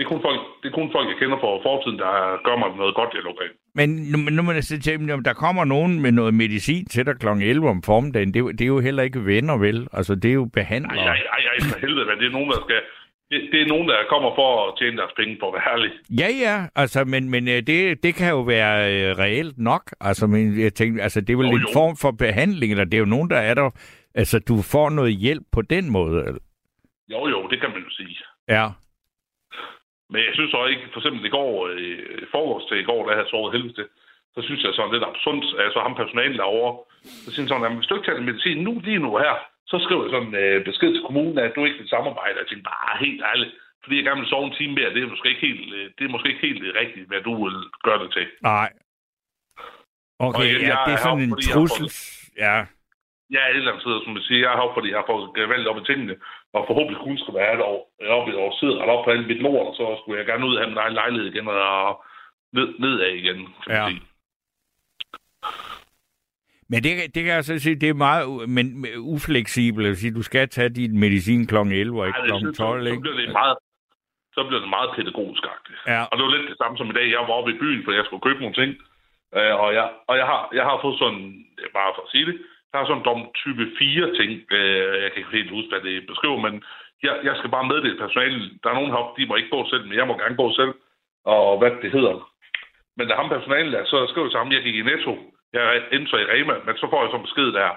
Det 0.00 0.06
er 0.06 0.10
kun 0.14 0.22
folk, 0.28 0.40
det 0.62 0.68
er 0.70 0.74
kun 0.80 0.90
folk 0.92 1.06
jeg 1.12 1.16
kender 1.22 1.36
fra 1.42 1.50
fortiden, 1.68 1.98
der 1.98 2.10
gør 2.46 2.56
mig 2.62 2.68
noget 2.76 2.94
godt, 2.94 3.10
jeg 3.14 3.22
lukker. 3.22 3.42
Men 3.74 3.88
nu, 4.12 4.16
nu 4.36 4.42
må 4.42 4.52
jeg 4.52 4.64
sige 4.64 4.80
til 4.80 4.98
dem, 4.98 5.24
der 5.24 5.32
kommer 5.32 5.64
nogen 5.64 6.00
med 6.00 6.12
noget 6.12 6.34
medicin 6.34 6.84
til 6.86 7.06
dig 7.06 7.14
kl. 7.20 7.26
11 7.28 7.68
om 7.68 7.82
formiddagen, 7.82 8.28
det, 8.28 8.36
er 8.36 8.40
jo- 8.46 8.50
det 8.58 8.60
er 8.60 8.66
jo 8.76 8.80
heller 8.80 9.02
ikke 9.02 9.24
venner, 9.26 9.56
vel? 9.56 9.88
Altså, 9.92 10.14
det 10.14 10.28
er 10.30 10.34
jo 10.34 10.44
behandlere. 10.44 10.94
nej, 10.96 11.04
nej, 11.32 11.40
nej, 11.48 11.56
for 11.72 11.78
helvede, 11.80 12.06
men 12.06 12.16
det 12.20 12.26
er 12.26 12.30
nogen, 12.38 12.50
der 12.50 12.60
skal... 12.66 12.80
Det, 13.30 13.40
det 13.52 13.62
er 13.62 13.66
nogen, 13.66 13.88
der 13.88 13.96
kommer 14.08 14.30
for 14.34 14.68
at 14.68 14.74
tjene 14.78 14.96
deres 14.96 15.12
penge, 15.18 15.36
for 15.40 15.46
at 15.48 15.54
være 15.54 15.72
ærlig. 15.74 15.90
Ja, 16.22 16.28
ja, 16.46 16.56
altså, 16.82 17.04
men, 17.04 17.30
men 17.30 17.48
øh, 17.48 17.54
det, 17.70 18.02
det 18.02 18.14
kan 18.14 18.30
jo 18.30 18.40
være 18.40 18.74
øh, 18.94 19.18
reelt 19.18 19.58
nok. 19.58 19.82
Altså, 20.00 20.26
men 20.26 20.60
jeg 20.60 20.74
tænker, 20.74 21.02
altså, 21.02 21.20
det 21.20 21.30
er 21.32 21.36
vel 21.36 21.46
Jo, 21.46 21.52
en 21.56 21.60
jo. 21.62 21.68
form 21.72 21.96
for 21.96 22.10
behandling, 22.10 22.72
eller 22.72 22.84
det 22.84 22.94
er 22.94 22.98
jo 22.98 23.04
nogen, 23.16 23.30
der 23.30 23.36
er 23.36 23.54
der... 23.54 23.70
Altså, 24.14 24.38
du 24.38 24.62
får 24.62 24.90
noget 24.90 25.12
hjælp 25.16 25.42
på 25.52 25.62
den 25.62 25.90
måde. 25.92 26.16
Jo, 27.12 27.28
jo, 27.28 27.48
det 27.50 27.60
kan 27.60 27.70
man 27.70 27.80
jo 27.82 27.90
sige. 27.90 28.16
Ja. 28.48 28.68
Men 30.12 30.20
jeg 30.26 30.34
synes 30.34 30.54
også 30.54 30.72
ikke, 30.72 30.86
for 30.92 31.00
eksempel 31.00 31.24
i 31.24 31.34
går, 31.38 31.52
øh, 31.72 32.22
forgårs 32.34 32.64
til 32.66 32.80
i 32.80 32.88
går, 32.90 33.00
da 33.02 33.10
jeg 33.10 33.18
havde 33.18 33.32
sovet 33.32 33.52
helvede 33.54 33.88
så 34.34 34.40
synes 34.46 34.62
jeg 34.62 34.72
sådan 34.74 34.94
lidt 34.94 35.08
absurd, 35.10 35.44
altså 35.66 35.78
ham 35.86 35.94
personale 36.02 36.36
derovre, 36.42 36.72
så 37.24 37.28
siger 37.30 37.46
sådan, 37.48 37.66
at 37.66 37.76
hvis 37.76 37.88
du 37.88 37.94
ikke 37.94 38.06
tager 38.06 38.28
medicin 38.30 38.58
nu, 38.66 38.72
lige 38.88 39.04
nu 39.06 39.10
her, 39.24 39.34
så 39.70 39.76
skriver 39.84 40.02
jeg 40.04 40.14
sådan 40.16 40.34
øh, 40.42 40.64
besked 40.68 40.90
til 40.92 41.06
kommunen, 41.08 41.38
at 41.38 41.52
du 41.56 41.60
ikke 41.64 41.78
vil 41.80 41.94
samarbejde. 41.94 42.40
Jeg 42.40 42.48
tænkte 42.48 42.70
bare 42.72 43.04
helt 43.06 43.22
ærligt, 43.30 43.52
fordi 43.82 43.94
jeg 43.96 44.04
gerne 44.04 44.20
vil 44.20 44.32
sove 44.32 44.46
en 44.46 44.58
time 44.58 44.74
mere, 44.78 44.94
det 44.94 45.02
er 45.02 45.12
måske 45.14 45.28
ikke 45.32 45.46
helt, 45.48 45.74
øh, 45.78 45.86
det 45.96 46.02
er 46.04 46.14
måske 46.14 46.28
ikke 46.32 46.46
helt 46.48 46.62
rigtigt, 46.82 47.06
hvad 47.10 47.20
du 47.28 47.32
vil 47.44 47.58
gøre 47.86 48.00
det 48.02 48.10
til. 48.16 48.26
Nej. 48.42 48.70
Okay, 50.28 50.46
igen, 50.50 50.70
ja, 50.70 50.76
det 50.86 50.92
er 50.96 51.02
sådan 51.06 51.24
en 51.28 51.36
trussel. 51.52 51.86
Ja, 52.44 52.56
er 53.44 53.48
et 53.50 53.56
eller 53.56 53.72
andet 53.72 53.84
sted, 53.86 53.96
som 54.04 54.16
jeg 54.16 54.24
siger, 54.28 54.40
jeg 54.46 54.50
har 54.50 54.70
fordi 54.76 54.88
jeg 54.90 54.98
har 55.00 55.08
fået 55.12 55.48
valgt 55.54 55.68
op 55.70 55.80
i 55.82 55.84
tingene, 55.90 56.14
og 56.56 56.64
forhåbentlig 56.68 57.00
kun 57.04 57.18
skal 57.18 57.34
være 57.34 57.54
et 57.54 57.62
år, 57.70 57.80
op 58.18 58.28
et 58.28 58.34
år 58.44 58.52
siden, 58.60 58.78
og 58.78 58.84
op 58.94 59.04
på 59.04 59.10
alle 59.10 59.26
mit 59.26 59.42
lort, 59.46 59.66
og 59.70 59.74
så 59.74 59.84
skulle 60.00 60.18
jeg 60.18 60.26
gerne 60.26 60.46
ud 60.46 60.56
af 60.56 60.68
min 60.68 60.76
egen 60.76 60.94
lejlighed 60.94 61.26
igen, 61.32 61.48
og 61.48 62.04
ned, 62.52 62.68
nedad 62.78 63.12
igen, 63.22 63.36
kan 63.36 63.68
man 63.68 63.76
Ja. 63.76 63.88
sige. 63.88 64.02
Men 66.72 66.78
det, 66.84 66.92
det 67.14 67.20
kan 67.24 67.32
jeg 67.38 67.44
så 67.44 67.58
sige, 67.58 67.76
det 67.82 67.88
er 67.88 67.94
meget 68.08 68.48
men, 68.48 68.86
ufleksibelt 68.98 69.86
at 69.86 69.96
sige, 69.96 70.14
du 70.14 70.22
skal 70.22 70.48
tage 70.48 70.68
din 70.68 70.98
medicin 71.00 71.46
kl. 71.46 71.54
11 71.56 72.00
og 72.00 72.06
ikke 72.06 72.20
kl. 72.24 72.32
det 72.32 72.38
synes, 72.40 72.58
12, 72.58 72.80
så, 72.80 72.84
så 72.86 72.90
ikke? 72.90 73.00
bliver 73.00 73.16
det 73.16 73.32
meget, 73.32 73.56
så 74.34 74.40
bliver 74.48 74.60
det 74.60 74.68
meget 74.76 74.90
pædagogisk 74.96 75.42
Ja. 75.86 76.02
Og 76.10 76.14
det 76.16 76.24
var 76.24 76.32
lidt 76.36 76.50
det 76.50 76.58
samme 76.58 76.76
som 76.78 76.90
i 76.90 76.92
dag. 76.98 77.06
Jeg 77.10 77.18
var 77.18 77.34
oppe 77.40 77.50
i 77.54 77.58
byen, 77.62 77.84
for 77.84 77.92
jeg 77.92 78.04
skulle 78.04 78.26
købe 78.26 78.40
nogle 78.40 78.56
ting. 78.60 78.70
Øh, 79.38 79.54
og 79.64 79.68
jeg, 79.78 79.86
og 80.08 80.14
jeg, 80.20 80.26
har, 80.32 80.40
jeg 80.58 80.64
har 80.68 80.76
fået 80.82 80.98
sådan, 80.98 81.22
bare 81.78 81.92
for 81.96 82.02
at 82.06 82.12
sige 82.14 82.26
det, 82.30 82.36
jeg 82.70 82.78
har 82.80 82.86
sådan 82.86 83.18
en 83.18 83.32
type 83.42 83.64
4 83.78 84.14
ting. 84.18 84.30
Øh, 84.58 85.02
jeg 85.02 85.08
kan 85.10 85.20
ikke 85.20 85.38
helt 85.38 85.56
huske, 85.56 85.70
hvad 85.72 85.82
det 85.88 86.06
beskriver, 86.12 86.38
men 86.46 86.54
jeg, 87.06 87.14
jeg 87.28 87.34
skal 87.36 87.50
bare 87.50 87.68
meddele 87.70 88.02
personale. 88.04 88.38
Der 88.62 88.68
er 88.70 88.78
nogen 88.78 88.92
heroppe, 88.92 89.20
de 89.20 89.28
må 89.28 89.34
ikke 89.36 89.54
gå 89.56 89.60
selv, 89.70 89.84
men 89.86 89.96
jeg 89.98 90.06
må 90.06 90.14
gerne 90.18 90.36
gå 90.42 90.46
selv. 90.60 90.74
Og 91.24 91.58
hvad 91.58 91.70
det 91.82 91.90
hedder. 91.96 92.14
Men 92.96 93.08
da 93.08 93.14
ham 93.14 93.28
personale 93.28 93.72
der, 93.72 93.84
så 93.84 93.96
skriver 94.10 94.26
jeg 94.26 94.32
til 94.32 94.42
ham, 94.42 94.52
jeg 94.52 94.62
gik 94.62 94.76
i 94.76 94.88
Netto. 94.90 95.12
Jeg 95.52 95.62
er 95.66 95.80
endte 95.96 96.22
i 96.22 96.30
Rema, 96.32 96.54
men 96.66 96.74
så 96.76 96.86
får 96.90 97.02
jeg 97.02 97.10
så 97.12 97.18
besked 97.26 97.48
der. 97.60 97.70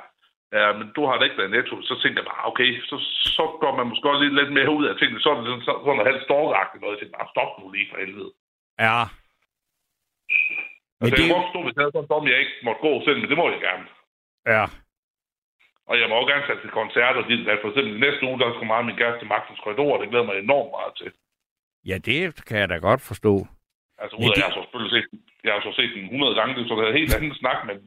Ja, 0.58 0.68
men 0.78 0.86
du 0.96 1.02
har 1.06 1.18
da 1.18 1.24
ikke 1.24 1.41
været 1.41 1.56
Netto. 1.56 1.76
Så 1.82 1.94
tænker 2.02 2.20
jeg 2.22 2.30
bare, 2.32 2.48
okay, 2.52 2.70
så, 2.89 2.98
så 3.38 3.44
går 3.62 3.74
man 3.78 3.88
måske 3.88 4.10
også 4.10 4.24
lidt, 4.24 4.36
lidt 4.39 4.54
mere 4.58 4.76
ud 4.78 4.86
af 4.86 4.96
tingene. 4.96 5.22
Så 5.22 5.30
er 5.30 5.36
det 5.36 5.46
sådan, 5.46 5.66
sådan 5.66 5.86
noget 5.86 6.10
halvt 6.10 6.24
storagtigt 6.28 6.82
noget. 6.82 6.94
Jeg 6.94 7.00
tænker 7.00 7.18
bare, 7.18 7.34
stop 7.36 7.52
nu 7.60 7.66
lige 7.72 7.89
for 7.89 7.98
helvede. 8.04 8.32
Ja. 8.86 9.00
Men 11.00 11.04
Altså, 11.04 11.16
det, 11.16 11.24
jeg 11.24 11.32
må 11.34 11.38
forstå, 11.46 11.60
hvis 11.64 11.76
jeg 11.76 11.84
havde 11.84 11.96
sådan 11.96 12.06
en 12.08 12.14
dom, 12.14 12.26
jeg 12.32 12.39
ikke 12.44 12.58
måtte 12.68 12.82
gå 12.88 12.91
selv, 13.06 13.18
men 13.20 13.30
det 13.32 13.38
må 13.41 13.46
jeg 13.56 13.62
gerne. 13.70 13.86
Ja. 14.48 14.66
Og 15.89 15.96
jeg 16.00 16.08
må 16.10 16.14
også 16.16 16.32
gerne 16.34 16.46
tage 16.48 16.62
til 16.64 16.70
koncerter. 16.80 17.20
og 17.24 17.28
dit, 17.30 17.41
For 17.62 17.70
eksempel 17.70 18.00
næste 18.06 18.22
uge, 18.28 18.39
der 18.39 18.58
kommer 18.60 18.82
min 18.89 18.96
kæreste 19.02 19.20
til 19.22 19.28
Magtens 19.34 19.60
Korridor, 19.64 19.91
og 19.96 20.00
det 20.02 20.10
glæder 20.12 20.26
mig 20.30 20.36
enormt 20.39 20.72
meget 20.78 20.94
til. 21.02 21.10
ja, 21.89 21.96
det 22.10 22.46
kan 22.48 22.58
jeg 22.62 22.70
da 22.70 22.78
godt 22.89 23.02
forstå. 23.12 23.34
Altså, 24.04 24.16
Ja, 24.20 24.26
det- 24.28 24.38
jeg 24.38 24.46
har 24.48 24.54
så 24.58 24.62
selvfølgelig 24.66 24.94
set, 24.98 25.08
den- 25.12 25.24
jeg 25.46 25.52
har 25.56 25.62
så 25.68 25.72
set 25.80 25.91
den 25.98 26.04
100 26.14 26.36
gange, 26.39 26.52
det 26.58 26.68
så 26.68 26.74
det 26.80 26.86
er 26.89 27.00
helt 27.02 27.16
anden 27.18 27.34
snak, 27.41 27.60
men 27.70 27.78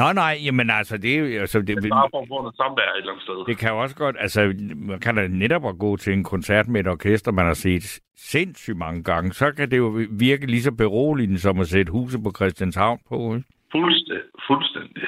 Nå, 0.00 0.12
nej, 0.12 0.38
jamen 0.44 0.70
altså, 0.70 0.96
det, 0.98 1.14
er 1.14 1.18
jo- 1.18 1.40
altså, 1.40 1.58
det, 1.58 1.68
det 1.68 1.84
er 1.84 1.88
bare 1.88 2.08
for 2.12 2.20
at 2.22 2.28
få 2.28 2.40
noget 2.42 2.56
samvær 2.56 2.88
et 2.92 2.96
eller 2.98 3.12
andet 3.12 3.22
sted. 3.22 3.44
det 3.46 3.58
kan 3.58 3.68
jo 3.70 3.78
også 3.82 3.96
godt, 3.96 4.16
altså, 4.18 4.40
man 4.76 5.00
kan 5.00 5.14
da 5.16 5.28
netop 5.28 5.64
at 5.66 5.78
gå 5.78 5.96
til 5.96 6.12
en 6.12 6.24
koncert 6.24 6.68
med 6.68 6.80
et 6.80 6.86
orkester, 6.88 7.32
man 7.32 7.46
har 7.46 7.54
set 7.54 8.00
sindssygt 8.16 8.76
mange 8.76 9.02
gange, 9.04 9.32
så 9.32 9.52
kan 9.52 9.70
det 9.70 9.78
jo 9.78 9.88
virke 10.10 10.46
lige 10.46 10.62
så 10.62 10.72
beroligende 10.72 11.38
som 11.38 11.60
at 11.60 11.66
sætte 11.66 11.92
huset 11.92 12.20
på 12.24 12.30
Christianshavn 12.36 12.98
på, 13.08 13.34
ikke? 13.34 13.48
Fuldstændig. 13.72 14.22
Fuldstændig. 14.46 15.02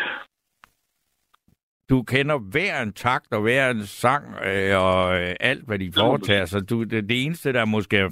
Du 1.91 2.03
kender 2.03 2.39
hver 2.53 2.83
en 2.83 2.93
takt 2.93 3.33
og 3.33 3.41
hver 3.43 3.71
en 3.71 3.87
sang 3.87 4.25
øh, 4.51 4.75
og 4.89 5.01
øh, 5.21 5.35
alt, 5.41 5.65
hvad 5.67 5.79
de 5.79 5.93
foretager 6.01 6.45
sig. 6.45 6.71
Du, 6.71 6.77
det, 6.85 7.09
det 7.11 7.25
eneste, 7.25 7.53
der 7.53 7.65
måske 7.65 7.97
er 7.97 8.11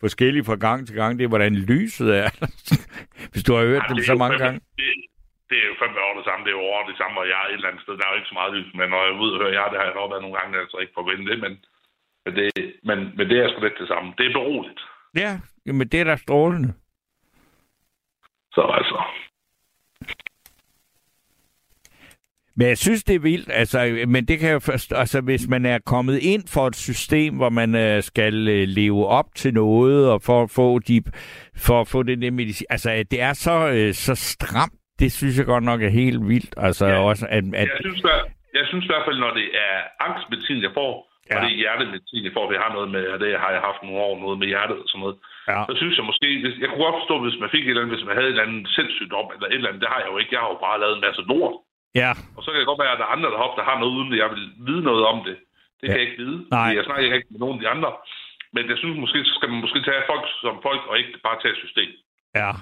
forskelligt 0.00 0.46
fra 0.46 0.56
gang 0.66 0.86
til 0.86 0.96
gang, 0.96 1.18
det 1.18 1.24
er, 1.24 1.28
hvordan 1.34 1.54
lyset 1.54 2.08
er. 2.24 2.28
Hvis 3.32 3.44
du 3.46 3.52
har 3.54 3.64
hørt 3.72 3.82
Ja, 3.82 3.88
dem 3.88 3.96
det 3.96 4.02
er 4.02 4.06
så 4.14 4.18
mange 4.24 4.36
fandme- 4.36 4.44
gange. 4.44 4.60
Det, 4.80 4.90
det 5.50 5.58
er 5.62 5.66
jo 5.72 5.74
fandme 5.82 6.00
over 6.06 6.16
det 6.20 6.26
samme. 6.28 6.40
Det 6.44 6.50
er 6.52 6.58
jo 6.60 6.64
over 6.72 6.82
det 6.90 6.96
samme, 7.02 7.14
og 7.22 7.26
jeg 7.32 7.38
er 7.42 7.48
et 7.48 7.54
eller 7.58 7.68
andet 7.70 7.82
sted. 7.84 7.94
Der 7.98 8.04
er 8.06 8.12
jo 8.12 8.18
ikke 8.20 8.32
så 8.32 8.38
meget 8.40 8.52
lys, 8.56 8.68
men 8.78 8.86
når 8.92 9.00
jeg 9.04 9.10
er 9.14 9.20
ude 9.22 9.32
og 9.34 9.40
hører 9.42 9.54
jer, 9.58 9.68
det 9.72 9.78
har 9.80 9.86
jeg 9.88 9.96
nok 10.00 10.10
været 10.12 10.24
nogle 10.24 10.38
gange, 10.38 10.52
altså 10.64 10.76
ikke 10.82 10.98
forventet 11.00 11.26
det, 11.32 11.38
men, 11.44 11.52
men, 12.24 12.32
det, 12.38 12.46
men, 12.88 12.98
men 13.16 13.24
det 13.30 13.36
er 13.38 13.46
sgu 13.48 13.58
lidt 13.62 13.82
det 13.82 13.88
samme. 13.92 14.08
Det 14.18 14.24
er 14.26 14.34
beroligt. 14.40 14.80
Ja, 15.22 15.30
jamen 15.66 15.86
det 15.92 15.98
er 16.00 16.06
da 16.10 16.16
strålende. 16.26 16.70
Så 18.56 18.62
altså, 18.78 18.98
Men 22.56 22.68
jeg 22.68 22.78
synes, 22.78 23.04
det 23.04 23.14
er 23.14 23.18
vildt, 23.18 23.48
altså, 23.52 23.78
men 24.08 24.24
det 24.28 24.38
kan 24.38 24.48
jeg 24.48 24.62
forstå, 24.62 24.96
altså, 24.96 25.20
hvis 25.20 25.48
man 25.48 25.66
er 25.66 25.78
kommet 25.86 26.18
ind 26.18 26.44
for 26.54 26.66
et 26.66 26.76
system, 26.76 27.36
hvor 27.36 27.48
man 27.60 27.74
øh, 27.74 28.02
skal 28.02 28.48
øh, 28.48 28.64
leve 28.68 29.06
op 29.06 29.26
til 29.34 29.54
noget, 29.54 30.10
og 30.12 30.22
for 30.22 30.42
at 30.42 30.50
få, 30.50 30.78
de, 30.78 31.02
for 31.66 31.80
at 31.80 31.88
få 31.88 32.02
det 32.02 32.22
der 32.22 32.30
medicin, 32.30 32.66
altså, 32.70 33.04
det 33.10 33.20
er 33.28 33.32
så, 33.32 33.54
øh, 33.76 33.92
så 33.94 34.14
stramt, 34.14 34.72
det 35.00 35.12
synes 35.12 35.38
jeg 35.38 35.46
godt 35.46 35.64
nok 35.70 35.80
er 35.82 35.88
helt 36.02 36.28
vildt, 36.28 36.54
altså, 36.66 36.86
Ja. 36.86 36.98
også, 37.10 37.24
at, 37.36 37.44
at 37.62 37.68
jeg 37.68 37.78
synes, 37.80 38.00
der, 38.02 38.16
jeg 38.58 38.64
synes 38.70 38.84
i 38.84 38.90
hvert 38.92 39.06
fald, 39.08 39.18
når 39.24 39.32
det 39.40 39.46
er 39.68 39.76
angstmedicin, 40.06 40.62
jeg 40.68 40.74
får. 40.80 40.92
Ja. 41.30 41.34
og 41.36 41.38
det 41.44 41.50
er 41.54 41.58
hjertemedicin, 41.62 42.24
jeg 42.28 42.34
får, 42.38 42.44
det 42.52 42.58
har 42.64 42.70
noget 42.76 42.90
med, 42.96 43.04
og 43.12 43.18
det 43.24 43.30
har 43.42 43.50
jeg 43.56 43.62
haft 43.68 43.80
nogle 43.86 43.98
år, 44.06 44.14
noget 44.24 44.38
med 44.42 44.48
hjertet 44.52 44.78
og 44.82 44.88
sådan 44.88 45.02
noget. 45.04 45.16
ja, 45.52 45.58
Så 45.68 45.72
synes 45.80 45.94
jeg 45.98 46.06
måske, 46.10 46.28
hvis, 46.42 46.54
jeg 46.62 46.68
kunne 46.68 46.84
godt 46.86 46.98
forstå, 47.00 47.14
hvis 47.24 47.38
man 47.42 47.50
fik 47.54 47.64
et 47.64 47.68
eller 47.70 47.82
andet, 47.82 47.94
hvis 47.96 48.06
man 48.08 48.16
havde 48.18 48.28
et 48.30 48.34
eller 48.36 48.46
andet 48.48 48.64
sindssygdom, 48.76 49.26
eller 49.34 49.48
et 49.48 49.58
eller 49.58 49.70
andet, 49.70 49.82
det 49.84 49.90
har 49.92 50.00
jeg 50.02 50.10
jo 50.12 50.16
ikke. 50.20 50.32
Jeg 50.34 50.42
har 50.44 50.50
jo 50.54 50.58
bare 50.66 50.80
lavet 50.82 50.94
en 50.96 51.06
masse 51.08 51.22
lort. 51.32 51.54
Ja, 52.00 52.10
Og 52.36 52.40
så 52.42 52.48
kan 52.50 52.58
det 52.60 52.66
godt 52.70 52.82
være, 52.84 52.92
at 52.94 52.98
der 53.00 53.04
er 53.08 53.14
andre 53.16 53.30
deroppe, 53.34 53.56
der 53.60 53.64
har 53.70 53.76
noget, 53.80 53.94
uden 53.98 54.12
at 54.14 54.18
jeg 54.22 54.28
vil 54.34 54.44
vide 54.68 54.82
noget 54.90 55.02
om 55.12 55.18
det. 55.28 55.36
Det 55.80 55.84
kan 55.86 55.96
Ja. 55.96 56.00
jeg 56.00 56.06
ikke 56.08 56.22
vide. 56.24 56.38
Nej. 56.50 56.70
Jeg 56.76 56.84
snakker 56.84 57.04
ikke 57.04 57.16
rigtig 57.16 57.32
med 57.34 57.40
nogen 57.44 57.56
af 57.58 57.62
de 57.64 57.68
andre. 57.74 57.90
Men 58.54 58.62
jeg 58.70 58.78
synes 58.78 58.96
måske, 59.04 59.18
så 59.28 59.32
skal 59.38 59.48
man 59.52 59.60
måske 59.64 59.78
tage 59.88 60.02
folk 60.12 60.24
som 60.44 60.54
folk, 60.68 60.82
og 60.90 60.94
ikke 60.98 61.12
bare 61.26 61.38
tage 61.42 61.56
system. 61.64 61.90
ja. 62.42 62.52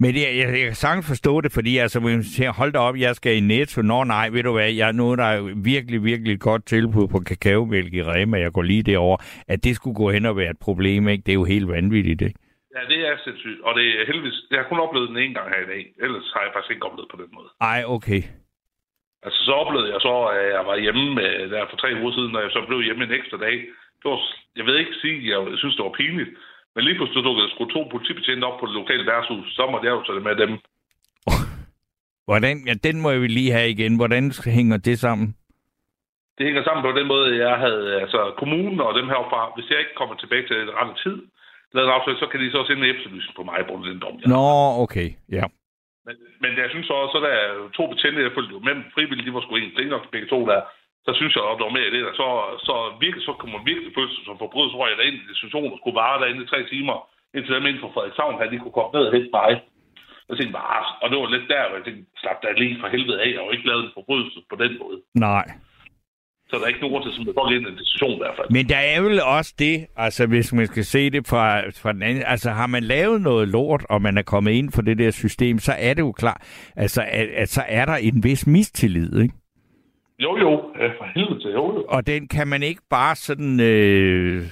Men 0.00 0.14
det, 0.14 0.22
jeg, 0.22 0.36
jeg 0.38 0.64
kan 0.66 0.74
sagtens 0.74 1.06
forstå 1.08 1.40
det, 1.40 1.52
fordi 1.52 1.76
altså, 1.78 2.00
man 2.00 2.22
siger, 2.24 2.52
hold 2.52 2.72
da 2.72 2.78
op, 2.78 2.96
jeg 2.96 3.16
skal 3.16 3.36
i 3.36 3.40
Netto. 3.40 3.82
Nå 3.82 4.04
nej, 4.04 4.28
ved 4.28 4.42
du 4.42 4.52
hvad, 4.52 4.70
jeg, 4.72 4.92
nu 4.92 5.10
er 5.10 5.16
der 5.16 5.54
virkelig, 5.54 6.04
virkelig 6.04 6.32
et 6.34 6.40
godt 6.40 6.66
tilbud 6.66 7.08
på 7.08 7.18
kakaomælk 7.20 7.94
i 7.94 8.02
Rema, 8.02 8.38
jeg 8.38 8.52
går 8.52 8.62
lige 8.62 8.82
derover. 8.82 9.16
At 9.48 9.64
det 9.64 9.76
skulle 9.76 9.94
gå 9.94 10.10
hen 10.10 10.26
og 10.26 10.36
være 10.36 10.50
et 10.50 10.58
problem, 10.58 11.08
ikke? 11.08 11.22
det 11.26 11.32
er 11.32 11.34
jo 11.34 11.44
helt 11.44 11.68
vanvittigt. 11.68 12.22
Ikke? 12.22 12.38
Ja, 12.74 12.80
det 12.92 12.98
er 13.08 13.14
sindssygt. 13.24 13.60
Og 13.66 13.72
det 13.78 13.86
er 14.00 14.06
heldigvis... 14.06 14.38
Jeg 14.50 14.58
har 14.60 14.68
kun 14.68 14.84
oplevet 14.86 15.08
den 15.08 15.16
en 15.16 15.34
gang 15.34 15.48
her 15.54 15.62
i 15.66 15.70
dag. 15.72 15.82
Ellers 16.04 16.28
har 16.34 16.42
jeg 16.42 16.52
faktisk 16.54 16.72
ikke 16.72 16.86
oplevet 16.88 17.10
på 17.10 17.20
den 17.22 17.30
måde. 17.36 17.50
Ej, 17.72 17.80
okay. 17.96 18.22
Altså, 19.24 19.38
så 19.46 19.52
oplevede 19.62 19.92
jeg 19.92 20.00
så, 20.08 20.14
at 20.36 20.46
jeg 20.56 20.62
var 20.70 20.76
hjemme 20.84 21.06
med, 21.20 21.30
der 21.52 21.70
for 21.70 21.76
tre 21.76 21.90
uger 22.00 22.12
siden, 22.16 22.36
og 22.36 22.42
jeg 22.42 22.50
så 22.52 22.60
blev 22.68 22.80
hjemme 22.82 23.04
en 23.04 23.18
ekstra 23.18 23.38
dag. 23.46 23.56
Det 24.00 24.06
var, 24.10 24.18
jeg 24.58 24.64
ved 24.66 24.76
ikke 24.78 25.00
sige, 25.02 25.16
jeg 25.32 25.58
synes, 25.62 25.76
det 25.76 25.84
var 25.84 25.98
pinligt. 26.00 26.30
Men 26.74 26.84
lige 26.84 26.96
pludselig 26.96 27.24
dukkede 27.24 27.46
der 27.46 27.54
skulle 27.54 27.74
to 27.74 27.82
politibetjente 27.92 28.44
op 28.48 28.60
på 28.60 28.66
det 28.66 28.74
lokale 28.80 29.06
værtshus. 29.06 29.46
Så 29.56 29.62
måtte 29.70 29.86
jeg 29.86 29.94
jo 29.94 30.04
tage 30.04 30.18
det 30.18 30.28
med 30.28 30.36
dem. 30.42 30.52
Hvordan, 32.28 32.56
ja, 32.68 32.74
den 32.86 32.96
må 33.02 33.08
jeg 33.10 33.20
lige 33.20 33.52
have 33.58 33.70
igen. 33.70 33.96
Hvordan 33.96 34.24
hænger 34.58 34.76
det 34.88 34.98
sammen? 34.98 35.28
Det 36.38 36.46
hænger 36.46 36.64
sammen 36.64 36.82
på 36.84 36.98
den 36.98 37.06
måde, 37.06 37.46
jeg 37.46 37.56
havde, 37.64 38.00
altså 38.02 38.20
kommunen 38.40 38.80
og 38.80 38.94
dem 38.94 39.08
herfra, 39.08 39.52
hvis 39.56 39.70
jeg 39.70 39.78
ikke 39.78 39.98
kommer 40.00 40.14
tilbage 40.14 40.46
til 40.46 40.56
den 40.56 40.70
rette 40.78 40.94
tid, 41.04 41.16
lavet 41.74 41.88
en 41.88 41.96
aftale, 41.96 42.18
så 42.22 42.26
kan 42.30 42.40
de 42.40 42.50
så 42.50 42.60
sende 42.64 42.82
en 42.82 42.94
efterlysning 42.94 43.34
på 43.36 43.44
mig 43.50 43.60
på 43.68 43.74
den 43.88 43.98
dom. 44.04 44.16
jeg 44.20 44.28
Nå, 44.36 44.46
okay. 44.84 45.08
Ja. 45.38 45.44
Men, 46.06 46.16
men 46.42 46.52
jeg 46.62 46.68
synes 46.70 46.90
også, 46.90 47.12
så 47.14 47.18
der 47.26 47.32
er 47.42 47.48
to 47.78 47.84
betjente, 47.92 48.22
jeg 48.22 48.32
jo 48.54 48.60
med 48.68 48.74
frivilligt, 48.94 49.26
de 49.26 49.34
var 49.36 49.44
sgu 49.44 49.52
en 49.56 49.76
ting 49.76 49.88
nok 49.90 50.04
begge 50.14 50.28
to 50.34 50.40
der. 50.52 50.60
Så 51.06 51.10
synes 51.18 51.32
jeg, 51.36 51.44
at 51.44 51.58
der 51.58 51.68
var 51.68 51.76
med 51.78 51.84
i 51.86 51.94
det 51.94 52.02
der, 52.06 52.14
så, 52.20 52.28
så, 52.68 52.74
virkelig, 53.04 53.24
så 53.28 53.32
kunne 53.38 53.54
man 53.56 53.68
virkelig 53.70 53.90
føle 53.96 54.12
sig 54.14 54.24
som 54.24 54.38
forbryder, 54.42 54.70
så 54.70 54.76
røg 54.78 54.90
jeg 54.90 54.98
derinde 54.98 55.20
i 55.32 55.36
situationen 55.38 55.72
og 55.74 55.80
skulle 55.80 56.00
vare 56.02 56.20
derinde 56.22 56.44
i 56.44 56.50
tre 56.52 56.60
timer, 56.72 56.96
indtil 57.36 57.54
dem 57.54 57.66
inden 57.68 57.82
for 57.84 57.92
Frederikshavn 57.94 58.38
her, 58.38 58.52
de 58.52 58.60
kunne 58.62 58.76
komme 58.78 58.92
ned 58.94 59.04
og 59.08 59.14
hente 59.16 59.32
mig. 59.38 59.50
Jeg 60.28 60.36
tænkte 60.36 60.56
bare, 60.58 60.70
"Ah," 60.78 60.86
og 61.02 61.06
det 61.10 61.16
var 61.18 61.34
lidt 61.36 61.46
der, 61.54 61.62
hvor 61.66 61.76
jeg 61.78 61.86
tænkte, 61.86 62.04
slap 62.22 62.38
da 62.42 62.48
lige 62.62 62.80
for 62.80 62.88
helvede 62.94 63.22
af, 63.26 63.32
og 63.40 63.46
ikke 63.54 63.68
lavet 63.70 63.84
en 63.84 63.96
forbrydelse 63.98 64.38
på 64.50 64.56
den 64.62 64.72
måde. 64.82 64.98
Nej. 65.28 65.46
Så 66.48 66.56
der 66.56 66.62
er 66.62 66.68
ikke 66.68 66.80
nogen 66.80 66.92
grund 66.92 67.04
til, 67.04 67.12
som 67.12 67.34
folk 67.34 67.52
ind 67.52 67.66
i 67.66 67.70
en 67.70 67.78
situation 67.84 68.12
i 68.12 68.22
hvert 68.24 68.36
fald. 68.36 68.50
Men 68.50 68.68
der 68.68 68.76
er 68.76 69.00
vel 69.00 69.22
også 69.22 69.54
det, 69.58 69.86
altså 69.96 70.26
hvis 70.26 70.52
man 70.52 70.66
skal 70.66 70.84
se 70.84 71.10
det 71.10 71.26
fra, 71.26 71.68
fra 71.70 71.92
den 71.92 72.02
anden, 72.02 72.22
altså 72.26 72.50
har 72.50 72.66
man 72.66 72.82
lavet 72.82 73.22
noget 73.22 73.48
lort, 73.48 73.86
og 73.88 74.02
man 74.02 74.18
er 74.18 74.22
kommet 74.22 74.52
ind 74.52 74.72
for 74.72 74.82
det 74.82 74.98
der 74.98 75.10
system, 75.10 75.58
så 75.58 75.72
er 75.78 75.94
det 75.94 76.02
jo 76.02 76.12
klart, 76.12 76.70
altså 76.76 77.02
at, 77.08 77.28
at 77.28 77.48
så 77.48 77.62
er 77.68 77.84
der 77.84 77.94
en 77.94 78.24
vis 78.24 78.46
mistillid, 78.46 79.20
ikke? 79.22 79.34
Jo, 80.18 80.36
jo, 80.36 80.50
ja, 80.80 80.86
for 80.86 81.06
helvede 81.14 81.40
til, 81.40 81.50
jo, 81.50 81.74
jo. 81.74 81.84
Og 81.88 82.06
den 82.06 82.28
kan 82.28 82.48
man 82.48 82.62
ikke 82.62 82.82
bare 82.90 83.16
sådan... 83.16 83.60
Øh, 83.60 84.42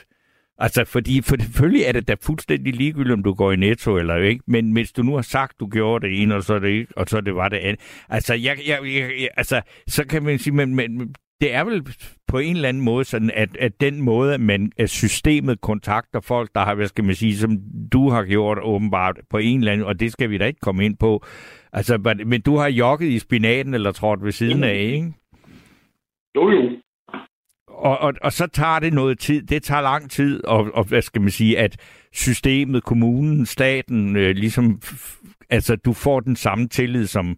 altså, 0.58 0.84
fordi 0.84 1.22
for 1.22 1.36
selvfølgelig 1.42 1.82
er 1.82 1.92
det 1.92 2.08
da 2.08 2.14
fuldstændig 2.22 2.74
ligegyldigt, 2.74 3.12
om 3.12 3.22
du 3.22 3.34
går 3.34 3.52
i 3.52 3.56
netto 3.56 3.96
eller 3.96 4.16
ikke. 4.16 4.44
Men 4.46 4.72
hvis 4.72 4.92
du 4.92 5.02
nu 5.02 5.14
har 5.14 5.22
sagt, 5.22 5.60
du 5.60 5.66
gjorde 5.66 6.06
det 6.06 6.22
ene, 6.22 6.34
og 6.34 6.42
så 6.42 6.54
er 6.54 6.58
det 6.58 6.68
ikke, 6.68 6.92
og 6.96 7.06
så 7.06 7.20
det 7.20 7.34
var 7.34 7.48
det 7.48 7.56
andet. 7.56 8.04
Altså, 8.08 8.34
jeg, 8.34 8.56
jeg, 8.68 8.78
jeg, 8.84 9.28
altså 9.36 9.62
så 9.86 10.06
kan 10.06 10.22
man 10.22 10.38
sige, 10.38 10.54
men, 10.54 10.74
men 10.74 11.14
det 11.40 11.54
er 11.54 11.64
vel 11.64 11.86
på 12.28 12.38
en 12.38 12.56
eller 12.56 12.68
anden 12.68 12.82
måde 12.82 13.04
sådan, 13.04 13.30
at, 13.34 13.56
at 13.56 13.80
den 13.80 14.00
måde, 14.02 14.38
man, 14.38 14.72
at 14.76 14.90
systemet 14.90 15.60
kontakter 15.60 16.20
folk, 16.20 16.50
der 16.54 16.60
har, 16.60 16.74
hvad 16.74 16.86
skal 16.86 17.04
man 17.04 17.14
sige, 17.14 17.36
som 17.36 17.58
du 17.92 18.10
har 18.10 18.24
gjort 18.24 18.58
åbenbart 18.62 19.20
på 19.30 19.38
en 19.38 19.58
eller 19.58 19.72
anden, 19.72 19.86
og 19.86 20.00
det 20.00 20.12
skal 20.12 20.30
vi 20.30 20.38
da 20.38 20.44
ikke 20.46 20.60
komme 20.60 20.84
ind 20.84 20.96
på. 20.96 21.24
Altså, 21.72 22.16
men- 22.26 22.40
du 22.40 22.56
har 22.56 22.68
jogget 22.68 23.08
i 23.08 23.18
spinaten 23.18 23.74
eller 23.74 23.92
trådt 23.92 24.24
ved 24.24 24.32
siden 24.32 24.64
af, 24.64 24.74
ikke? 24.76 25.12
Jo, 26.36 26.50
jo. 26.50 26.70
Og, 27.68 27.98
og, 27.98 28.14
og 28.22 28.32
så 28.32 28.46
tager 28.46 28.78
det 28.78 28.92
noget 28.92 29.18
tid. 29.18 29.42
Det 29.42 29.62
tager 29.62 29.82
lang 29.82 30.10
tid, 30.10 30.44
og, 30.44 30.70
og 30.74 30.84
hvad 30.84 31.02
skal 31.02 31.22
man 31.22 31.30
sige, 31.30 31.58
at 31.58 31.76
systemet, 32.12 32.84
kommunen, 32.84 33.46
staten, 33.46 34.16
øh, 34.16 34.36
ligesom, 34.36 34.80
altså 35.50 35.76
du 35.76 35.92
får 35.92 36.20
den 36.20 36.36
samme 36.36 36.68
tillid 36.68 37.06
som, 37.06 37.36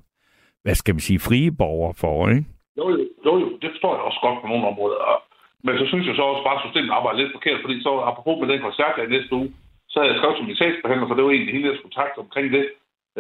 hvad 0.62 0.74
skal 0.74 0.94
man 0.94 1.01
sige, 1.01 1.18
frie 1.18 1.53
borgere 1.53 1.94
får, 1.94 2.28
ikke? 2.28 2.44
Jo, 2.79 2.85
jo, 2.93 2.99
jo, 3.26 3.33
jo, 3.43 3.49
det 3.62 3.68
forstår 3.74 3.93
jeg 3.95 4.05
også 4.09 4.20
godt 4.26 4.39
på 4.43 4.47
nogle 4.51 4.66
områder. 4.72 4.99
Og- 5.12 5.22
Men 5.64 5.74
så 5.81 5.87
synes 5.91 6.07
jeg 6.07 6.16
så 6.16 6.24
også 6.33 6.45
bare, 6.47 6.59
at 6.59 6.64
systemet 6.64 6.91
arbejder 6.99 7.18
lidt 7.20 7.37
forkert, 7.37 7.61
fordi 7.64 7.76
så 7.87 7.93
apropos 8.11 8.37
med 8.41 8.49
den 8.53 8.61
koncert, 8.66 8.93
der 8.97 9.03
er 9.03 9.09
i 9.09 9.14
næste 9.16 9.33
uge, 9.41 9.49
så 9.91 9.97
havde 9.99 10.11
jeg 10.12 10.18
skrevet 10.20 10.37
til 10.37 10.47
min 10.49 10.61
sagsbehandler, 10.61 11.07
for 11.09 11.14
det 11.16 11.24
var 11.24 11.31
egentlig 11.35 11.55
hende, 11.55 11.68
jeg 11.70 11.79
skulle 11.79 11.99
takte 12.01 12.18
omkring 12.24 12.47
det. 12.57 12.64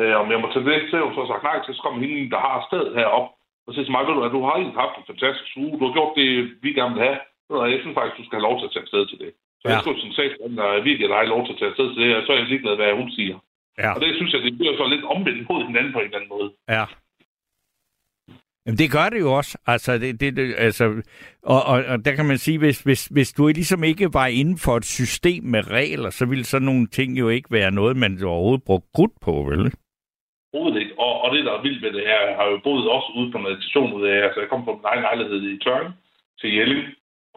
Øh, 0.00 0.14
om 0.22 0.26
jeg 0.32 0.40
må 0.40 0.46
tage 0.50 0.64
det, 0.70 0.76
jeg 0.92 1.04
jo 1.06 1.10
så 1.16 1.22
sagt 1.30 1.42
nej 1.48 1.56
til, 1.60 1.74
så 1.74 1.82
kommer 1.82 1.98
hende, 2.04 2.30
der 2.34 2.40
har 2.46 2.56
stedet 2.68 2.90
herop, 2.98 3.28
og 3.66 3.70
siger 3.70 3.84
til 3.86 3.94
mig, 3.94 4.02
ved 4.06 4.14
du 4.14 4.20
hvad, 4.22 4.34
du 4.36 4.42
har 4.46 4.54
egentlig 4.56 4.80
haft 4.84 4.94
en 4.98 5.08
fantastisk 5.12 5.52
uge, 5.62 5.74
du 5.78 5.84
har 5.86 5.94
gjort 5.98 6.12
det, 6.20 6.28
vi 6.64 6.70
gerne 6.78 6.94
vil 6.96 7.04
have. 7.08 7.18
Hvad, 7.48 7.70
Jeg 7.72 7.80
synes 7.82 7.96
faktisk, 7.98 8.16
du 8.20 8.24
skal 8.26 8.36
have 8.38 8.48
lov 8.48 8.56
til 8.58 8.66
at 8.68 8.72
tage 8.74 8.84
afsted 8.86 9.02
til 9.10 9.18
det. 9.24 9.30
Så 9.60 9.64
Ja. 9.68 9.74
jeg 9.74 9.82
til 9.96 10.06
min 10.08 10.18
sagsbehandler, 10.18 10.64
at 10.76 10.84
vi 10.86 10.92
giver 10.98 11.12
dig 11.14 11.24
lov 11.34 11.40
til 11.44 11.52
at 11.54 11.58
tage 11.60 11.70
afsted 11.72 11.86
til 11.94 12.00
det, 12.04 12.10
og 12.18 12.22
så 12.24 12.30
er 12.32 12.38
jeg 12.40 12.46
ligeglad, 12.52 12.74
hvad 12.80 12.92
hun 13.00 13.10
siger. 13.18 13.36
Ja. 13.82 13.90
Og 13.94 13.98
det 14.02 14.10
synes 14.18 14.30
jeg, 14.32 14.40
det 14.46 14.52
bliver 14.58 14.74
så 14.80 14.84
lidt 14.94 15.04
omvendt 15.14 15.42
mod 15.50 15.60
hinanden 15.68 15.92
på 15.92 15.98
en 16.00 16.04
eller 16.08 16.18
anden 16.20 16.34
måde. 16.36 16.48
Ja. 16.76 16.84
Jamen, 18.68 18.80
det 18.84 18.90
gør 18.96 19.08
det 19.14 19.20
jo 19.26 19.30
også. 19.40 19.52
Altså, 19.74 19.90
det, 20.02 20.20
det, 20.20 20.36
det, 20.36 20.46
altså, 20.66 20.84
og, 21.54 21.60
og, 21.72 21.78
og 21.92 21.96
der 22.06 22.12
kan 22.18 22.26
man 22.30 22.38
sige, 22.38 22.58
hvis, 22.58 22.78
hvis, 22.88 23.02
hvis 23.16 23.30
du 23.32 23.42
ligesom 23.46 23.82
ikke 23.90 24.06
var 24.18 24.26
inden 24.40 24.58
for 24.64 24.74
et 24.76 24.88
system 24.98 25.42
med 25.54 25.62
regler, 25.78 26.10
så 26.10 26.24
ville 26.32 26.44
sådan 26.44 26.68
nogle 26.70 26.86
ting 26.86 27.18
jo 27.22 27.26
ikke 27.36 27.50
være 27.58 27.70
noget, 27.70 27.96
man 27.96 28.12
overhovedet 28.32 28.66
brugte 28.68 28.88
krudt 28.96 29.16
på, 29.26 29.32
vel? 29.50 29.62
Overhovedet 30.52 30.80
ikke. 30.82 30.94
Og, 31.04 31.12
og 31.22 31.28
det, 31.34 31.44
der 31.46 31.52
er 31.54 31.62
vildt 31.66 31.82
ved 31.84 31.92
det 31.98 32.04
her, 32.10 32.20
jeg 32.28 32.36
har 32.40 32.46
jo 32.52 32.56
boet 32.66 32.90
også 32.96 33.08
ude 33.18 33.32
på 33.32 33.38
meditation 33.38 33.92
ud 33.98 34.04
af, 34.12 34.16
altså 34.26 34.38
jeg 34.40 34.48
kom 34.50 34.64
fra 34.64 34.76
min 34.78 34.90
egen 34.90 35.02
lejlighed 35.08 35.40
i 35.42 35.58
Tørn 35.64 35.86
til 36.40 36.50
Jelling, 36.56 36.82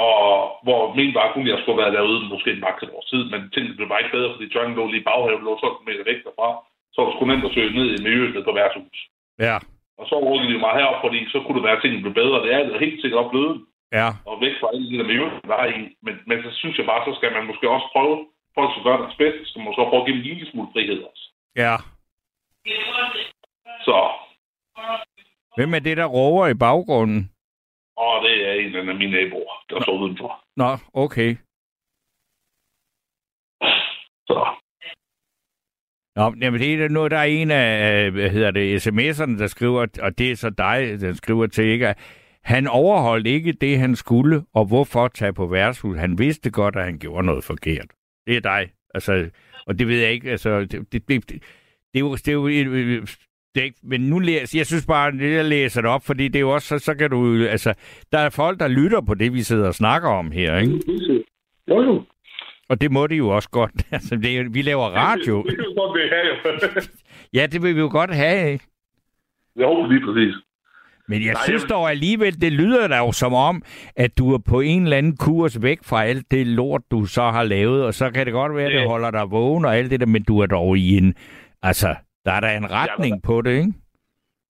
og 0.08 0.20
hvor 0.66 0.82
min 1.00 1.14
var 1.18 1.34
kun, 1.34 1.48
jeg 1.52 1.60
skulle 1.60 1.82
være 1.84 1.96
derude 1.98 2.30
måske 2.34 2.50
en 2.52 2.64
maks 2.66 2.84
et 2.84 2.94
års 2.96 3.10
tid, 3.12 3.24
men 3.32 3.42
tingene 3.54 3.76
blev 3.78 3.88
bare 3.90 4.02
ikke 4.02 4.16
bedre, 4.18 4.34
fordi 4.34 4.48
Tørn 4.50 4.76
lå 4.78 4.84
lige 4.88 5.04
i 5.04 5.08
baghaven, 5.10 5.44
lå 5.48 5.54
12 5.60 5.88
meter 5.88 6.04
væk 6.10 6.20
derfra, 6.26 6.50
så 6.94 7.00
det 7.06 7.14
sgu 7.14 7.24
nemt 7.26 7.48
at 7.48 7.56
søge 7.56 7.76
ned 7.78 7.88
i 7.96 8.04
miljøet 8.06 8.46
på 8.48 8.54
værtshus. 8.60 9.00
Ja. 9.48 9.58
Og 10.02 10.06
så 10.10 10.16
rykkede 10.30 10.54
de 10.54 10.60
mig 10.66 10.74
herop, 10.78 11.00
fordi 11.06 11.20
så 11.34 11.38
kunne 11.42 11.58
det 11.58 11.66
være, 11.68 11.78
at 11.78 11.82
tingene 11.82 12.04
blev 12.06 12.14
bedre. 12.22 12.38
Det 12.46 12.52
er 12.54 12.64
det 12.64 12.80
helt 12.86 13.02
sikkert 13.02 13.20
også 13.22 13.34
blevet, 13.36 13.56
Ja. 14.00 14.08
og 14.30 14.36
væk 14.44 14.56
fra 14.60 14.68
alle 14.74 14.86
de 14.92 14.98
der 15.00 15.08
miljøer, 15.10 15.40
der 15.52 15.58
er 15.64 15.70
i. 15.80 15.82
Men, 16.06 16.16
men 16.30 16.38
så 16.46 16.50
synes 16.62 16.76
jeg 16.78 16.86
bare, 16.92 17.02
så 17.08 17.12
skal 17.20 17.32
man 17.38 17.46
måske 17.50 17.66
også 17.76 17.88
prøve, 17.96 18.16
folk 18.58 18.70
skal 18.72 18.84
gøre 18.88 19.02
deres 19.04 19.18
bedste, 19.22 19.42
skal 19.50 19.62
måske 19.64 19.82
prøve 19.90 20.02
at 20.02 20.08
give 20.08 20.16
dem 20.18 20.24
en 20.24 20.28
lille 20.30 20.46
smule 20.52 20.70
frihed 20.74 21.00
også. 21.12 21.24
Ja. 21.64 21.76
Så, 23.88 23.98
Hvem 25.58 25.74
er 25.74 25.80
det, 25.80 25.98
der 25.98 26.06
råber 26.06 26.48
i 26.48 26.54
baggrunden? 26.66 27.22
og 27.98 28.24
det 28.24 28.36
er 28.50 28.54
en 28.54 28.90
af 28.90 28.96
mine 28.96 29.12
naboer, 29.12 29.56
der 29.70 29.82
står 29.82 29.94
udenfor. 30.02 30.32
Nå, 30.56 30.70
okay. 30.94 31.32
Så, 34.30 34.38
Nå, 36.16 36.34
jamen 36.42 36.60
det 36.60 36.74
er 36.74 36.78
da 36.78 36.88
noget, 36.88 37.12
der 37.12 37.18
er 37.18 37.24
en 37.24 37.52
af, 37.52 38.06
øh, 38.06 38.14
hvad 38.14 38.30
hedder 38.30 38.52
det, 38.52 38.88
sms'erne, 38.88 39.40
der 39.40 39.48
skriver, 39.48 39.86
og 40.02 40.18
det 40.18 40.32
er 40.32 40.36
så 40.36 40.50
dig, 40.50 41.02
der 41.02 41.14
skriver 41.14 41.48
til 41.48 41.66
ikke, 41.66 41.88
at 41.88 41.98
han 42.44 42.68
overholdt 42.68 43.28
ikke 43.28 43.52
det, 43.52 43.80
han 43.80 43.96
skulle, 43.96 44.44
og 44.54 44.66
hvorfor 44.66 45.08
tage 45.08 45.34
på 45.34 45.48
værtshus? 45.48 45.98
Han 45.98 46.20
vidste 46.20 46.52
godt, 46.52 46.76
at 46.76 46.84
han 46.84 47.00
gjorde 47.00 47.26
noget 47.26 47.44
forkert. 47.44 47.86
Det 48.28 48.36
er 48.36 48.42
dig. 48.42 48.72
Altså, 48.94 49.30
og 49.68 49.80
det 49.80 49.88
ved 49.88 50.00
jeg 50.00 50.12
ikke, 50.12 50.32
altså, 50.32 50.60
det, 50.60 50.72
det, 50.72 50.92
det, 50.92 51.08
det, 51.08 51.30
det 51.94 51.96
er 51.96 52.00
jo, 52.00 52.16
det 52.16 52.28
er 52.28 52.34
jo 52.34 52.48
det 53.56 53.62
er 53.62 53.64
ikke, 53.64 53.80
men 53.84 54.02
nu 54.02 54.20
læser, 54.20 54.60
jeg 54.60 54.66
synes 54.66 54.86
bare, 54.86 55.08
at 55.08 55.32
jeg 55.32 55.46
læser 55.46 55.82
det 55.82 55.90
op, 55.90 56.06
fordi 56.06 56.28
det 56.28 56.36
er 56.36 56.40
jo 56.40 56.54
også, 56.54 56.68
så, 56.68 56.80
så 56.86 56.96
kan 56.96 57.10
du, 57.10 57.46
altså, 57.46 57.74
der 58.12 58.20
er 58.20 58.30
folk, 58.30 58.60
der 58.60 58.68
lytter 58.68 59.02
på 59.02 59.14
det, 59.14 59.34
vi 59.34 59.42
sidder 59.42 59.68
og 59.68 59.76
snakker 59.76 60.10
om 60.10 60.32
her, 60.32 60.58
ikke? 60.58 60.80
jo 61.68 61.82
jo. 61.82 62.04
Og 62.72 62.82
det 62.82 62.92
må 62.92 63.08
de 63.08 63.16
jo 63.16 63.30
også 63.30 63.50
godt. 63.50 63.72
Altså, 63.96 64.16
det 64.16 64.54
vi 64.54 64.62
laver 64.62 64.86
radio. 65.04 65.44
Det 65.44 65.58
godt, 65.78 66.00
det 66.00 66.76
jo. 66.76 66.82
Ja, 67.40 67.46
det 67.52 67.64
vil 67.64 67.76
vi 67.76 67.80
jo 67.80 67.90
godt 67.92 68.14
have, 68.16 68.52
ikke? 68.54 68.66
jo, 69.56 69.86
lige 69.92 70.06
præcis. 70.06 70.36
Men 71.08 71.22
jeg 71.26 71.34
Nej, 71.34 71.44
synes 71.48 71.64
dog 71.64 71.90
alligevel, 71.90 72.42
det 72.42 72.52
lyder 72.52 72.88
da 72.88 72.98
jo 72.98 73.12
som 73.12 73.34
om, 73.34 73.62
at 73.96 74.18
du 74.18 74.34
er 74.34 74.38
på 74.50 74.60
en 74.60 74.84
eller 74.84 74.98
anden 74.98 75.18
kurs 75.18 75.62
væk 75.62 75.80
fra 75.84 76.04
alt 76.06 76.32
det 76.32 76.48
lort, 76.48 76.82
du 76.92 77.06
så 77.06 77.22
har 77.24 77.44
lavet, 77.44 77.86
og 77.86 77.94
så 77.94 78.12
kan 78.12 78.26
det 78.26 78.34
godt 78.34 78.56
være, 78.56 78.66
at 78.66 78.72
det 78.72 78.80
Det- 78.80 78.88
holder 78.90 79.12
dig 79.12 79.32
vågen 79.32 79.66
og 79.66 79.78
alt 79.78 79.92
det 79.92 80.00
der, 80.00 80.06
men 80.06 80.24
du 80.24 80.40
er 80.40 80.46
dog 80.46 80.78
i 80.78 80.98
en... 80.98 81.16
Altså, 81.62 81.96
der 82.26 82.32
er 82.32 82.40
der 82.40 82.50
en 82.58 82.72
retning 82.72 83.24
på 83.24 83.42
det, 83.42 83.52
ikke? 83.52 83.74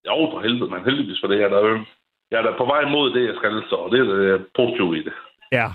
Jo, 0.06 0.16
for 0.32 0.40
helvede, 0.42 0.70
man. 0.70 0.84
Heldigvis 0.84 1.20
for 1.22 1.28
det 1.28 1.38
her. 1.38 1.48
Der 1.48 1.58
er 1.58 1.68
jo, 1.68 1.84
jeg 2.30 2.38
er 2.38 2.42
da 2.42 2.52
på 2.58 2.64
vej 2.64 2.90
mod 2.90 3.12
det, 3.14 3.26
jeg 3.26 3.34
skal, 3.36 3.62
så 3.70 3.88
det 3.92 4.00
er 4.00 4.04
det 4.14 4.46
positivt 4.56 4.96
i 4.96 5.02
det. 5.04 5.12
Ja. 5.52 5.68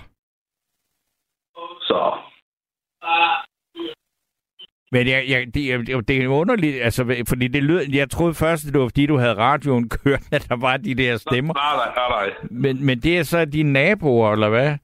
Så, 1.88 2.00
Men 4.92 5.06
jeg, 5.08 5.24
jeg, 5.28 5.54
det, 5.54 5.68
jeg, 5.68 6.08
det 6.08 6.24
er 6.24 6.28
underligt, 6.28 6.82
altså, 6.82 7.24
fordi 7.28 7.48
det 7.48 7.62
lyder, 7.62 7.84
jeg 7.92 8.10
troede 8.10 8.34
først, 8.34 8.66
at 8.66 8.72
det 8.72 8.80
var, 8.80 8.86
fordi 8.86 9.06
du 9.06 9.16
havde 9.16 9.34
radioen 9.34 9.88
kørt, 10.04 10.22
at 10.32 10.46
der 10.48 10.56
var 10.56 10.76
de 10.76 10.94
der 10.94 11.16
stemmer. 11.16 11.54
nej, 11.54 11.76
nej, 11.76 11.94
nej, 11.94 12.08
nej. 12.26 12.34
Men, 12.50 12.86
men 12.86 13.00
det 13.00 13.18
er 13.18 13.22
så 13.22 13.44
dine 13.44 13.72
naboer, 13.72 14.32
eller 14.32 14.48
hvad? 14.48 14.76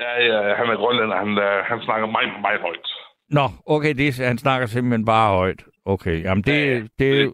Ja, 0.00 0.12
ja, 0.30 0.54
han 0.54 0.66
er 0.66 0.76
grønlænder. 0.76 1.16
Han, 1.16 1.28
øh, 1.38 1.64
han 1.64 1.80
snakker 1.80 2.06
meget, 2.06 2.28
meget 2.40 2.60
højt. 2.60 2.88
Nå, 3.30 3.46
okay, 3.66 3.94
det, 3.94 4.14
han 4.18 4.38
snakker 4.38 4.66
simpelthen 4.66 5.04
bare 5.04 5.36
højt. 5.36 5.64
Okay, 5.84 6.22
jamen 6.24 6.44
det, 6.44 6.52
Ja, 6.66 6.74
ja. 6.74 6.82
det, 6.98 7.32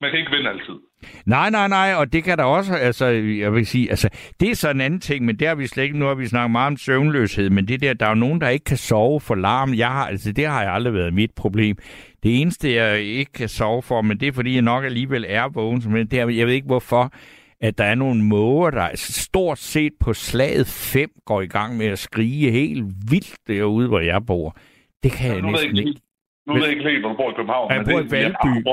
Man 0.00 0.10
kan 0.10 0.18
ikke 0.20 0.30
vinde 0.30 0.50
altid. 0.50 0.78
Nej, 1.26 1.50
nej, 1.50 1.68
nej, 1.68 1.94
og 1.94 2.12
det 2.12 2.24
kan 2.24 2.38
der 2.38 2.44
også, 2.44 2.74
altså, 2.74 3.06
jeg 3.06 3.52
vil 3.52 3.66
sige, 3.66 3.90
altså, 3.90 4.08
det 4.40 4.50
er 4.50 4.54
så 4.54 4.70
en 4.70 4.80
anden 4.80 5.00
ting, 5.00 5.24
men 5.24 5.38
det 5.38 5.48
har 5.48 5.54
vi 5.54 5.66
slet 5.66 5.84
ikke, 5.84 5.98
nu 5.98 6.06
har 6.06 6.14
vi 6.14 6.26
snakket 6.26 6.50
meget 6.50 6.66
om 6.66 6.76
søvnløshed, 6.76 7.50
men 7.50 7.68
det 7.68 7.80
der, 7.80 7.94
der 7.94 8.06
er 8.06 8.10
jo 8.10 8.14
nogen, 8.14 8.40
der 8.40 8.48
ikke 8.48 8.64
kan 8.64 8.76
sove 8.76 9.20
for 9.20 9.34
larm. 9.34 9.74
Jeg 9.74 9.88
har, 9.88 10.06
altså, 10.06 10.32
det 10.32 10.46
har 10.46 10.62
jeg 10.62 10.72
aldrig 10.72 10.94
været 10.94 11.14
mit 11.14 11.30
problem. 11.36 11.76
Det 12.22 12.40
eneste, 12.40 12.74
jeg 12.74 13.00
ikke 13.00 13.32
kan 13.32 13.48
sove 13.48 13.82
for, 13.82 14.02
men 14.02 14.20
det 14.20 14.28
er, 14.28 14.32
fordi 14.32 14.54
jeg 14.54 14.62
nok 14.62 14.84
alligevel 14.84 15.24
er 15.28 15.48
vågen, 15.48 15.82
men 15.86 16.06
det 16.06 16.20
er, 16.20 16.28
jeg 16.28 16.46
ved 16.46 16.54
ikke 16.54 16.66
hvorfor, 16.66 17.12
at 17.60 17.78
der 17.78 17.84
er 17.84 17.94
nogle 17.94 18.24
måger, 18.24 18.70
der 18.70 18.88
stort 18.94 19.58
set 19.58 19.92
på 20.00 20.12
slaget 20.12 20.66
5 20.66 21.10
går 21.26 21.40
i 21.40 21.46
gang 21.46 21.76
med 21.76 21.86
at 21.86 21.98
skrige 21.98 22.50
helt 22.50 22.84
vildt 23.10 23.36
derude, 23.46 23.88
hvor 23.88 24.00
jeg 24.00 24.26
bor. 24.26 24.56
Det 25.02 25.12
kan 25.12 25.28
jeg 25.28 25.42
jeg 25.42 25.50
næsten 25.52 25.76
ikke, 25.76 26.00
nu 26.46 26.54
ved 26.54 26.62
jeg 26.62 26.70
ikke 26.70 26.82
helt, 26.82 27.00
hvor 27.00 27.08
du 27.08 27.16
bor 27.16 27.30
i 27.30 27.34
København. 27.36 27.72
Jeg 27.72 27.84
bor 27.84 28.00
i 28.00 28.10
Valby. 28.10 28.66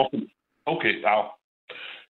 Okay, 0.66 1.02
ja. 1.02 1.22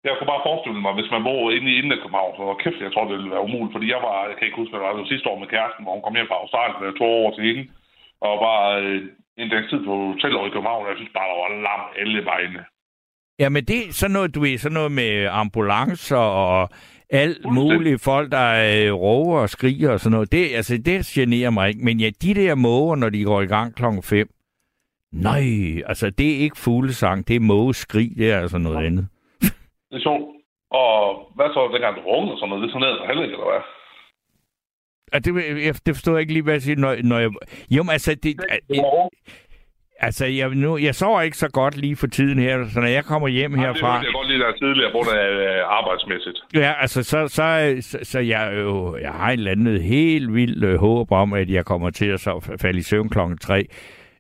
Jeg 0.06 0.14
kunne 0.16 0.32
bare 0.34 0.48
forestille 0.48 0.82
mig, 0.86 0.94
hvis 0.98 1.14
man 1.16 1.26
bor 1.28 1.52
inde 1.56 1.70
i 1.72 1.78
Indre 1.82 2.02
København, 2.02 2.34
så 2.38 2.44
kæft, 2.64 2.86
jeg 2.86 2.94
tror, 2.94 3.06
det 3.06 3.18
ville 3.18 3.36
være 3.36 3.48
umuligt. 3.48 3.76
Fordi 3.76 3.88
jeg 3.96 4.02
var, 4.08 4.16
jeg 4.30 4.36
kan 4.36 4.46
ikke 4.48 4.60
huske, 4.62 4.72
hvad 4.72 4.80
det 4.80 4.88
var, 4.88 4.94
det 4.94 5.04
var 5.04 5.14
sidste 5.14 5.30
år 5.32 5.40
med 5.42 5.52
kæresten, 5.54 5.84
hvor 5.84 5.94
hun 5.96 6.06
kom 6.06 6.18
hjem 6.18 6.30
fra 6.32 6.42
Australien, 6.44 6.82
der 6.82 7.00
to 7.02 7.10
år 7.24 7.30
til 7.32 7.44
hende, 7.48 7.64
og 8.28 8.34
var 8.48 8.60
øh, 8.82 9.00
en 9.42 9.50
dags 9.54 9.70
tid 9.72 9.82
på 9.88 9.94
hotel 10.12 10.34
over 10.38 10.48
i 10.48 10.56
København, 10.56 10.84
og 10.86 10.90
jeg 10.92 11.00
synes 11.00 11.14
bare, 11.18 11.30
der 11.32 11.38
var 11.42 11.50
lam 11.68 11.84
alle 12.02 12.20
vegne. 12.32 12.62
Ja, 13.42 13.48
men 13.56 13.64
det 13.70 13.80
er 13.80 13.92
sådan 14.00 14.16
noget, 14.18 14.36
du 14.36 14.40
ved, 14.46 14.58
sådan 14.58 14.78
noget 14.80 14.94
med 15.02 15.12
ambulancer 15.42 16.26
og 16.46 16.70
alt 17.10 17.46
muligt 17.58 18.04
folk, 18.10 18.28
der 18.32 18.48
øh, 18.70 18.94
råber 18.94 19.38
og 19.46 19.50
skriger 19.50 19.92
og 19.92 20.00
sådan 20.00 20.16
noget. 20.16 20.32
Det, 20.32 20.44
altså, 20.60 20.74
det 20.78 21.06
generer 21.06 21.50
mig 21.50 21.66
ikke. 21.70 21.86
Men 21.88 22.00
ja, 22.00 22.10
de 22.22 22.34
der 22.34 22.56
måger, 22.56 22.96
når 22.96 23.10
de 23.10 23.24
går 23.24 23.42
i 23.42 23.52
gang 23.56 23.76
klokken 23.76 24.04
5, 24.04 24.28
nej, 25.12 25.44
altså, 25.86 26.10
det 26.10 26.28
er 26.34 26.38
ikke 26.46 26.58
fuglesang, 26.58 27.28
det 27.28 27.36
er 27.36 27.40
mågeskrig, 27.40 28.12
det 28.18 28.32
er 28.32 28.40
altså 28.40 28.58
noget 28.58 28.86
andet. 28.86 29.08
Det 29.96 30.02
er 30.02 30.08
sjovt. 30.10 30.24
Og 30.72 30.92
hvad 31.36 31.50
så, 31.54 31.62
dengang 31.74 31.96
du 31.96 32.02
runge 32.02 32.32
og 32.32 32.38
sådan 32.38 32.50
noget, 32.50 32.64
det 32.64 32.76
er 32.76 32.80
noget, 32.80 33.08
heller 33.08 33.24
ikke, 33.24 33.36
eller 33.38 33.52
hvad? 33.52 33.64
Og 35.14 35.20
det, 35.26 35.32
jeg, 35.66 35.74
det 35.86 35.96
forstår 35.96 36.12
jeg 36.14 36.22
ikke 36.22 36.34
lige, 36.34 36.44
hvad 36.44 36.54
jeg 36.54 36.62
siger, 36.62 36.78
når, 36.86 36.96
når 37.04 37.20
jeg... 37.20 37.30
Jo, 37.76 37.84
men 37.84 37.92
altså, 37.98 38.12
det, 38.24 38.34
Det 38.70 38.82
altså 40.00 40.26
jeg, 40.26 40.50
nu, 40.50 40.78
jeg 40.78 40.96
sover 40.96 41.22
ikke 41.22 41.38
så 41.38 41.50
godt 41.52 41.78
lige 41.78 41.96
for 41.96 42.08
tiden 42.08 42.40
her, 42.40 42.66
så 42.74 42.80
når 42.80 42.88
jeg 42.88 43.06
kommer 43.06 43.28
hjem 43.28 43.52
Ja, 43.52 43.58
det 43.58 43.66
herfra... 43.66 43.94
hørte 43.94 44.06
jeg 44.06 44.14
godt 44.14 44.28
lige 44.28 44.40
der 44.40 44.52
tidligere, 44.52 44.92
på 44.92 45.02
det 45.10 45.20
øh, 45.20 45.78
arbejdsmæssigt. 45.80 46.38
Ja, 46.54 46.74
altså, 46.82 47.04
så, 47.04 47.28
så, 47.28 47.78
så, 47.82 48.00
så 48.04 48.20
jeg, 48.20 48.54
er 48.54 48.62
jo, 48.62 48.98
jeg 48.98 49.12
har 49.12 49.28
et 49.30 49.34
eller 49.34 49.52
andet 49.52 49.82
helt 49.84 50.34
vildt 50.34 50.64
øh, 50.64 50.76
håb 50.80 51.12
om, 51.12 51.34
at 51.34 51.50
jeg 51.50 51.66
kommer 51.66 51.90
til 51.90 52.06
at 52.06 52.20
så, 52.20 52.56
falde 52.62 52.80
i 52.80 52.82
søvn 52.82 53.10
klokken 53.10 53.38
tre. 53.38 53.68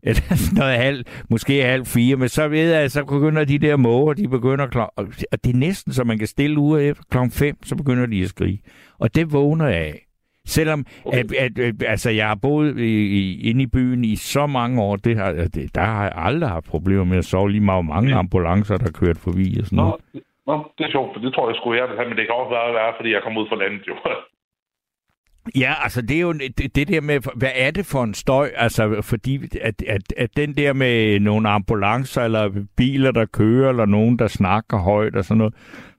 Eller 0.05 0.21
sådan 0.35 0.57
noget 0.61 0.77
halv, 0.77 1.05
måske 1.29 1.63
halv 1.63 1.85
fire, 1.85 2.15
men 2.15 2.29
så 2.29 2.47
ved 2.47 2.71
jeg, 2.73 2.81
at 2.81 2.91
så 2.91 3.05
begynder 3.05 3.45
de 3.45 3.57
der 3.59 3.77
måger, 3.77 4.13
de 4.13 4.27
begynder 4.27 4.67
klokken, 4.67 5.13
og 5.31 5.43
det 5.43 5.53
er 5.53 5.57
næsten 5.57 5.93
så 5.93 6.03
man 6.03 6.17
kan 6.17 6.27
stille 6.27 6.57
uger 6.59 6.79
efter 6.79 7.03
klokken 7.11 7.31
fem, 7.31 7.55
så 7.63 7.75
begynder 7.75 8.05
de 8.05 8.21
at 8.23 8.29
skrige. 8.29 8.59
Og 8.99 9.15
det 9.15 9.33
vågner 9.33 9.67
jeg 9.67 9.77
af. 9.81 10.01
Selvom 10.47 10.85
Okay. 11.05 11.19
at, 11.19 11.31
at, 11.33 11.59
at, 11.59 11.83
altså, 11.87 12.09
jeg 12.09 12.27
har 12.27 12.35
boet 12.35 12.79
i, 12.79 12.93
i, 13.19 13.49
inde 13.49 13.63
i 13.63 13.67
byen 13.67 14.05
i 14.05 14.15
så 14.15 14.47
mange 14.47 14.81
år, 14.81 14.95
det 14.95 15.17
har, 15.17 15.31
det, 15.31 15.75
der 15.75 15.81
har 15.81 16.03
jeg 16.03 16.13
aldrig 16.15 16.49
haft 16.49 16.65
problemer 16.65 17.03
med 17.03 17.17
at 17.17 17.25
sove 17.25 17.51
lige 17.51 17.61
meget 17.61 17.85
mange 17.85 18.15
ambulancer, 18.15 18.77
der 18.77 18.91
kørt 18.91 19.17
forbi 19.17 19.57
og 19.59 19.65
sådan 19.65 19.77
noget. 19.77 19.95
Nå, 20.47 20.55
det 20.77 20.83
er 20.85 20.91
sjovt, 20.91 21.09
for 21.13 21.21
det 21.21 21.33
tror 21.33 21.49
jeg 21.49 21.55
skulle 21.55 21.81
jeg 21.81 21.89
det 21.89 21.97
her, 21.97 22.07
men 22.09 22.17
det 22.17 22.25
kan 22.25 22.35
også 22.35 22.51
være, 22.57 22.73
være 22.73 22.93
fordi 22.97 23.09
jeg 23.13 23.21
kom 23.23 23.37
ud 23.37 23.47
fra 23.49 23.55
landet 23.63 23.87
jo. 23.87 23.95
Ja, 25.55 25.73
altså 25.83 26.01
det 26.01 26.17
er 26.17 26.21
jo 26.21 26.33
det, 26.33 26.75
det 26.75 26.87
der 26.87 27.01
med, 27.01 27.19
hvad 27.35 27.51
er 27.55 27.71
det 27.71 27.85
for 27.85 28.03
en 28.03 28.13
støj? 28.13 28.49
Altså 28.55 29.01
fordi 29.01 29.33
at, 29.61 29.77
at, 29.95 30.13
at 30.17 30.29
den 30.37 30.57
der 30.57 30.73
med 30.73 31.19
nogle 31.19 31.49
ambulancer 31.49 32.21
eller 32.21 32.43
biler, 32.77 33.11
der 33.11 33.25
kører, 33.25 33.69
eller 33.69 33.85
nogen, 33.85 34.19
der 34.19 34.27
snakker 34.27 34.77
højt 34.77 35.15
og 35.15 35.23
sådan 35.25 35.37
noget, 35.37 35.53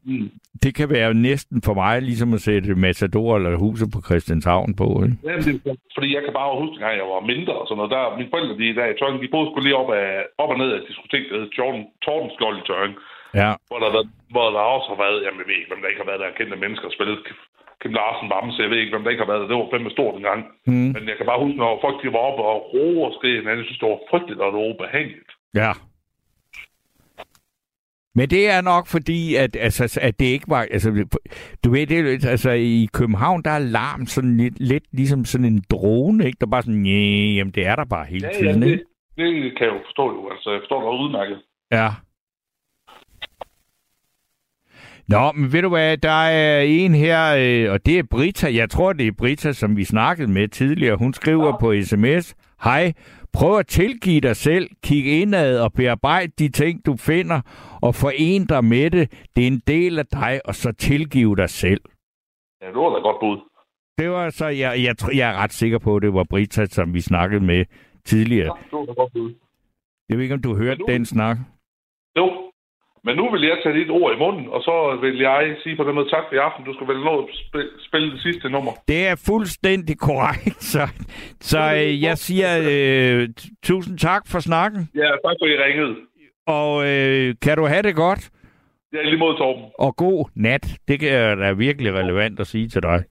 Mm. 0.08 0.30
det 0.62 0.72
kan 0.78 0.88
være 0.96 1.10
næsten 1.14 1.58
for 1.66 1.74
mig 1.82 1.94
ligesom 2.10 2.30
at 2.36 2.40
sætte 2.48 2.74
Matador 2.86 3.30
eller 3.36 3.62
huset 3.66 3.88
på 3.94 3.98
Christianshavn 4.08 4.70
på. 4.82 4.88
Ikke? 5.04 5.16
Ja, 5.28 5.34
det 5.46 5.52
er, 5.54 5.74
fordi 5.96 6.08
jeg 6.16 6.22
kan 6.24 6.34
bare 6.40 6.60
huske, 6.62 6.76
at 6.90 6.96
jeg 7.00 7.08
var 7.14 7.20
mindre 7.32 7.54
og 7.60 7.64
sådan 7.66 7.78
noget. 7.80 7.92
Der, 7.96 8.16
mine 8.18 8.30
forældre, 8.32 8.54
de 8.62 8.76
der 8.78 8.86
i 8.92 8.96
Tørring, 8.98 9.18
de 9.24 9.32
boede 9.34 9.48
skulle 9.48 9.66
lige 9.68 9.80
op, 9.82 9.90
af, 10.02 10.08
op 10.42 10.50
og 10.54 10.58
ned 10.60 10.68
af 10.72 10.78
et 10.80 10.88
diskotek, 10.88 11.24
der 11.30 11.36
hed 11.40 11.48
Torden, 11.56 11.82
Tordenskjold 12.04 12.56
i 12.62 12.66
Tørring. 12.68 12.94
Ja, 13.42 13.50
Hvor 13.70 13.78
der, 13.84 13.90
hvor 14.34 14.46
der 14.56 14.62
også 14.76 14.88
har 14.92 15.00
været, 15.04 15.18
jamen 15.24 15.40
jeg 15.40 15.48
ved 15.48 15.56
ikke, 15.58 15.70
hvem 15.72 15.82
der 15.82 15.90
ikke 15.90 16.02
har 16.04 16.10
været 16.10 16.22
der 16.24 16.36
kendte 16.38 16.56
mennesker 16.64 16.86
og 16.90 16.94
spillet 16.96 17.18
Kim 17.80 17.92
Larsen 17.98 18.28
Bamse, 18.32 18.62
jeg 18.62 18.70
ved 18.70 18.78
ikke, 18.80 18.92
hvem 18.94 19.04
der 19.04 19.10
ikke 19.12 19.24
har 19.24 19.30
været 19.32 19.40
der. 19.42 19.48
Det 19.50 19.56
var 19.60 19.68
fandme 19.72 19.90
stort 19.96 20.14
en 20.16 20.26
gang. 20.30 20.40
mm. 20.66 20.72
Men 20.94 21.02
jeg 21.10 21.16
kan 21.16 21.26
bare 21.30 21.42
huske, 21.44 21.58
når 21.62 21.78
folk 21.84 21.96
de 22.02 22.12
var 22.16 22.22
oppe 22.28 22.42
og 22.52 22.58
roe 22.74 23.06
og 23.06 23.12
skrige 23.16 23.38
hinanden, 23.40 23.64
synes, 23.64 23.78
det 23.82 23.88
var 23.92 24.00
frygteligt 24.10 24.40
og 24.40 24.48
det 24.52 24.58
var 24.60 24.70
ubehageligt. 24.74 25.30
ja. 25.62 25.72
Men 28.18 28.30
det 28.30 28.50
er 28.50 28.60
nok 28.60 28.86
fordi, 28.86 29.34
at, 29.34 29.56
altså, 29.56 29.98
at 30.02 30.20
det 30.20 30.26
ikke 30.26 30.44
var... 30.48 30.62
Altså, 30.70 31.06
du 31.64 31.70
ved, 31.70 31.86
det, 31.86 31.98
er 31.98 32.02
lidt- 32.02 32.24
altså, 32.26 32.50
i 32.50 32.88
København, 32.92 33.42
der 33.42 33.50
er 33.50 33.58
larm 33.58 34.06
sådan 34.06 34.36
lidt, 34.36 34.60
lidt 34.60 34.84
ligesom 34.92 35.24
sådan 35.24 35.44
en 35.44 35.64
drone, 35.70 36.26
ikke? 36.26 36.36
Der 36.40 36.46
er 36.46 36.50
bare 36.50 36.62
sådan, 36.62 36.80
nej, 36.80 37.34
jamen 37.36 37.52
det 37.52 37.66
er 37.66 37.76
der 37.76 37.84
bare 37.84 38.06
hele 38.06 38.28
tiden, 38.38 38.62
ikke? 38.62 38.76
det, 38.76 38.84
Det 39.16 39.58
kan 39.58 39.66
jeg 39.66 39.74
jo 39.74 39.80
forstå 39.84 40.04
jo. 40.16 40.30
Altså, 40.30 40.50
jeg 40.50 40.60
forstår 40.60 40.80
det 40.92 40.98
udmærket. 40.98 41.38
Ja. 41.72 41.88
Nå, 45.08 45.32
men 45.32 45.52
ved 45.52 45.62
du 45.62 45.68
hvad, 45.68 45.96
der 45.96 46.10
er 46.10 46.60
en 46.60 46.94
her, 46.94 47.36
øh, 47.38 47.72
og 47.72 47.86
det 47.86 47.98
er 47.98 48.02
Brita. 48.02 48.54
Jeg 48.54 48.70
tror, 48.70 48.92
det 48.92 49.06
er 49.06 49.12
Brita, 49.18 49.52
som 49.52 49.76
vi 49.76 49.84
snakkede 49.84 50.30
med 50.32 50.48
tidligere. 50.48 50.96
Hun 50.96 51.12
skriver 51.14 51.46
ja. 51.46 51.56
på 51.58 51.74
sms, 51.82 52.34
Hej, 52.64 52.92
prøv 53.32 53.58
at 53.58 53.66
tilgive 53.66 54.20
dig 54.20 54.36
selv, 54.36 54.68
kig 54.84 55.20
indad 55.22 55.60
og 55.60 55.72
bearbejde 55.72 56.32
de 56.38 56.48
ting, 56.48 56.86
du 56.86 56.96
finder, 56.96 57.40
og 57.82 57.94
foren 57.94 58.46
dig 58.46 58.64
med 58.64 58.90
det. 58.90 59.12
Det 59.36 59.42
er 59.42 59.46
en 59.46 59.62
del 59.66 59.98
af 59.98 60.06
dig, 60.06 60.40
og 60.44 60.54
så 60.54 60.72
tilgive 60.72 61.36
dig 61.36 61.50
selv. 61.50 61.80
Ja, 62.62 62.66
det 62.66 62.74
var 62.76 62.94
da 62.94 63.00
godt 63.00 63.16
bud. 63.20 63.38
Det 63.98 64.10
var 64.10 64.30
så, 64.30 64.46
jeg, 64.46 64.82
jeg, 64.82 65.14
jeg 65.14 65.30
er 65.30 65.36
ret 65.36 65.52
sikker 65.52 65.78
på, 65.78 65.96
at 65.96 66.02
det 66.02 66.14
var 66.14 66.24
Brita, 66.24 66.66
som 66.66 66.94
vi 66.94 67.00
snakkede 67.00 67.44
med 67.44 67.64
tidligere. 68.04 68.56
Ja, 68.56 68.62
det 68.64 68.72
var 68.78 68.84
da 68.84 68.92
godt 68.92 69.12
bud. 69.12 69.34
Jeg 70.08 70.16
ved 70.16 70.22
ikke, 70.24 70.34
om 70.34 70.42
du 70.42 70.54
hørte 70.56 70.78
Men 70.78 70.86
nu- 70.88 70.92
den 70.92 71.06
snak. 71.06 71.36
Jo. 72.16 72.30
Men 73.06 73.16
nu 73.16 73.24
vil 73.32 73.42
jeg 73.50 73.56
tage 73.62 73.78
dit 73.80 73.90
ord 73.90 74.10
i 74.14 74.18
munden, 74.18 74.46
og 74.54 74.60
så 74.62 74.98
vil 75.00 75.18
jeg 75.18 75.56
sige 75.62 75.76
på 75.76 75.84
den 75.84 75.94
måde 75.94 76.08
tak 76.14 76.24
for 76.28 76.34
i 76.34 76.38
aften. 76.38 76.64
Du 76.64 76.74
skal 76.74 76.86
vel 76.92 77.00
nå 77.08 77.14
at 77.22 77.28
spille, 77.48 77.70
spille 77.88 78.12
det 78.14 78.20
sidste 78.22 78.48
nummer. 78.50 78.72
Det 78.88 79.06
er 79.06 79.16
fuldstændig 79.26 79.98
korrekt, 79.98 80.62
så, 80.74 80.82
så 81.40 81.58
øh, 81.74 82.02
jeg 82.02 82.18
siger 82.18 82.50
øh, 82.72 83.28
tusind 83.62 83.98
tak 83.98 84.22
for 84.32 84.38
snakken, 84.40 84.80
Ja, 84.94 85.08
tak 85.24 85.34
for, 85.40 85.44
at 85.46 85.50
I 85.54 85.56
ringede. 85.66 85.94
og 86.46 86.86
øh, 86.90 87.34
kan 87.42 87.56
du 87.56 87.64
have 87.66 87.82
det 87.82 87.94
godt, 87.96 88.30
Ja, 88.92 89.02
lige 89.02 89.16
mod 89.18 89.36
Torben. 89.38 89.64
og 89.78 89.96
god 89.96 90.30
nat. 90.36 90.64
Det 90.88 91.12
er 91.12 91.34
da 91.34 91.52
virkelig 91.52 91.92
relevant 91.94 92.40
at 92.40 92.46
sige 92.46 92.68
til 92.68 92.82
dig 92.82 93.04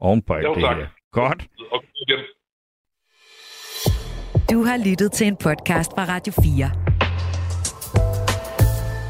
ovenpå 0.00 0.34
Jo, 0.36 0.54
det 0.54 0.62
tak. 0.62 0.76
her. 0.76 0.86
Godt. 1.12 1.46
Og 1.72 1.84
igen. 1.94 2.18
Du 4.52 4.62
har 4.64 4.88
lyttet 4.90 5.12
til 5.12 5.26
en 5.26 5.36
podcast 5.36 5.90
fra 5.96 6.04
Radio 6.14 6.32
4. 6.32 6.97